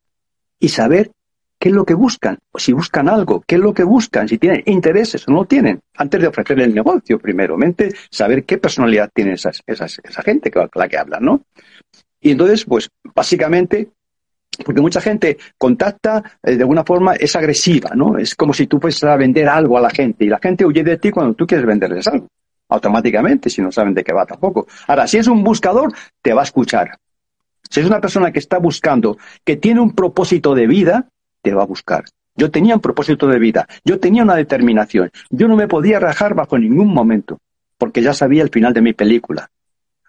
y 0.62 0.68
saber 0.68 1.10
qué 1.58 1.68
es 1.68 1.74
lo 1.74 1.84
que 1.84 1.94
buscan, 1.94 2.38
o 2.52 2.58
si 2.58 2.72
buscan 2.72 3.08
algo, 3.08 3.42
qué 3.46 3.56
es 3.56 3.60
lo 3.60 3.74
que 3.74 3.82
buscan, 3.82 4.28
si 4.28 4.38
tienen 4.38 4.62
intereses 4.66 5.26
o 5.26 5.32
no 5.32 5.44
tienen, 5.44 5.80
antes 5.96 6.20
de 6.20 6.28
ofrecerle 6.28 6.64
el 6.64 6.74
negocio, 6.74 7.18
primeramente, 7.18 7.92
saber 8.10 8.44
qué 8.44 8.58
personalidad 8.58 9.10
tiene 9.12 9.32
esas, 9.32 9.60
esas, 9.66 10.00
esa 10.02 10.22
gente 10.22 10.52
con 10.52 10.68
la 10.72 10.88
que 10.88 10.98
hablan, 10.98 11.24
¿no? 11.24 11.42
Y 12.20 12.30
entonces, 12.30 12.64
pues, 12.64 12.88
básicamente, 13.12 13.90
porque 14.64 14.80
mucha 14.80 15.00
gente 15.00 15.36
contacta 15.58 16.22
eh, 16.44 16.54
de 16.54 16.62
alguna 16.62 16.84
forma, 16.84 17.14
es 17.14 17.34
agresiva, 17.34 17.90
¿no? 17.96 18.18
Es 18.18 18.36
como 18.36 18.54
si 18.54 18.68
tú 18.68 18.78
fueses 18.78 19.02
a 19.02 19.16
vender 19.16 19.48
algo 19.48 19.76
a 19.76 19.80
la 19.80 19.90
gente 19.90 20.24
y 20.24 20.28
la 20.28 20.38
gente 20.38 20.64
huye 20.64 20.84
de 20.84 20.96
ti 20.98 21.10
cuando 21.10 21.34
tú 21.34 21.44
quieres 21.44 21.66
venderles 21.66 22.06
algo, 22.06 22.28
automáticamente, 22.68 23.50
si 23.50 23.60
no 23.62 23.72
saben 23.72 23.94
de 23.94 24.04
qué 24.04 24.12
va 24.12 24.26
tampoco. 24.26 24.68
Ahora, 24.86 25.08
si 25.08 25.18
es 25.18 25.26
un 25.26 25.42
buscador, 25.42 25.92
te 26.22 26.32
va 26.32 26.42
a 26.42 26.44
escuchar. 26.44 26.98
Si 27.72 27.80
es 27.80 27.86
una 27.86 28.02
persona 28.02 28.30
que 28.30 28.38
está 28.38 28.58
buscando, 28.58 29.16
que 29.46 29.56
tiene 29.56 29.80
un 29.80 29.94
propósito 29.94 30.54
de 30.54 30.66
vida, 30.66 31.08
te 31.40 31.54
va 31.54 31.62
a 31.62 31.66
buscar. 31.66 32.04
Yo 32.36 32.50
tenía 32.50 32.74
un 32.74 32.82
propósito 32.82 33.26
de 33.26 33.38
vida, 33.38 33.66
yo 33.82 33.98
tenía 33.98 34.22
una 34.22 34.34
determinación, 34.34 35.10
yo 35.30 35.48
no 35.48 35.56
me 35.56 35.66
podía 35.66 35.98
rajar 35.98 36.34
bajo 36.34 36.58
ningún 36.58 36.92
momento, 36.92 37.38
porque 37.78 38.02
ya 38.02 38.12
sabía 38.12 38.42
el 38.42 38.50
final 38.50 38.74
de 38.74 38.82
mi 38.82 38.92
película. 38.92 39.50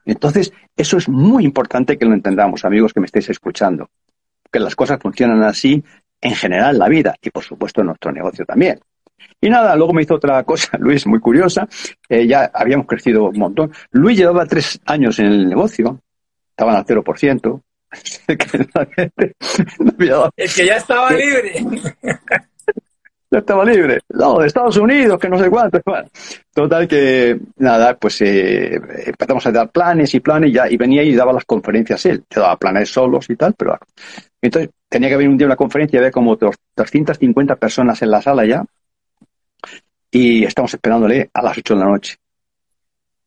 Entonces, 0.04 0.52
eso 0.76 0.98
es 0.98 1.08
muy 1.08 1.46
importante 1.46 1.98
que 1.98 2.04
lo 2.04 2.14
entendamos, 2.14 2.66
amigos 2.66 2.92
que 2.92 3.00
me 3.00 3.06
estéis 3.06 3.30
escuchando, 3.30 3.88
que 4.52 4.60
las 4.60 4.76
cosas 4.76 5.00
funcionan 5.02 5.42
así 5.44 5.82
en 6.20 6.36
general 6.36 6.76
en 6.76 6.80
la 6.80 6.90
vida 6.90 7.16
y 7.22 7.30
por 7.30 7.46
supuesto 7.46 7.80
en 7.80 7.88
nuestro 7.88 8.12
negocio 8.12 8.44
también. 8.44 8.82
Y 9.40 9.50
nada, 9.50 9.74
luego 9.78 9.94
me 9.94 10.02
hizo 10.02 10.16
otra 10.16 10.44
cosa, 10.44 10.78
Luis, 10.82 11.08
muy 11.08 11.22
curiosa, 11.22 11.66
eh, 12.10 12.28
ya 12.28 12.52
habíamos 12.54 12.88
crecido 12.88 13.30
un 13.30 13.40
montón. 13.40 13.72
Luis 13.92 14.18
llevaba 14.18 14.46
tres 14.46 14.82
años 14.84 15.18
en 15.20 15.28
el 15.28 15.48
negocio, 15.48 16.02
estaban 16.54 16.76
al 16.76 16.86
0%. 16.86 17.62
El 20.38 20.54
que 20.54 20.66
ya 20.66 20.78
estaba 20.78 21.12
libre. 21.12 21.66
ya 23.32 23.40
estaba 23.40 23.66
libre. 23.66 24.00
No, 24.10 24.40
de 24.40 24.48
Estados 24.48 24.78
Unidos, 24.78 25.20
que 25.20 25.30
no 25.30 25.38
sé 25.38 25.50
cuánto. 25.50 25.80
total 26.54 26.88
que, 26.88 27.40
nada, 27.58 27.96
pues 27.96 28.22
eh, 28.22 28.80
empezamos 29.06 29.46
a 29.46 29.52
dar 29.52 29.70
planes 29.70 30.14
y 30.14 30.20
planes 30.20 30.54
ya, 30.54 30.70
y 30.70 30.78
venía 30.78 31.04
y 31.04 31.16
daba 31.16 31.34
las 31.34 31.46
conferencias 31.46 32.06
él. 32.06 32.24
Yo 32.30 32.42
daba 32.42 32.58
planes 32.58 32.90
solos 32.90 33.30
y 33.30 33.36
tal, 33.36 33.54
pero... 33.58 33.78
Entonces 34.42 34.72
tenía 34.90 35.10
que 35.10 35.18
venir 35.18 35.30
un 35.30 35.38
día 35.38 35.48
a 35.48 35.50
una 35.50 35.56
conferencia 35.56 35.98
y 35.98 36.00
había 36.00 36.12
como 36.12 36.38
350 36.38 37.56
personas 37.56 38.02
en 38.02 38.12
la 38.12 38.22
sala 38.22 38.46
ya 38.46 38.64
y 40.12 40.44
estamos 40.44 40.74
esperándole 40.74 41.30
a 41.34 41.42
las 41.42 41.58
8 41.58 41.74
de 41.74 41.80
la 41.80 41.88
noche 41.88 42.18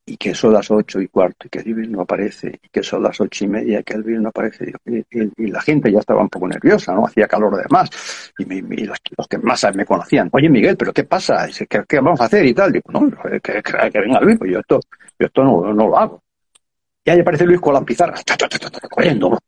y 0.09 0.17
que 0.17 0.35
son 0.35 0.53
las 0.53 0.71
ocho 0.71 1.01
y 1.01 1.09
cuarto 1.09 1.49
y 1.49 1.51
que 1.51 1.59
Elvin 1.59 1.91
no 1.91 2.03
aparece 2.03 2.61
y 2.63 2.69
que 2.69 2.83
son 2.83 3.03
las 3.03 3.21
ocho 3.21 3.45
y 3.45 3.49
media 3.49 3.81
y 3.81 3.83
que 3.83 3.95
Elvin 3.95 4.23
no 4.23 4.29
aparece 4.29 4.73
y, 4.87 5.51
la 5.51 5.61
gente 5.61 5.91
ya 5.91 5.99
estaba 5.99 6.23
un 6.23 6.29
poco 6.29 6.47
nerviosa, 6.47 6.95
¿no? 6.95 7.07
Hacía 7.07 7.27
calor 7.27 7.57
de 7.57 7.65
más 7.71 8.33
y, 8.39 8.45
los, 8.85 9.01
que 9.29 9.39
más 9.39 9.67
me 9.75 9.85
conocían, 9.85 10.29
oye 10.33 10.49
Miguel, 10.49 10.77
¿pero 10.77 10.93
qué 10.93 11.03
pasa? 11.05 11.49
¿Qué, 11.69 11.83
qué 11.89 11.97
vamos 11.97 12.21
a 12.21 12.27
hacer 12.27 12.47
y 12.47 12.55
tal? 12.55 12.73
Digo, 12.73 12.93
no, 12.93 13.11
que, 13.43 13.63
que, 13.63 14.01
venga 14.01 14.21
Luis, 14.21 14.39
pues 14.39 14.53
yo 14.53 14.61
esto, 14.61 14.81
yo 15.19 15.27
esto 15.27 15.43
no, 15.43 15.75
no 15.75 15.89
lo 15.89 15.99
hago. 15.99 16.23
Y 17.05 17.11
ahí 17.11 17.21
aparece 17.21 17.47
Luis 17.47 17.61
con 17.61 17.75
la 17.75 17.83
pizarra, 17.83 18.15
corriendo, 18.91 19.39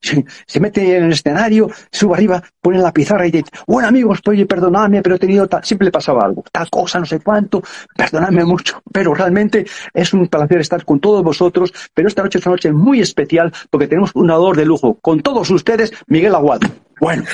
Se, 0.00 0.60
mete 0.60 0.96
en 0.96 1.04
el 1.04 1.12
escenario, 1.12 1.68
sube 1.90 2.14
arriba, 2.14 2.42
pone 2.60 2.78
la 2.78 2.92
pizarra 2.92 3.26
y 3.26 3.30
dice, 3.30 3.50
bueno 3.66 3.88
amigos, 3.88 4.20
oye, 4.26 4.46
perdonadme, 4.46 5.02
pero 5.02 5.16
he 5.16 5.18
tenido 5.18 5.46
tal, 5.46 5.64
siempre 5.64 5.86
le 5.86 5.92
pasaba 5.92 6.24
algo, 6.24 6.42
tal 6.50 6.68
cosa, 6.70 6.98
no 6.98 7.06
sé 7.06 7.20
cuánto, 7.20 7.62
perdonadme 7.94 8.44
mucho, 8.44 8.80
pero 8.92 9.14
realmente 9.14 9.66
es 9.92 10.12
un 10.12 10.26
placer 10.28 10.60
estar 10.60 10.84
con 10.84 11.00
todos 11.00 11.22
vosotros, 11.22 11.72
pero 11.92 12.08
esta 12.08 12.22
noche 12.22 12.38
es 12.38 12.46
una 12.46 12.54
noche 12.54 12.72
muy 12.72 13.00
especial 13.00 13.52
porque 13.70 13.88
tenemos 13.88 14.10
un 14.14 14.30
ador 14.30 14.56
de 14.56 14.64
lujo 14.64 14.98
con 15.00 15.20
todos 15.20 15.50
ustedes, 15.50 15.92
Miguel 16.06 16.34
Aguado. 16.34 16.68
Bueno, 16.98 17.24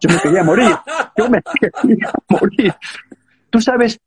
yo 0.00 0.10
me 0.10 0.18
quería 0.20 0.44
morir, 0.44 0.76
yo 1.16 1.28
me 1.28 1.42
quería 1.82 2.12
morir. 2.28 2.74
Tú 3.50 3.60
sabes 3.60 3.98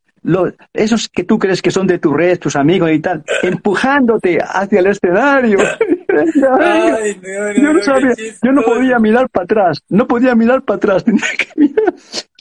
esos 0.73 1.09
que 1.09 1.23
tú 1.23 1.39
crees 1.39 1.61
que 1.61 1.71
son 1.71 1.87
de 1.87 1.99
tu 1.99 2.13
red, 2.13 2.39
tus 2.39 2.55
amigos 2.55 2.91
y 2.91 2.99
tal, 2.99 3.23
empujándote 3.43 4.39
hacia 4.41 4.79
el 4.79 4.87
escenario. 4.87 5.59
yo, 7.61 7.73
no 7.73 7.81
sabía, 7.81 8.13
yo 8.41 8.51
no 8.51 8.61
podía 8.63 8.99
mirar 8.99 9.29
para 9.29 9.45
atrás, 9.45 9.81
no 9.89 10.07
podía 10.07 10.35
mirar 10.35 10.61
para 10.63 10.77
atrás, 10.77 11.05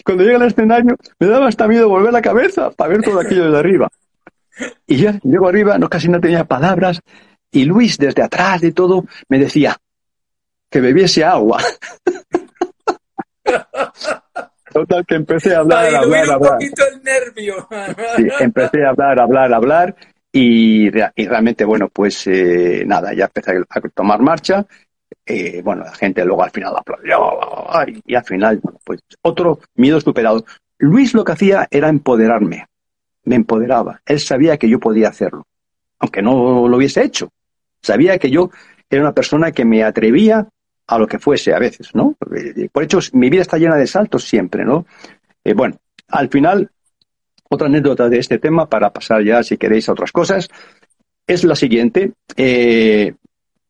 Cuando 0.05 0.24
llega 0.24 0.37
al 0.37 0.49
escenario 0.49 0.97
me 1.18 1.26
daba 1.26 1.47
hasta 1.47 1.68
miedo 1.68 1.89
volver 1.89 2.12
la 2.12 2.22
cabeza 2.22 2.70
para 2.70 2.91
ver 2.91 3.03
todo 3.03 3.20
aquello 3.20 3.45
desde 3.45 3.59
arriba. 3.59 3.89
Y 4.87 4.97
ya 4.97 5.18
llego 5.22 5.49
arriba, 5.49 5.78
no 5.78 5.89
casi 5.89 6.09
no 6.09 6.20
tenía 6.20 6.45
palabras, 6.45 7.01
y 7.51 7.64
Luis 7.64 7.97
desde 7.97 8.22
atrás 8.22 8.61
de 8.61 8.72
todo 8.72 9.05
me 9.28 9.39
decía 9.39 9.76
que 10.68 10.81
bebiese 10.81 11.24
agua. 11.24 11.62
Total, 14.73 15.05
que 15.05 15.16
empecé 15.16 15.55
a 15.55 15.61
hablar, 15.61 15.95
hablar, 15.95 16.31
hablar. 16.31 16.59
el 16.61 17.03
nervio. 17.03 17.68
Sí, 18.16 18.29
empecé 18.39 18.85
a 18.85 18.91
hablar, 18.91 19.21
hablar, 19.21 19.53
hablar. 19.53 19.97
Y, 20.33 20.91
realmente, 20.91 21.64
bueno, 21.64 21.89
pues 21.89 22.27
eh, 22.29 22.85
nada, 22.87 23.12
ya 23.12 23.25
empecé 23.25 23.59
a 23.68 23.81
tomar 23.93 24.23
marcha. 24.23 24.64
Eh, 25.27 25.61
bueno, 25.62 25.85
la 25.85 25.95
gente 25.95 26.25
luego 26.25 26.45
al 26.45 26.51
final 26.51 26.75
aplaudió. 26.77 27.18
Y, 28.07 28.14
al 28.14 28.25
final, 28.25 28.61
bueno, 28.62 28.79
pues 28.85 29.01
otro 29.23 29.59
miedo 29.75 30.01
superado. 30.01 30.45
Luis 30.79 31.14
lo 31.14 31.25
que 31.25 31.33
hacía 31.33 31.66
era 31.71 31.89
empoderarme. 31.89 32.66
Me 33.25 33.35
empoderaba. 33.35 34.01
Él 34.07 34.21
sabía 34.21 34.57
que 34.57 34.68
yo 34.68 34.79
podía 34.79 35.09
hacerlo. 35.09 35.47
Aunque 35.99 36.23
no 36.23 36.68
lo 36.68 36.77
hubiese 36.77 37.03
hecho. 37.03 37.29
Sabía 37.83 38.18
que 38.18 38.31
yo 38.31 38.51
era 38.89 39.03
una 39.03 39.14
persona 39.14 39.53
que 39.53 39.64
me 39.64 39.85
atrevía 39.85 40.49
a 40.91 40.99
lo 40.99 41.07
que 41.07 41.20
fuese 41.20 41.55
a 41.55 41.59
veces, 41.61 41.95
¿no? 41.95 42.16
Por 42.72 42.82
hecho, 42.82 42.99
mi 43.12 43.30
vida 43.30 43.43
está 43.43 43.57
llena 43.59 43.76
de 43.76 43.86
saltos 43.86 44.24
siempre, 44.24 44.64
¿no? 44.64 44.86
Eh, 45.45 45.55
bueno, 45.55 45.76
al 46.09 46.28
final, 46.28 46.68
otra 47.49 47.68
anécdota 47.68 48.09
de 48.09 48.18
este 48.18 48.38
tema, 48.38 48.68
para 48.68 48.93
pasar 48.93 49.22
ya, 49.22 49.41
si 49.45 49.57
queréis, 49.57 49.88
a 49.88 49.93
otras 49.93 50.11
cosas, 50.11 50.49
es 51.28 51.45
la 51.45 51.55
siguiente. 51.55 52.14
Eh, 52.36 53.14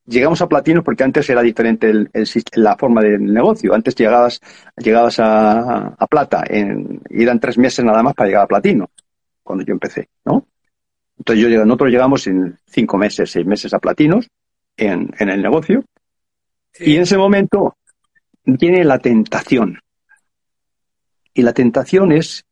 llegamos 0.07 0.41
a 0.41 0.49
platino 0.49 0.83
porque 0.83 1.05
antes 1.05 1.29
era 1.29 1.43
diferente 1.43 1.93
la 2.55 2.77
forma 2.79 3.03
del 3.03 3.23
negocio. 3.27 3.75
Antes 3.75 3.95
llegabas, 3.97 4.41
llegabas 4.79 5.21
a, 5.21 5.95
plata, 6.09 6.43
y 6.49 7.23
eran 7.23 7.39
tres 7.39 7.59
meses 7.59 7.85
nada 7.85 8.03
más 8.03 8.15
para 8.15 8.29
llegar 8.29 8.45
a 8.45 8.49
platino, 8.49 8.89
cuando 9.43 9.63
yo 9.63 9.75
empecé, 9.75 10.09
¿no? 10.25 10.47
Entonces 11.19 11.51
yo, 11.51 11.67
nosotros 11.67 11.91
llegamos 11.91 12.27
en 12.29 12.59
cinco 12.65 12.97
meses, 12.97 13.31
seis 13.31 13.45
meses 13.45 13.75
a 13.75 13.79
platinos 13.79 14.27
en 14.79 15.13
el 15.19 15.43
negocio 15.43 15.85
y 16.79 16.97
en 16.97 17.03
ese 17.03 17.17
momento 17.17 17.77
viene 18.45 18.85
la 18.85 18.99
tentación. 18.99 19.81
Y 21.35 21.43
la 21.43 21.53
tentación 21.53 22.13
es, 22.13 22.45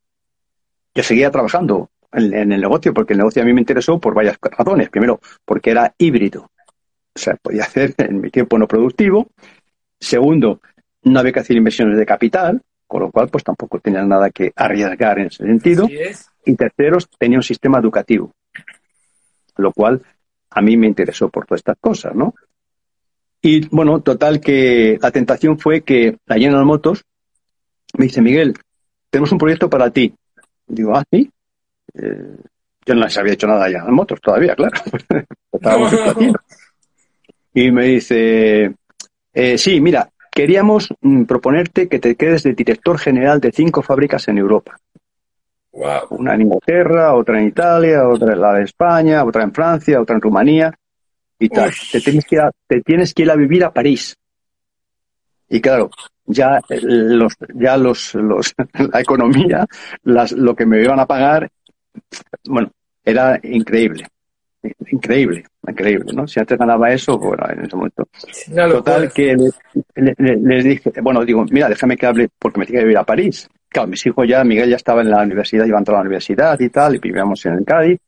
yo 0.94 1.02
seguía 1.02 1.30
trabajando 1.30 1.90
en, 2.12 2.52
el 2.52 2.60
negocio, 2.60 2.94
porque 2.94 3.12
el 3.12 3.18
negocio 3.18 3.42
a 3.42 3.44
mí 3.44 3.52
me 3.52 3.60
interesó 3.60 3.98
por 3.98 4.14
varias 4.14 4.38
razones. 4.40 4.88
Primero, 4.90 5.20
porque 5.44 5.70
era 5.70 5.94
híbrido. 5.98 6.50
O 7.14 7.18
sea, 7.18 7.36
podía 7.36 7.62
hacer 7.62 7.94
en 7.98 8.20
mi 8.20 8.30
tiempo 8.30 8.58
no 8.58 8.68
productivo. 8.68 9.28
Segundo, 9.98 10.60
no 11.02 11.20
había 11.20 11.32
que 11.32 11.40
hacer 11.40 11.56
inversiones 11.56 11.98
de 11.98 12.06
capital, 12.06 12.62
con 12.86 13.02
lo 13.02 13.10
cual 13.10 13.28
pues 13.28 13.44
tampoco 13.44 13.80
tenía 13.80 14.02
nada 14.04 14.30
que 14.30 14.52
arriesgar 14.54 15.18
en 15.18 15.26
ese 15.26 15.44
sentido. 15.44 15.88
Y 16.44 16.54
tercero, 16.54 16.98
tenía 17.18 17.38
un 17.38 17.42
sistema 17.42 17.78
educativo, 17.78 18.32
lo 19.56 19.72
cual 19.72 20.02
a 20.50 20.62
mí 20.62 20.76
me 20.76 20.86
interesó 20.86 21.28
por 21.28 21.44
todas 21.44 21.60
estas 21.60 21.76
cosas, 21.80 22.14
¿no? 22.14 22.34
Y 23.40 23.68
bueno, 23.68 24.00
total 24.00 24.40
que 24.40 24.98
la 25.00 25.10
tentación 25.10 25.58
fue 25.58 25.82
que 25.82 26.18
la 26.26 26.36
General 26.36 26.64
Motos 26.64 27.04
me 27.96 28.06
dice, 28.06 28.20
Miguel, 28.20 28.54
tenemos 29.10 29.32
un 29.32 29.38
proyecto 29.38 29.70
para 29.70 29.90
ti. 29.90 30.14
Digo, 30.66 30.94
ah, 30.94 31.04
sí. 31.10 31.30
Eh, 31.94 32.36
yo 32.84 32.94
no 32.94 33.02
les 33.02 33.16
había 33.16 33.34
hecho 33.34 33.46
nada 33.46 33.64
a 33.64 33.68
General 33.68 33.92
Motors 33.92 34.20
todavía, 34.20 34.56
claro. 34.56 34.80
y 37.54 37.70
me 37.70 37.84
dice, 37.84 38.74
eh, 39.32 39.58
sí, 39.58 39.80
mira, 39.80 40.10
queríamos 40.32 40.88
mm, 41.00 41.24
proponerte 41.24 41.88
que 41.88 41.98
te 41.98 42.16
quedes 42.16 42.42
de 42.42 42.54
director 42.54 42.98
general 42.98 43.40
de 43.40 43.52
cinco 43.52 43.82
fábricas 43.82 44.26
en 44.28 44.38
Europa. 44.38 44.78
Una 46.10 46.34
en 46.34 46.42
Inglaterra, 46.42 47.14
otra 47.14 47.40
en 47.40 47.48
Italia, 47.48 48.08
otra 48.08 48.32
en 48.32 48.40
la 48.40 48.54
de 48.54 48.64
España, 48.64 49.24
otra 49.24 49.44
en 49.44 49.52
Francia, 49.52 50.00
otra 50.00 50.16
en 50.16 50.22
Rumanía 50.22 50.74
y 51.38 51.48
tal. 51.48 51.72
Te 51.92 52.00
tienes, 52.00 52.24
que 52.24 52.34
ir 52.36 52.40
a, 52.40 52.50
te 52.66 52.80
tienes 52.82 53.14
que 53.14 53.22
ir 53.22 53.30
a 53.30 53.36
vivir 53.36 53.64
a 53.64 53.72
París. 53.72 54.16
Y 55.48 55.60
claro, 55.60 55.90
ya 56.26 56.60
los, 56.68 57.34
ya 57.54 57.76
los, 57.76 58.14
los, 58.14 58.54
la 58.92 59.00
economía, 59.00 59.66
las, 60.04 60.32
lo 60.32 60.54
que 60.54 60.66
me 60.66 60.82
iban 60.82 61.00
a 61.00 61.06
pagar, 61.06 61.50
bueno, 62.44 62.70
era 63.04 63.38
increíble. 63.42 64.06
Increíble, 64.90 65.44
increíble, 65.66 66.12
¿no? 66.12 66.26
Si 66.26 66.40
antes 66.40 66.58
ganaba 66.58 66.92
eso, 66.92 67.16
bueno, 67.16 67.44
en 67.48 67.64
ese 67.64 67.76
momento. 67.76 68.08
Total, 68.54 69.12
que 69.12 69.36
les, 69.94 70.64
dije, 70.64 70.92
bueno, 71.00 71.24
digo, 71.24 71.44
mira, 71.50 71.68
déjame 71.68 71.96
que 71.96 72.06
hable 72.06 72.28
porque 72.38 72.60
me 72.60 72.66
tiene 72.66 72.80
que 72.80 72.84
vivir 72.86 72.98
a 72.98 73.04
París. 73.04 73.48
Claro, 73.68 73.88
mis 73.88 74.04
hijos 74.04 74.26
ya, 74.26 74.42
Miguel 74.42 74.68
ya 74.68 74.76
estaba 74.76 75.02
en 75.02 75.10
la 75.10 75.22
universidad, 75.22 75.64
iba 75.64 75.78
a 75.78 75.80
entrar 75.80 75.96
a 75.96 75.98
la 76.00 76.06
universidad 76.06 76.58
y 76.58 76.68
tal, 76.70 76.96
y 76.96 76.98
vivíamos 76.98 77.44
en 77.46 77.52
el 77.54 77.64
Cádiz. 77.64 78.00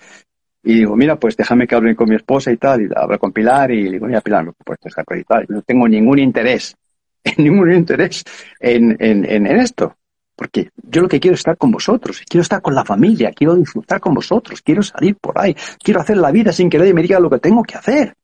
Y 0.63 0.75
digo, 0.75 0.95
mira, 0.95 1.17
pues 1.17 1.37
déjame 1.37 1.67
que 1.67 1.75
hable 1.75 1.97
con 1.97 2.09
mi 2.09 2.17
esposa 2.17 2.53
y 2.53 2.57
tal, 2.57 2.83
y 2.83 2.89
hablo 2.95 3.19
con 3.19 3.33
Pilar, 3.33 3.71
y 3.71 3.91
digo, 3.91 4.07
mira, 4.07 4.21
Pilar, 4.21 4.53
pues 4.65 4.79
dejar 4.83 5.05
y 5.17 5.25
tal. 5.25 5.47
No 5.49 5.63
tengo 5.63 5.89
ningún 5.89 6.19
interés, 6.19 6.77
ningún 7.39 7.73
interés 7.73 8.25
en, 8.59 8.97
en, 9.01 9.25
en, 9.25 9.47
esto. 9.47 9.97
Porque 10.37 10.71
yo 10.77 11.03
lo 11.03 11.09
que 11.09 11.21
quiero 11.21 11.35
es 11.35 11.41
estar 11.41 11.57
con 11.57 11.71
vosotros, 11.71 12.23
quiero 12.29 12.43
estar 12.43 12.63
con 12.63 12.75
la 12.75 12.85
familia, 12.85 13.33
quiero 13.33 13.55
disfrutar 13.57 14.01
con 14.01 14.15
vosotros, 14.15 14.63
quiero 14.63 14.83
salir 14.83 15.17
por 15.17 15.39
ahí, 15.39 15.55
quiero 15.83 16.01
hacer 16.01 16.17
la 16.17 16.31
vida 16.31 16.53
sin 16.53 16.71
que 16.71 16.79
nadie 16.79 16.95
me 16.95 17.03
diga 17.03 17.21
lo 17.21 17.31
que 17.31 17.39
tengo 17.39 17.63
que 17.63 17.77
hacer. 17.77 18.15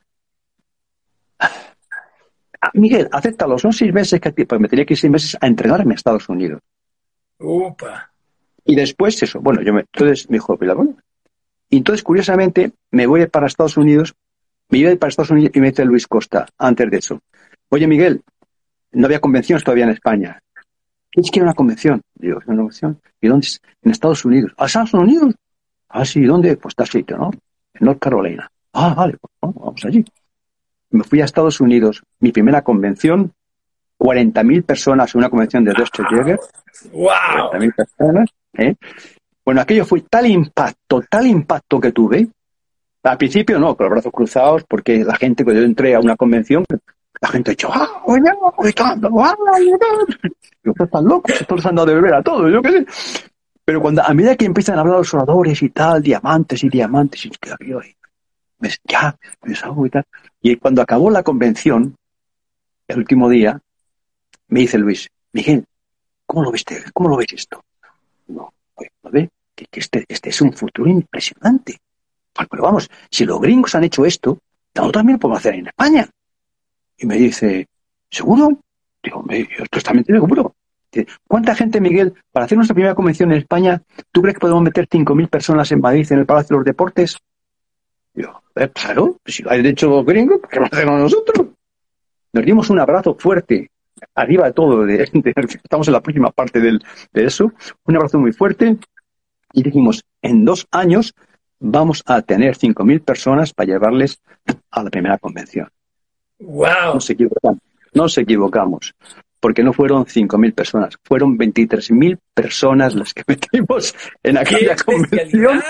Ah, 1.39 2.71
Miguel, 2.73 3.09
acéptalo, 3.13 3.59
son 3.59 3.73
seis 3.73 3.93
meses 3.93 4.19
que 4.19 4.33
pues 4.33 4.61
me 4.61 4.69
tenía 4.69 4.87
que 4.87 4.95
ir 4.95 4.99
seis 4.99 5.11
meses 5.11 5.37
a 5.41 5.47
entrenarme 5.47 5.93
a 5.93 5.97
Estados 5.97 6.29
Unidos. 6.29 6.61
Upa. 7.39 8.11
Y 8.65 8.75
después 8.75 9.23
eso, 9.23 9.41
bueno, 9.41 9.63
yo 9.63 9.75
me, 9.75 9.81
entonces 9.81 10.29
me 10.31 10.37
dijo, 10.37 10.57
Pilar, 10.57 10.77
bueno, 10.77 10.97
y 11.69 11.79
entonces, 11.79 12.03
curiosamente, 12.03 12.73
me 12.91 13.07
voy 13.07 13.27
para 13.27 13.47
Estados 13.47 13.77
Unidos, 13.77 14.15
me 14.69 14.79
iba 14.79 14.95
para 14.97 15.09
Estados 15.09 15.31
Unidos 15.31 15.53
y 15.55 15.61
me 15.61 15.71
dice 15.71 15.85
Luis 15.85 16.07
Costa, 16.07 16.47
antes 16.59 16.91
de 16.91 16.99
eso. 16.99 17.21
Oye, 17.69 17.87
Miguel, 17.87 18.23
no 18.93 19.07
había 19.07 19.21
convenciones 19.21 19.65
todavía 19.65 19.85
en 19.85 19.91
España. 19.91 20.41
¿Quién 21.11 21.25
quiere 21.27 21.45
una 21.45 21.55
convención? 21.55 22.03
Digo, 22.15 22.41
¿una 22.47 22.57
convención? 22.57 23.01
¿Y 23.21 23.29
dónde? 23.29 23.49
En 23.83 23.91
Estados 23.91 24.25
Unidos. 24.25 24.53
¿A 24.57 24.67
Estados 24.67 24.95
Unidos? 24.95 25.35
Ah, 25.89 26.05
sí, 26.05 26.25
¿dónde? 26.25 26.57
Pues 26.57 26.73
está 26.73 26.87
sitio, 26.87 27.17
¿no? 27.17 27.31
En 27.75 27.87
North 27.87 27.99
Carolina. 27.99 28.51
Ah, 28.73 28.95
vale, 28.95 29.17
pues, 29.21 29.33
vamos 29.41 29.85
allí. 29.85 30.05
Me 30.91 31.05
fui 31.05 31.21
a 31.21 31.25
Estados 31.25 31.61
Unidos, 31.61 32.03
mi 32.21 32.33
primera 32.33 32.63
convención, 32.63 33.33
40.000 33.99 34.65
personas 34.65 35.15
en 35.15 35.19
una 35.19 35.31
convención 35.31 35.65
de 35.65 35.73
Dusty 35.73 36.03
Jäger. 36.05 36.39
¡Wow! 36.93 37.51
40.000 37.53 37.75
personas, 37.75 38.31
¿eh? 38.55 38.75
Bueno, 39.47 39.61
aquello 39.61 39.85
fue 39.85 40.01
tal 40.01 40.27
impacto, 40.27 41.03
tal 41.09 41.25
impacto 41.29 41.79
que 41.79 41.93
tuve. 41.93 42.29
Al 43.05 43.17
principio 43.17 43.61
no, 43.61 43.77
con 43.77 43.85
los 43.85 43.93
brazos 43.93 44.13
cruzados, 44.13 44.65
porque 44.65 45.05
la 45.05 45.15
gente, 45.15 45.45
cuando 45.45 45.63
yo 45.63 45.67
entré 45.69 45.95
a 45.95 46.01
una 46.01 46.17
convención, 46.17 46.65
la 47.21 47.29
gente 47.29 47.51
ha 47.51 47.53
dicho, 47.53 47.71
¡ah, 47.73 48.03
oye, 48.07 48.23
gritando, 48.59 49.09
¡ah, 49.21 49.37
Yo, 50.65 50.73
están 50.77 51.05
locos, 51.05 51.41
están 51.41 51.59
dando 51.59 51.87
de 51.87 51.95
beber 51.95 52.15
a 52.15 52.23
todos, 52.25 52.53
yo 52.53 52.61
qué 52.61 52.73
sé. 52.73 52.87
Pero 53.65 53.81
cuando, 53.81 54.03
a 54.03 54.13
medida 54.15 54.35
que 54.35 54.47
empiezan 54.47 54.79
a 54.79 54.81
hablar 54.81 54.99
los 54.99 55.15
oradores 55.15 55.63
y 55.63 55.69
tal, 55.71 56.03
diamantes 56.03 56.65
y 56.65 56.69
diamantes, 56.69 57.27
y 57.27 57.31
yo, 57.69 57.81
ya, 58.85 59.17
y 59.45 59.91
tal. 59.91 60.05
Y 60.43 60.57
cuando 60.57 60.83
acabó 60.83 61.09
la 61.09 61.23
convención, 61.23 61.95
el 62.89 62.99
último 62.99 63.29
día, 63.29 63.61
me 64.49 64.61
dice 64.61 64.77
Luis, 64.77 65.09
Miguel, 65.33 65.65
¿cómo 66.27 66.43
lo 66.43 66.51
viste? 66.51 66.83
¿Cómo 66.93 67.11
lo 67.11 67.17
ves 67.17 67.33
esto? 67.33 67.63
Que, 69.57 69.81
este, 69.81 70.05
este 70.07 70.31
es 70.31 70.41
un 70.41 70.53
futuro 70.53 70.89
impresionante. 70.89 71.81
Pero 72.51 72.63
vamos, 72.63 72.91
si 73.11 73.25
los 73.25 73.41
gringos 73.41 73.75
han 73.75 73.85
hecho 73.85 74.05
esto, 74.05 74.39
también 74.73 75.15
lo 75.15 75.19
podemos 75.19 75.39
hacer 75.39 75.55
en 75.55 75.67
España. 75.67 76.09
Y 76.99 77.07
me 77.07 77.17
dice, 77.17 77.67
¿seguro? 78.11 78.59
Digo, 79.03 79.25
yo 79.29 79.65
totalmente 79.71 80.13
seguro. 80.13 80.55
¿Cuánta 81.27 81.55
gente, 81.55 81.81
Miguel, 81.81 82.15
para 82.31 82.47
hacer 82.47 82.57
nuestra 82.57 82.75
primera 82.75 82.95
convención 82.95 83.33
en 83.33 83.39
España, 83.39 83.83
tú 84.13 84.23
crees 84.23 84.35
que 84.35 84.41
podemos 84.41 84.63
meter 84.63 84.89
5.000 84.89 85.29
personas 85.29 85.71
en 85.73 85.81
Madrid, 85.81 86.07
en 86.11 86.21
el 86.21 86.27
Palacio 86.27 86.55
de 86.55 86.59
los 86.59 86.65
Deportes? 86.65 87.19
Digo, 88.15 88.43
claro, 88.73 89.19
pues 89.23 89.37
si 89.37 89.43
lo 89.43 89.51
han 89.51 89.67
hecho 89.67 89.89
los 89.89 90.07
gringos, 90.07 90.41
¿por 90.41 90.49
qué 90.49 90.61
lo 90.61 90.67
hacemos 90.67 91.01
nosotros? 91.01 91.47
nos 92.37 92.45
dimos 92.45 92.69
un 92.69 92.79
abrazo 92.79 93.17
fuerte, 93.19 93.71
arriba 94.15 94.47
de 94.47 94.53
todo, 94.53 94.85
de, 94.87 95.03
estamos 95.03 95.89
en 95.89 95.93
la 95.93 96.03
próxima 96.03 96.31
parte 96.31 96.61
del, 96.61 96.83
de 97.13 97.25
eso, 97.25 97.51
un 97.85 97.97
abrazo 97.97 98.19
muy 98.19 98.33
fuerte 98.33 98.77
y 99.57 99.63
dijimos, 99.63 100.05
en 100.21 100.45
dos 100.45 100.67
años 100.71 101.15
vamos 101.59 102.03
a 102.05 102.21
tener 102.21 102.57
5.000 102.57 103.03
personas 103.03 103.55
para 103.55 103.69
llevarles 103.69 104.21
a 104.71 104.83
la 104.85 104.91
primera 104.91 105.17
convención. 105.17 105.69
¡Wow! 106.39 106.95
Nos 106.95 107.09
equivocamos, 107.09 107.61
nos 107.95 108.19
equivocamos 108.19 108.95
porque 109.41 109.63
no 109.63 109.73
fueron 109.73 110.05
5.000 110.05 110.55
personas, 110.55 110.99
fueron 111.03 111.39
23.000 111.39 112.19
personas 112.35 112.95
las 112.95 113.15
que 113.15 113.23
metimos 113.27 113.95
en 114.23 114.37
aquella 114.37 114.77
convención. 114.77 115.63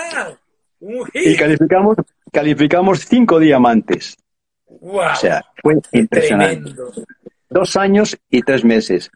Y 1.13 1.35
calificamos, 1.37 1.95
calificamos 2.31 2.99
cinco 3.05 3.39
diamantes. 3.39 4.17
Wow, 4.67 5.11
o 5.13 5.15
sea, 5.15 5.45
fue 5.63 5.75
impresionante. 5.93 6.73
Dos 7.49 7.77
años 7.77 8.17
y 8.29 8.41
tres 8.41 8.63
meses. 8.65 9.09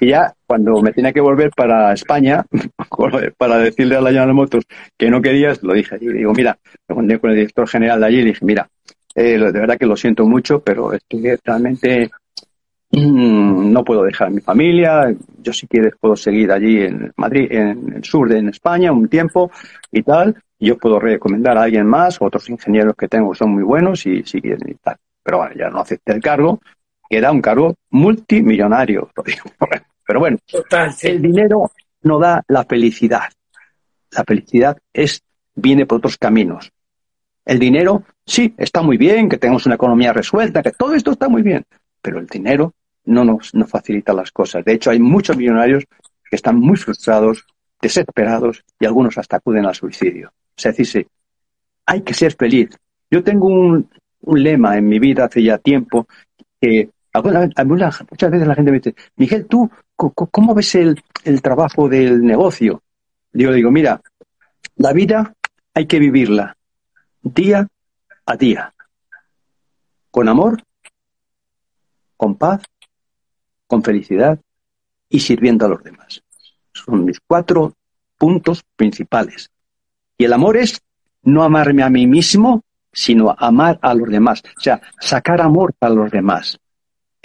Y 0.00 0.08
ya 0.08 0.34
cuando 0.46 0.80
me 0.80 0.92
tenía 0.92 1.12
que 1.12 1.20
volver 1.20 1.50
para 1.54 1.92
España, 1.92 2.44
para 3.38 3.58
decirle 3.58 3.96
a 3.96 4.00
la 4.00 4.10
General 4.10 4.34
Motors 4.34 4.66
que 4.96 5.10
no 5.10 5.20
querías, 5.20 5.62
lo 5.62 5.74
dije 5.74 5.94
allí. 5.94 6.08
Digo, 6.08 6.32
mira, 6.32 6.58
me 6.88 6.94
encontré 6.94 7.18
con 7.18 7.30
el 7.30 7.36
director 7.36 7.68
general 7.68 8.00
de 8.00 8.06
allí 8.06 8.18
y 8.20 8.24
dije, 8.24 8.44
mira, 8.44 8.68
eh, 9.14 9.38
de 9.38 9.52
verdad 9.52 9.78
que 9.78 9.86
lo 9.86 9.96
siento 9.96 10.26
mucho, 10.26 10.60
pero 10.60 10.92
estoy 10.92 11.36
realmente 11.44 12.10
mm, 12.90 13.72
no 13.72 13.84
puedo 13.84 14.02
dejar 14.02 14.30
mi 14.30 14.40
familia. 14.40 15.14
Yo 15.42 15.52
si 15.52 15.66
quieres 15.66 15.94
puedo 16.00 16.16
seguir 16.16 16.52
allí 16.52 16.82
en 16.82 17.12
Madrid, 17.16 17.46
en 17.50 17.94
el 17.94 18.04
sur 18.04 18.28
de 18.28 18.38
en 18.38 18.48
España, 18.48 18.92
un 18.92 19.08
tiempo 19.08 19.50
y 19.90 20.02
tal. 20.02 20.36
Yo 20.58 20.78
puedo 20.78 20.98
recomendar 20.98 21.58
a 21.58 21.62
alguien 21.62 21.86
más, 21.86 22.20
otros 22.20 22.48
ingenieros 22.48 22.94
que 22.96 23.08
tengo 23.08 23.34
son 23.34 23.50
muy 23.50 23.62
buenos 23.62 24.06
y 24.06 24.22
si 24.24 24.40
quieren 24.40 24.68
y 24.68 24.74
tal. 24.74 24.96
Pero 25.22 25.38
bueno, 25.38 25.54
ya 25.54 25.68
no 25.68 25.80
acepté 25.80 26.12
el 26.12 26.20
cargo, 26.20 26.60
que 27.08 27.16
era 27.16 27.32
un 27.32 27.40
cargo 27.40 27.74
multimillonario. 27.90 29.10
Pero 30.06 30.20
bueno, 30.20 30.38
el 31.02 31.22
dinero 31.22 31.72
no 32.02 32.18
da 32.18 32.42
la 32.48 32.64
felicidad. 32.64 33.28
La 34.12 34.24
felicidad 34.24 34.76
es 34.92 35.22
viene 35.54 35.86
por 35.86 35.98
otros 35.98 36.16
caminos. 36.16 36.70
El 37.44 37.58
dinero, 37.58 38.04
sí, 38.24 38.54
está 38.58 38.82
muy 38.82 38.96
bien, 38.96 39.28
que 39.28 39.38
tengamos 39.38 39.66
una 39.66 39.76
economía 39.76 40.12
resuelta, 40.12 40.62
que 40.62 40.72
todo 40.72 40.94
esto 40.94 41.12
está 41.12 41.28
muy 41.28 41.42
bien, 41.42 41.64
pero 42.02 42.18
el 42.18 42.26
dinero 42.26 42.74
no 43.04 43.24
nos 43.24 43.54
no 43.54 43.66
facilita 43.66 44.12
las 44.12 44.30
cosas. 44.30 44.64
De 44.64 44.74
hecho, 44.74 44.90
hay 44.90 44.98
muchos 44.98 45.36
millonarios 45.36 45.84
que 46.28 46.36
están 46.36 46.58
muy 46.58 46.76
frustrados, 46.76 47.44
desesperados 47.80 48.64
y 48.80 48.86
algunos 48.86 49.16
hasta 49.18 49.36
acuden 49.36 49.64
al 49.64 49.74
suicidio. 49.74 50.28
O 50.28 50.60
sea, 50.60 50.72
decirse, 50.72 51.06
hay 51.86 52.02
que 52.02 52.14
ser 52.14 52.34
feliz. 52.34 52.70
Yo 53.10 53.22
tengo 53.22 53.46
un, 53.46 53.88
lema 54.22 54.76
en 54.76 54.88
mi 54.88 54.98
vida 54.98 55.26
hace 55.26 55.42
ya 55.42 55.58
tiempo 55.58 56.08
que 56.60 56.90
muchas 57.22 58.30
veces 58.30 58.46
la 58.46 58.54
gente 58.54 58.70
me 58.70 58.78
dice, 58.78 58.94
Miguel, 59.16 59.46
¿tú 59.46 59.70
cómo 59.94 60.54
ves 60.54 60.74
el, 60.74 61.02
el 61.24 61.42
trabajo 61.42 61.88
del 61.88 62.22
negocio? 62.22 62.82
Yo 63.32 63.52
digo, 63.52 63.70
mira, 63.70 64.00
la 64.76 64.92
vida 64.92 65.34
hay 65.74 65.86
que 65.86 65.98
vivirla 65.98 66.56
día 67.22 67.66
a 68.24 68.36
día, 68.36 68.74
con 70.10 70.28
amor, 70.28 70.62
con 72.16 72.36
paz, 72.36 72.62
con 73.66 73.82
felicidad 73.82 74.38
y 75.08 75.20
sirviendo 75.20 75.66
a 75.66 75.68
los 75.68 75.82
demás. 75.82 76.22
Son 76.72 77.04
mis 77.04 77.20
cuatro 77.20 77.74
puntos 78.16 78.64
principales. 78.76 79.50
Y 80.18 80.24
el 80.24 80.32
amor 80.32 80.56
es 80.56 80.80
no 81.22 81.42
amarme 81.42 81.82
a 81.82 81.90
mí 81.90 82.06
mismo, 82.06 82.62
sino 82.92 83.34
amar 83.36 83.78
a 83.82 83.94
los 83.94 84.08
demás. 84.08 84.42
O 84.56 84.60
sea, 84.60 84.80
sacar 85.00 85.40
amor 85.40 85.74
para 85.78 85.94
los 85.94 86.10
demás. 86.10 86.58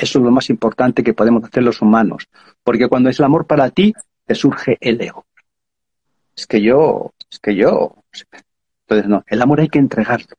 Eso 0.01 0.17
es 0.17 0.25
lo 0.25 0.31
más 0.31 0.49
importante 0.49 1.03
que 1.03 1.13
podemos 1.13 1.43
hacer 1.43 1.61
los 1.61 1.79
humanos. 1.79 2.27
Porque 2.63 2.89
cuando 2.89 3.09
es 3.09 3.19
el 3.19 3.25
amor 3.25 3.45
para 3.45 3.69
ti, 3.69 3.93
te 4.25 4.33
surge 4.33 4.75
el 4.81 4.99
ego. 4.99 5.27
Es 6.35 6.47
que 6.47 6.59
yo, 6.59 7.13
es 7.29 7.37
que 7.37 7.55
yo. 7.55 8.03
Entonces, 8.81 9.07
no, 9.07 9.23
el 9.27 9.41
amor 9.43 9.59
hay 9.59 9.69
que 9.69 9.77
entregarlo. 9.77 10.35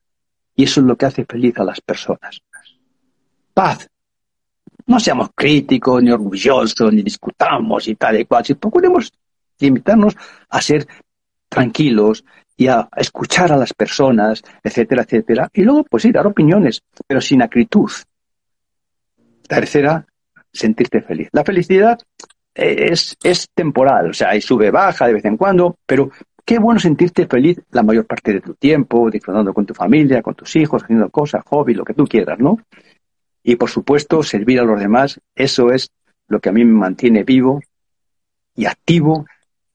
Y 0.57 0.65
eso 0.65 0.81
es 0.81 0.87
lo 0.87 0.97
que 0.97 1.07
hace 1.07 1.25
feliz 1.25 1.57
a 1.59 1.65
las 1.65 1.81
personas. 1.81 2.43
Paz. 3.55 3.89
No 4.87 4.99
seamos 4.99 5.31
críticos, 5.33 6.03
ni 6.03 6.11
orgullosos, 6.11 6.93
ni 6.93 7.03
discutamos 7.03 7.87
y 7.87 7.95
tal 7.95 8.19
y 8.19 8.25
cual. 8.25 8.45
Si 8.45 8.55
procuremos 8.55 9.13
limitarnos 9.61 10.17
a 10.49 10.61
ser 10.61 10.89
tranquilos 11.49 12.25
y 12.57 12.67
a 12.67 12.89
escuchar 12.97 13.53
a 13.53 13.57
las 13.57 13.73
personas, 13.73 14.43
etcétera, 14.61 15.03
etcétera. 15.03 15.49
Y 15.53 15.63
luego, 15.63 15.85
pues 15.85 16.03
sí, 16.03 16.11
dar 16.11 16.27
opiniones, 16.27 16.83
pero 17.07 17.21
sin 17.21 17.43
acritud. 17.43 17.93
Tercera, 19.55 20.07
sentirte 20.51 21.03
feliz. 21.03 21.29
La 21.33 21.45
felicidad 21.45 21.99
eh, 22.55 22.89
es, 22.91 23.19
es 23.23 23.51
temporal, 23.55 24.09
o 24.09 24.15
sea, 24.15 24.31
hay 24.31 24.41
sube, 24.41 24.71
baja 24.71 25.07
de 25.07 25.13
vez 25.13 25.25
en 25.27 25.37
cuando, 25.37 25.77
pero 25.85 26.11
qué 26.43 26.59
bueno 26.59 26.81
sentirte 26.81 27.27
feliz 27.27 27.61
la 27.71 27.83
mayor 27.83 28.07
parte 28.07 28.33
de 28.33 28.41
tu 28.41 28.55
tiempo, 28.55 29.11
disfrutando 29.11 29.53
con 29.53 29.67
tu 29.67 29.75
familia, 29.75 30.23
con 30.23 30.35
tus 30.35 30.57
hijos, 30.57 30.83
haciendo 30.83 31.11
cosas, 31.11 31.45
hobby, 31.45 31.75
lo 31.75 31.85
que 31.85 31.93
tú 31.93 32.07
quieras, 32.07 32.39
¿no? 32.39 32.61
Y 33.43 33.57
por 33.57 33.69
supuesto, 33.69 34.23
servir 34.23 34.59
a 34.59 34.65
los 34.65 34.81
demás, 34.81 35.21
eso 35.35 35.71
es 35.71 35.91
lo 36.29 36.41
que 36.41 36.49
a 36.49 36.53
mí 36.53 36.65
me 36.65 36.73
mantiene 36.73 37.23
vivo 37.23 37.61
y 38.55 38.65
activo 38.65 39.27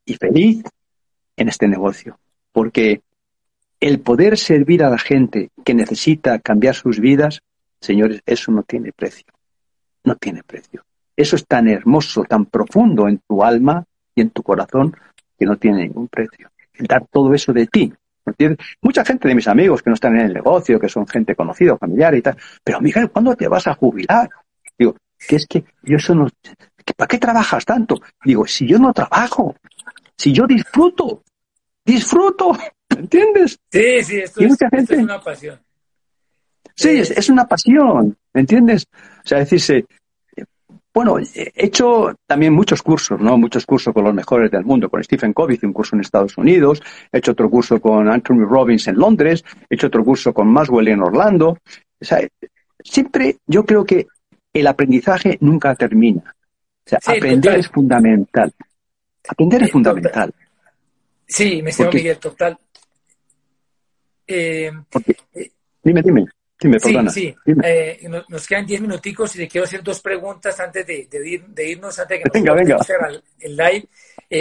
y 0.05 0.15
feliz 0.15 0.63
en 1.35 1.49
este 1.49 1.67
negocio. 1.67 2.17
Porque 2.51 3.01
el 3.79 3.99
poder 3.99 4.39
servir 4.39 4.83
a 4.83 4.89
la 4.89 4.97
gente 4.97 5.51
que 5.63 5.75
necesita 5.75 6.39
cambiar 6.39 6.73
sus 6.73 6.99
vidas, 6.99 7.41
señores, 7.79 8.23
eso 8.25 8.51
no 8.51 8.63
tiene 8.63 8.91
precio. 8.91 9.36
No 10.07 10.15
tiene 10.15 10.41
precio. 10.41 10.85
Eso 11.17 11.35
es 11.35 11.45
tan 11.45 11.67
hermoso, 11.67 12.23
tan 12.23 12.45
profundo 12.45 13.09
en 13.09 13.19
tu 13.27 13.43
alma 13.43 13.83
y 14.15 14.21
en 14.21 14.29
tu 14.29 14.41
corazón 14.41 14.95
que 15.37 15.45
no 15.45 15.57
tiene 15.57 15.81
ningún 15.81 16.07
precio. 16.07 16.49
El 16.75 16.87
dar 16.87 17.05
todo 17.11 17.33
eso 17.33 17.51
de 17.51 17.67
ti. 17.67 17.91
Mucha 18.81 19.03
gente 19.03 19.27
de 19.27 19.35
mis 19.35 19.49
amigos 19.49 19.83
que 19.83 19.89
no 19.89 19.95
están 19.95 20.17
en 20.17 20.27
el 20.27 20.33
negocio, 20.33 20.79
que 20.79 20.87
son 20.87 21.05
gente 21.05 21.35
conocida, 21.35 21.77
familiar 21.77 22.15
y 22.15 22.21
tal, 22.21 22.37
pero 22.63 22.79
Miguel, 22.79 23.09
¿cuándo 23.09 23.35
te 23.35 23.49
vas 23.49 23.67
a 23.67 23.73
jubilar? 23.73 24.29
Digo, 24.79 24.95
que 25.27 25.35
es 25.35 25.45
que 25.45 25.65
yo 25.83 25.97
eso 25.97 26.15
no, 26.15 26.29
¿para 26.95 27.07
qué 27.09 27.17
trabajas 27.17 27.65
tanto? 27.65 27.99
Digo, 28.23 28.47
si 28.47 28.65
yo 28.65 28.79
no 28.79 28.93
trabajo, 28.93 29.57
si 30.17 30.31
yo 30.31 30.47
disfruto, 30.47 31.21
disfruto, 31.83 32.57
¿entiendes? 32.89 33.59
Sí, 33.69 34.03
sí, 34.05 34.19
esto, 34.19 34.39
es, 34.39 34.89
una 34.91 35.19
pasión. 35.19 35.59
Sí, 36.77 36.89
es, 36.89 37.11
es, 37.11 37.29
una 37.29 37.47
pasión, 37.47 38.15
¿entiendes? 38.33 38.85
O 38.93 39.27
sea, 39.27 39.39
decirse, 39.39 39.85
bueno, 40.97 41.19
he 41.19 41.51
hecho 41.55 42.15
también 42.25 42.53
muchos 42.53 42.81
cursos, 42.81 43.19
¿no? 43.19 43.37
Muchos 43.37 43.67
cursos 43.67 43.93
con 43.93 44.03
los 44.03 44.15
mejores 44.15 44.49
del 44.49 44.63
mundo, 44.63 44.89
con 44.89 45.03
Stephen 45.03 45.31
Covey, 45.31 45.59
un 45.61 45.71
curso 45.71 45.95
en 45.95 46.01
Estados 46.01 46.35
Unidos, 46.39 46.81
he 47.11 47.19
hecho 47.19 47.33
otro 47.33 47.51
curso 47.51 47.79
con 47.79 48.09
Anthony 48.09 48.45
Robbins 48.49 48.87
en 48.87 48.97
Londres, 48.97 49.43
he 49.69 49.75
hecho 49.75 49.87
otro 49.87 50.03
curso 50.03 50.33
con 50.33 50.47
Maswell 50.47 50.87
en 50.87 51.01
Orlando. 51.01 51.49
O 51.49 52.05
sea, 52.05 52.27
siempre 52.83 53.37
yo 53.45 53.63
creo 53.63 53.85
que 53.85 54.07
el 54.51 54.65
aprendizaje 54.65 55.37
nunca 55.39 55.75
termina. 55.75 56.35
O 56.85 56.89
sea, 56.89 56.99
aprender 57.05 57.59
es 57.59 57.67
fundamental. 57.67 58.51
Aprender 59.27 59.63
es 59.63 59.71
fundamental. 59.71 60.33
Sí, 61.27 61.61
me 61.61 61.71
siento 61.71 61.95
Miguel, 61.95 62.17
total. 62.17 62.57
Eh, 64.25 64.71
eh, 65.35 65.51
dime, 65.83 66.01
dime. 66.01 66.25
Dime, 66.59 66.79
sí, 66.79 66.95
sí. 67.13 67.35
Eh, 67.63 68.09
nos, 68.27 68.47
quedan 68.47 68.65
diez 68.65 68.81
minuticos 68.81 69.35
y 69.35 69.39
le 69.39 69.47
quiero 69.47 69.65
hacer 69.65 69.83
dos 69.83 70.01
preguntas 70.01 70.59
antes 70.59 70.87
de, 70.87 71.07
irnos, 71.67 71.99
antes 71.99 72.17
de 72.17 72.23
que 72.23 72.29
venga, 72.33 72.53
venga. 72.53 72.77
el 73.39 73.55
live. 73.55 73.87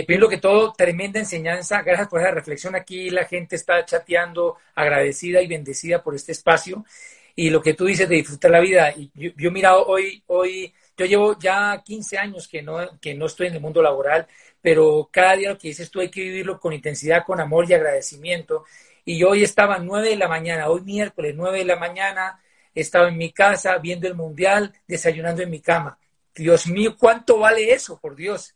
primero 0.07 0.29
que 0.29 0.39
todo, 0.39 0.73
tremenda 0.73 1.21
enseñanza. 1.21 1.83
Gracias 1.83 2.09
por 2.09 2.21
esa 2.21 2.31
reflexión 2.31 2.75
aquí. 2.75 3.11
La 3.11 3.27
gente 3.27 3.57
está 3.57 3.85
chateando, 3.85 4.57
agradecida 4.75 5.43
y 5.43 5.47
bendecida 5.47 6.03
por 6.03 6.15
este 6.15 6.33
espacio. 6.33 6.87
Y 7.35 7.51
lo 7.51 7.61
que 7.61 7.75
tú 7.75 7.85
dices 7.85 8.09
de 8.09 8.17
disfrutar 8.17 8.51
la 8.51 8.61
vida. 8.61 8.93
Y 8.97 9.11
yo, 9.15 9.33
yo 9.37 9.51
mirado 9.51 9.85
hoy, 9.85 10.23
hoy 10.29 10.73
yo 10.97 11.05
llevo 11.05 11.39
ya 11.39 11.83
15 11.85 12.19
años 12.19 12.49
que 12.49 12.63
no, 12.63 12.99
que 13.01 13.15
no 13.15 13.27
estoy 13.27 13.49
en 13.49 13.55
el 13.55 13.61
mundo 13.61 13.83
laboral, 13.83 14.27
pero 14.63 15.09
cada 15.13 15.37
día 15.37 15.51
lo 15.51 15.59
que 15.59 15.69
dices 15.69 15.91
tú 15.91 16.01
hay 16.01 16.11
que 16.11 16.23
vivirlo 16.23 16.59
con 16.59 16.73
intensidad, 16.73 17.25
con 17.25 17.41
amor 17.41 17.69
y 17.69 17.75
agradecimiento. 17.75 18.65
Y 19.09 19.19
yo 19.19 19.31
hoy 19.31 19.45
estaba 19.45 19.77
a 19.77 19.79
9 19.79 20.11
de 20.11 20.17
la 20.17 20.27
mañana, 20.27 20.69
hoy 20.69 20.83
miércoles 20.83 21.33
9 21.37 21.61
de 21.61 21.65
la 21.65 21.77
mañana, 21.77 22.41
estaba 22.75 23.09
en 23.09 23.17
mi 23.17 23.33
casa 23.33 23.79
viendo 23.79 24.09
el 24.09 24.17
mundial, 24.17 24.75
desayunando 24.87 25.43
en 25.43 25.51
mi 25.51 25.61
cama. 25.61 25.97
Dios 26.35 26.67
mío, 26.67 26.97
¿cuánto 26.99 27.39
vale 27.39 27.73
eso, 27.73 27.99
por 27.99 28.17
Dios? 28.17 28.55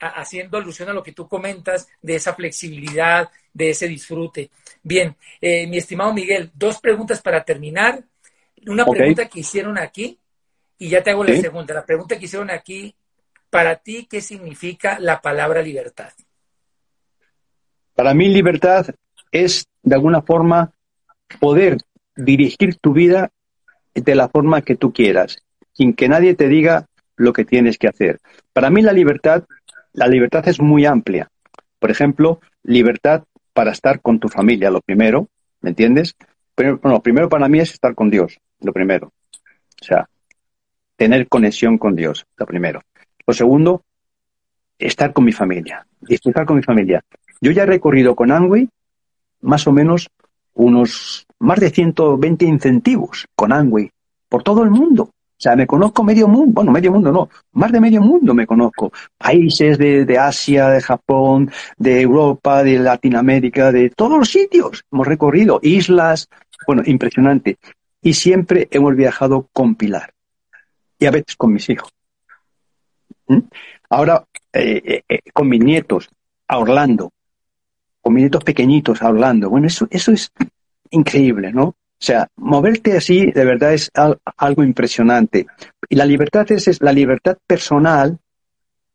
haciendo 0.00 0.56
alusión 0.56 0.88
a 0.88 0.94
lo 0.94 1.02
que 1.02 1.12
tú 1.12 1.28
comentas 1.28 1.86
de 2.00 2.16
esa 2.16 2.32
flexibilidad, 2.32 3.30
de 3.52 3.68
ese 3.68 3.86
disfrute. 3.86 4.50
Bien, 4.82 5.14
eh, 5.42 5.66
mi 5.66 5.76
estimado 5.76 6.10
Miguel, 6.14 6.50
dos 6.54 6.80
preguntas 6.80 7.20
para 7.20 7.44
terminar. 7.44 8.02
Una 8.66 8.86
pregunta 8.86 9.28
que 9.28 9.40
hicieron 9.40 9.76
aquí 9.76 10.18
y 10.78 10.88
ya 10.88 11.02
te 11.02 11.10
hago 11.10 11.22
la 11.22 11.36
segunda. 11.36 11.74
La 11.74 11.84
pregunta 11.84 12.18
que 12.18 12.24
hicieron 12.24 12.50
aquí, 12.50 12.94
para 13.50 13.76
ti, 13.76 14.06
¿qué 14.10 14.22
significa 14.22 14.98
la 14.98 15.20
palabra 15.20 15.60
libertad? 15.60 16.12
Para 17.94 18.14
mí 18.14 18.28
libertad 18.28 18.86
es, 19.32 19.66
de 19.82 19.94
alguna 19.94 20.22
forma, 20.22 20.72
poder 21.40 21.78
dirigir 22.14 22.76
tu 22.76 22.92
vida 22.92 23.30
de 23.94 24.14
la 24.14 24.28
forma 24.28 24.62
que 24.62 24.76
tú 24.76 24.92
quieras. 24.92 25.38
sin 25.74 25.94
que 25.94 26.06
nadie 26.06 26.34
te 26.34 26.48
diga 26.48 26.86
lo 27.16 27.32
que 27.32 27.46
tienes 27.46 27.78
que 27.78 27.88
hacer. 27.88 28.20
Para 28.52 28.68
mí 28.68 28.82
la 28.82 28.92
libertad, 28.92 29.44
la 29.94 30.06
libertad 30.06 30.46
es 30.46 30.60
muy 30.60 30.84
amplia. 30.84 31.30
Por 31.78 31.90
ejemplo, 31.90 32.40
libertad 32.62 33.24
para 33.54 33.72
estar 33.72 34.02
con 34.02 34.20
tu 34.20 34.28
familia, 34.28 34.70
lo 34.70 34.82
primero, 34.82 35.28
¿me 35.62 35.70
entiendes? 35.70 36.14
Pero, 36.54 36.78
bueno, 36.78 37.02
primero 37.02 37.30
para 37.30 37.48
mí 37.48 37.58
es 37.58 37.72
estar 37.72 37.94
con 37.94 38.10
Dios, 38.10 38.38
lo 38.60 38.72
primero. 38.74 39.12
O 39.80 39.84
sea, 39.84 40.08
tener 40.96 41.26
conexión 41.28 41.78
con 41.78 41.96
Dios, 41.96 42.26
lo 42.36 42.44
primero. 42.44 42.82
Lo 43.26 43.32
segundo, 43.32 43.82
estar 44.78 45.12
con 45.12 45.24
mi 45.24 45.32
familia, 45.32 45.86
disfrutar 46.00 46.44
con 46.44 46.56
mi 46.56 46.62
familia. 46.62 47.02
Yo 47.40 47.50
ya 47.50 47.62
he 47.62 47.66
recorrido 47.66 48.14
con 48.14 48.30
Angui 48.30 48.68
más 49.42 49.66
o 49.66 49.72
menos 49.72 50.08
unos 50.54 51.26
más 51.38 51.58
de 51.60 51.70
120 51.70 52.44
incentivos 52.44 53.26
con 53.34 53.52
Angui 53.52 53.90
por 54.28 54.42
todo 54.42 54.62
el 54.62 54.70
mundo. 54.70 55.04
O 55.04 55.42
sea, 55.42 55.56
me 55.56 55.66
conozco 55.66 56.04
medio 56.04 56.28
mundo, 56.28 56.52
bueno, 56.54 56.70
medio 56.70 56.92
mundo 56.92 57.10
no, 57.10 57.28
más 57.52 57.72
de 57.72 57.80
medio 57.80 58.00
mundo 58.00 58.32
me 58.32 58.46
conozco. 58.46 58.92
Países 59.18 59.76
de, 59.76 60.04
de, 60.04 60.16
Asia, 60.16 60.68
de 60.68 60.80
Japón, 60.80 61.50
de 61.76 62.00
Europa, 62.00 62.62
de 62.62 62.78
Latinoamérica, 62.78 63.72
de 63.72 63.90
todos 63.90 64.18
los 64.18 64.30
sitios. 64.30 64.84
Hemos 64.92 65.06
recorrido 65.06 65.58
islas, 65.62 66.28
bueno, 66.64 66.82
impresionante. 66.86 67.58
Y 68.00 68.14
siempre 68.14 68.68
hemos 68.70 68.94
viajado 68.94 69.48
con 69.52 69.74
Pilar. 69.74 70.12
Y 70.98 71.06
a 71.06 71.10
veces 71.10 71.34
con 71.34 71.52
mis 71.52 71.68
hijos. 71.68 71.90
¿Mm? 73.26 73.38
Ahora, 73.90 74.24
eh, 74.52 74.80
eh, 74.84 75.02
eh, 75.08 75.18
con 75.32 75.48
mis 75.48 75.60
nietos, 75.60 76.08
a 76.46 76.58
Orlando. 76.58 77.10
Con 78.02 78.14
mis 78.14 78.24
nietos 78.24 78.44
pequeñitos 78.44 79.00
a 79.02 79.08
Orlando. 79.08 79.48
Bueno, 79.48 79.68
eso, 79.68 79.86
eso 79.90 80.12
es 80.12 80.32
increíble, 80.90 81.52
¿no? 81.52 81.64
O 81.64 82.04
sea, 82.04 82.26
moverte 82.36 82.96
así 82.96 83.30
de 83.30 83.44
verdad 83.44 83.72
es 83.72 83.90
algo 84.36 84.64
impresionante. 84.64 85.46
Y 85.88 85.94
la 85.94 86.04
libertad 86.04 86.50
es, 86.50 86.66
es, 86.66 86.82
la 86.82 86.92
libertad 86.92 87.38
personal 87.46 88.18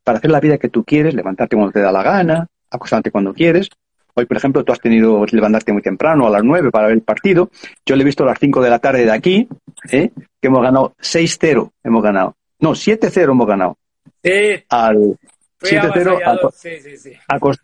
para 0.03 0.17
hacer 0.17 0.29
la 0.29 0.41
vida 0.41 0.57
que 0.57 0.69
tú 0.69 0.83
quieres, 0.83 1.13
levantarte 1.13 1.55
cuando 1.55 1.71
te 1.71 1.79
da 1.79 1.91
la 1.91 2.03
gana, 2.03 2.47
acostarte 2.69 3.11
cuando 3.11 3.33
quieres. 3.33 3.69
Hoy, 4.13 4.25
por 4.25 4.35
ejemplo, 4.35 4.63
tú 4.63 4.73
has 4.73 4.79
tenido 4.79 5.25
que 5.25 5.35
levantarte 5.35 5.71
muy 5.71 5.81
temprano, 5.81 6.27
a 6.27 6.29
las 6.29 6.43
9 6.43 6.71
para 6.71 6.87
ver 6.87 6.95
el 6.95 7.01
partido. 7.01 7.49
Yo 7.85 7.95
le 7.95 8.01
he 8.01 8.05
visto 8.05 8.23
a 8.23 8.27
las 8.27 8.39
5 8.39 8.61
de 8.61 8.69
la 8.69 8.79
tarde 8.79 9.05
de 9.05 9.11
aquí, 9.11 9.47
¿eh? 9.91 10.09
que 10.41 10.47
hemos 10.47 10.61
ganado 10.63 10.95
6-0, 10.99 11.71
hemos 11.83 12.03
ganado. 12.03 12.35
No, 12.59 12.71
7-0 12.71 13.31
hemos 13.31 13.47
ganado. 13.47 13.77
Sí. 14.23 14.63
Al 14.69 15.17
7-0 15.61 16.21
a, 16.25 16.51
sí, 16.51 16.97
sí, 16.97 17.11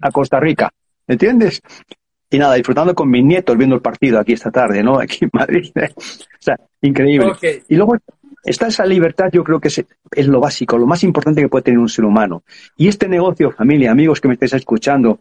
a 0.02 0.12
Costa 0.12 0.40
Rica. 0.40 0.72
¿Entiendes? 1.08 1.62
y 2.34 2.40
nada, 2.40 2.56
disfrutando 2.56 2.96
con 2.96 3.12
mis 3.12 3.24
nietos 3.24 3.56
viendo 3.56 3.76
el 3.76 3.82
partido 3.82 4.20
aquí 4.20 4.34
esta 4.34 4.50
tarde, 4.50 4.82
¿no? 4.82 5.00
Aquí 5.00 5.20
en 5.22 5.30
Madrid. 5.32 5.72
o 5.76 6.02
sea, 6.40 6.58
increíble. 6.82 7.32
Okay. 7.34 7.62
Y 7.70 7.76
luego 7.76 7.96
está 8.44 8.68
esa 8.68 8.88
libertad, 8.88 9.30
yo 9.32 9.44
creo 9.44 9.60
que 9.60 9.68
es, 9.68 9.86
es, 10.12 10.28
lo 10.28 10.40
básico, 10.40 10.76
lo 10.80 10.88
más 10.88 11.04
importante 11.04 11.42
que 11.42 11.48
puede 11.48 11.62
tener 11.62 11.80
un 11.80 11.90
ser 11.90 12.06
humano. 12.06 12.44
Y 12.76 12.88
este 12.88 13.08
negocio, 13.08 13.52
familia, 13.52 13.92
amigos 13.92 14.20
que 14.20 14.28
me 14.28 14.34
estáis 14.34 14.54
escuchando, 14.54 15.20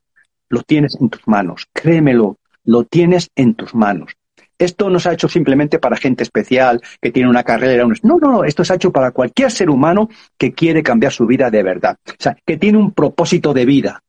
lo 0.49 0.63
tienes 0.63 0.97
en 0.99 1.11
tus 1.11 1.29
manos. 1.29 1.69
Créemelo, 1.75 2.39
lo 2.65 2.85
tienes 2.85 3.29
en 3.37 3.55
tus 3.55 3.75
manos. 3.75 4.17
Esto 4.59 4.89
no 4.89 4.99
se 4.99 5.11
ha 5.11 5.13
hecho 5.13 5.29
simplemente 5.29 5.79
para 5.79 5.97
gente 5.97 6.23
especial 6.23 6.81
que 6.99 7.11
tiene 7.11 7.29
una 7.29 7.43
carrera. 7.43 7.85
No, 8.03 8.17
no, 8.19 8.33
no. 8.33 8.45
Esto 8.45 8.65
se 8.65 8.73
ha 8.73 8.77
hecho 8.77 8.91
para 8.91 9.11
cualquier 9.11 9.51
ser 9.51 9.69
humano 9.69 10.09
que 10.39 10.55
quiere 10.55 10.83
cambiar 10.83 11.13
su 11.13 11.27
vida 11.27 11.51
de 11.51 11.63
verdad. 11.63 11.99
O 12.09 12.15
sea, 12.19 12.39
que 12.47 12.57
tiene 12.57 12.79
un 12.79 12.93
propósito 12.93 13.53
de 13.53 13.67
vida. 13.67 14.03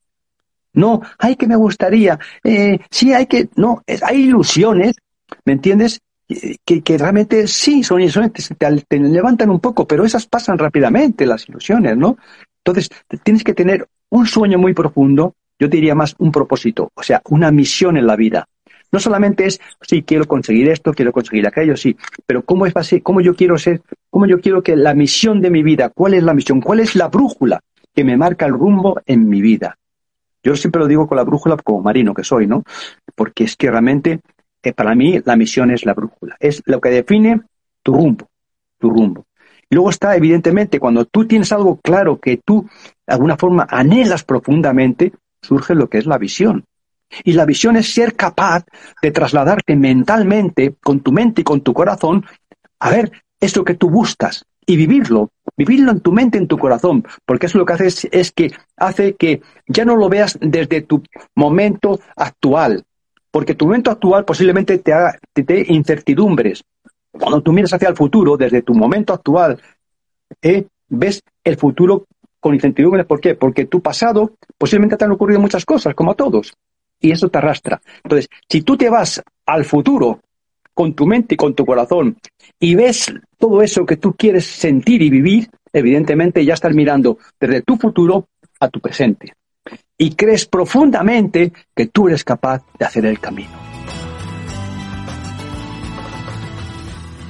No, 0.73 1.01
hay 1.19 1.35
que 1.35 1.47
me 1.47 1.55
gustaría. 1.55 2.19
Eh, 2.43 2.79
sí, 2.89 3.13
hay 3.13 3.27
que. 3.27 3.49
No, 3.55 3.83
hay 4.01 4.23
ilusiones, 4.23 4.95
¿me 5.45 5.53
entiendes? 5.53 6.01
Que, 6.65 6.81
que 6.81 6.97
realmente 6.97 7.47
sí, 7.47 7.83
son 7.83 8.01
ilusiones, 8.01 8.31
te, 8.33 8.55
te, 8.87 8.99
levantan 8.99 9.49
un 9.51 9.59
poco, 9.59 9.85
pero 9.85 10.03
esas 10.03 10.25
pasan 10.25 10.57
rápidamente, 10.57 11.25
las 11.27 11.47
ilusiones, 11.47 11.95
¿no? 11.95 12.17
Entonces, 12.65 12.89
tienes 13.23 13.43
que 13.43 13.53
tener 13.53 13.87
un 14.09 14.25
sueño 14.25 14.57
muy 14.57 14.73
profundo, 14.73 15.35
yo 15.59 15.67
diría 15.67 15.93
más 15.95 16.15
un 16.17 16.31
propósito, 16.31 16.91
o 16.95 17.03
sea, 17.03 17.21
una 17.29 17.51
misión 17.51 17.97
en 17.97 18.07
la 18.07 18.15
vida. 18.15 18.47
No 18.91 18.99
solamente 18.99 19.45
es, 19.45 19.59
sí, 19.81 20.03
quiero 20.03 20.25
conseguir 20.25 20.69
esto, 20.69 20.93
quiero 20.93 21.11
conseguir 21.11 21.47
aquello, 21.47 21.75
sí, 21.75 21.97
pero 22.25 22.45
¿cómo 22.45 22.65
es 22.65 22.75
así? 22.75 23.01
¿Cómo 23.01 23.21
yo 23.21 23.35
quiero 23.35 23.57
ser? 23.57 23.81
¿Cómo 24.09 24.25
yo 24.25 24.39
quiero 24.39 24.63
que 24.63 24.75
la 24.75 24.93
misión 24.93 25.41
de 25.41 25.49
mi 25.49 25.61
vida, 25.61 25.89
cuál 25.89 26.13
es 26.13 26.23
la 26.23 26.33
misión? 26.33 26.61
¿Cuál 26.61 26.79
es 26.79 26.95
la 26.95 27.09
brújula 27.09 27.59
que 27.93 28.03
me 28.03 28.17
marca 28.17 28.45
el 28.45 28.53
rumbo 28.53 28.99
en 29.05 29.27
mi 29.27 29.41
vida? 29.41 29.77
Yo 30.43 30.55
siempre 30.55 30.81
lo 30.81 30.87
digo 30.87 31.07
con 31.07 31.17
la 31.17 31.23
brújula 31.23 31.57
como 31.57 31.81
marino 31.81 32.13
que 32.13 32.23
soy, 32.23 32.47
¿no? 32.47 32.63
Porque 33.15 33.45
es 33.45 33.55
que 33.55 33.71
realmente 33.71 34.19
eh, 34.61 34.73
para 34.73 34.93
mí 34.93 35.19
la 35.25 35.35
misión 35.35 35.71
es 35.71 35.85
la 35.85 35.93
brújula, 35.93 36.35
es 36.39 36.61
lo 36.65 36.81
que 36.81 36.89
define 36.89 37.41
tu 37.81 37.93
rumbo, 37.93 38.27
tu 38.77 38.89
rumbo. 38.89 39.25
Y 39.69 39.75
luego 39.75 39.89
está, 39.89 40.15
evidentemente, 40.15 40.79
cuando 40.79 41.05
tú 41.05 41.25
tienes 41.25 41.51
algo 41.51 41.77
claro 41.77 42.19
que 42.19 42.37
tú 42.37 42.67
de 43.07 43.13
alguna 43.13 43.37
forma 43.37 43.67
anhelas 43.69 44.23
profundamente, 44.23 45.13
surge 45.41 45.75
lo 45.75 45.89
que 45.89 45.97
es 45.97 46.05
la 46.05 46.17
visión. 46.17 46.65
Y 47.23 47.33
la 47.33 47.45
visión 47.45 47.75
es 47.75 47.93
ser 47.93 48.15
capaz 48.15 48.65
de 49.01 49.11
trasladarte 49.11 49.75
mentalmente, 49.75 50.75
con 50.81 51.01
tu 51.01 51.11
mente 51.11 51.41
y 51.41 51.43
con 51.43 51.61
tu 51.61 51.73
corazón, 51.73 52.25
a 52.79 52.89
ver 52.89 53.11
eso 53.39 53.63
que 53.63 53.75
tú 53.75 53.89
buscas 53.89 54.45
y 54.65 54.77
vivirlo, 54.77 55.29
vivirlo 55.57 55.91
en 55.91 55.99
tu 55.99 56.11
mente, 56.11 56.37
en 56.37 56.47
tu 56.47 56.57
corazón, 56.57 57.05
porque 57.25 57.45
eso 57.45 57.57
lo 57.57 57.65
que 57.65 57.73
hace 57.73 58.09
es, 58.11 58.31
que 58.31 58.51
hace 58.77 59.15
que 59.15 59.41
ya 59.67 59.85
no 59.85 59.95
lo 59.95 60.09
veas 60.09 60.37
desde 60.41 60.81
tu 60.81 61.03
momento 61.35 61.99
actual, 62.15 62.83
porque 63.31 63.55
tu 63.55 63.65
momento 63.65 63.91
actual 63.91 64.25
posiblemente 64.25 64.77
te 64.79 64.93
haga 64.93 65.17
te 65.33 65.65
incertidumbres. 65.71 66.63
Cuando 67.11 67.41
tú 67.41 67.51
miras 67.51 67.73
hacia 67.73 67.89
el 67.89 67.95
futuro, 67.95 68.37
desde 68.37 68.63
tu 68.63 68.73
momento 68.73 69.13
actual, 69.13 69.61
eh, 70.41 70.65
ves 70.89 71.21
el 71.43 71.57
futuro 71.57 72.05
con 72.39 72.53
incertidumbres. 72.53 73.05
¿Por 73.05 73.21
qué? 73.21 73.35
Porque 73.35 73.65
tu 73.65 73.81
pasado 73.81 74.33
posiblemente 74.57 74.97
te 74.97 75.05
han 75.05 75.11
ocurrido 75.11 75.39
muchas 75.39 75.65
cosas, 75.65 75.93
como 75.93 76.11
a 76.11 76.15
todos, 76.15 76.53
y 76.99 77.11
eso 77.11 77.29
te 77.29 77.37
arrastra. 77.37 77.81
Entonces, 78.03 78.29
si 78.49 78.61
tú 78.61 78.75
te 78.75 78.89
vas 78.89 79.21
al 79.45 79.65
futuro 79.65 80.19
con 80.73 80.93
tu 80.93 81.05
mente 81.05 81.35
y 81.35 81.37
con 81.37 81.53
tu 81.53 81.65
corazón 81.65 82.17
y 82.59 82.75
ves 82.75 83.13
todo 83.37 83.61
eso 83.61 83.85
que 83.85 83.97
tú 83.97 84.15
quieres 84.15 84.45
sentir 84.45 85.01
y 85.01 85.09
vivir, 85.09 85.49
evidentemente 85.71 86.45
ya 86.45 86.53
estás 86.53 86.73
mirando 86.73 87.17
desde 87.39 87.61
tu 87.61 87.77
futuro 87.77 88.29
a 88.59 88.69
tu 88.69 88.79
presente. 88.79 89.33
Y 89.97 90.15
crees 90.15 90.45
profundamente 90.45 91.51
que 91.75 91.87
tú 91.87 92.07
eres 92.07 92.23
capaz 92.23 92.63
de 92.77 92.85
hacer 92.85 93.05
el 93.05 93.19
camino. 93.19 93.51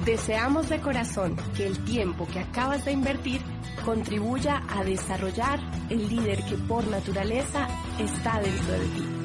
Deseamos 0.05 0.69
de 0.69 0.79
corazón 0.81 1.35
que 1.55 1.65
el 1.65 1.79
tiempo 1.85 2.27
que 2.27 2.39
acabas 2.39 2.83
de 2.83 2.91
invertir 2.91 3.39
contribuya 3.85 4.61
a 4.69 4.83
desarrollar 4.83 5.59
el 5.89 6.09
líder 6.09 6.43
que 6.43 6.57
por 6.67 6.85
naturaleza 6.87 7.67
está 7.99 8.41
dentro 8.41 8.73
de 8.73 8.85
ti. 8.85 9.22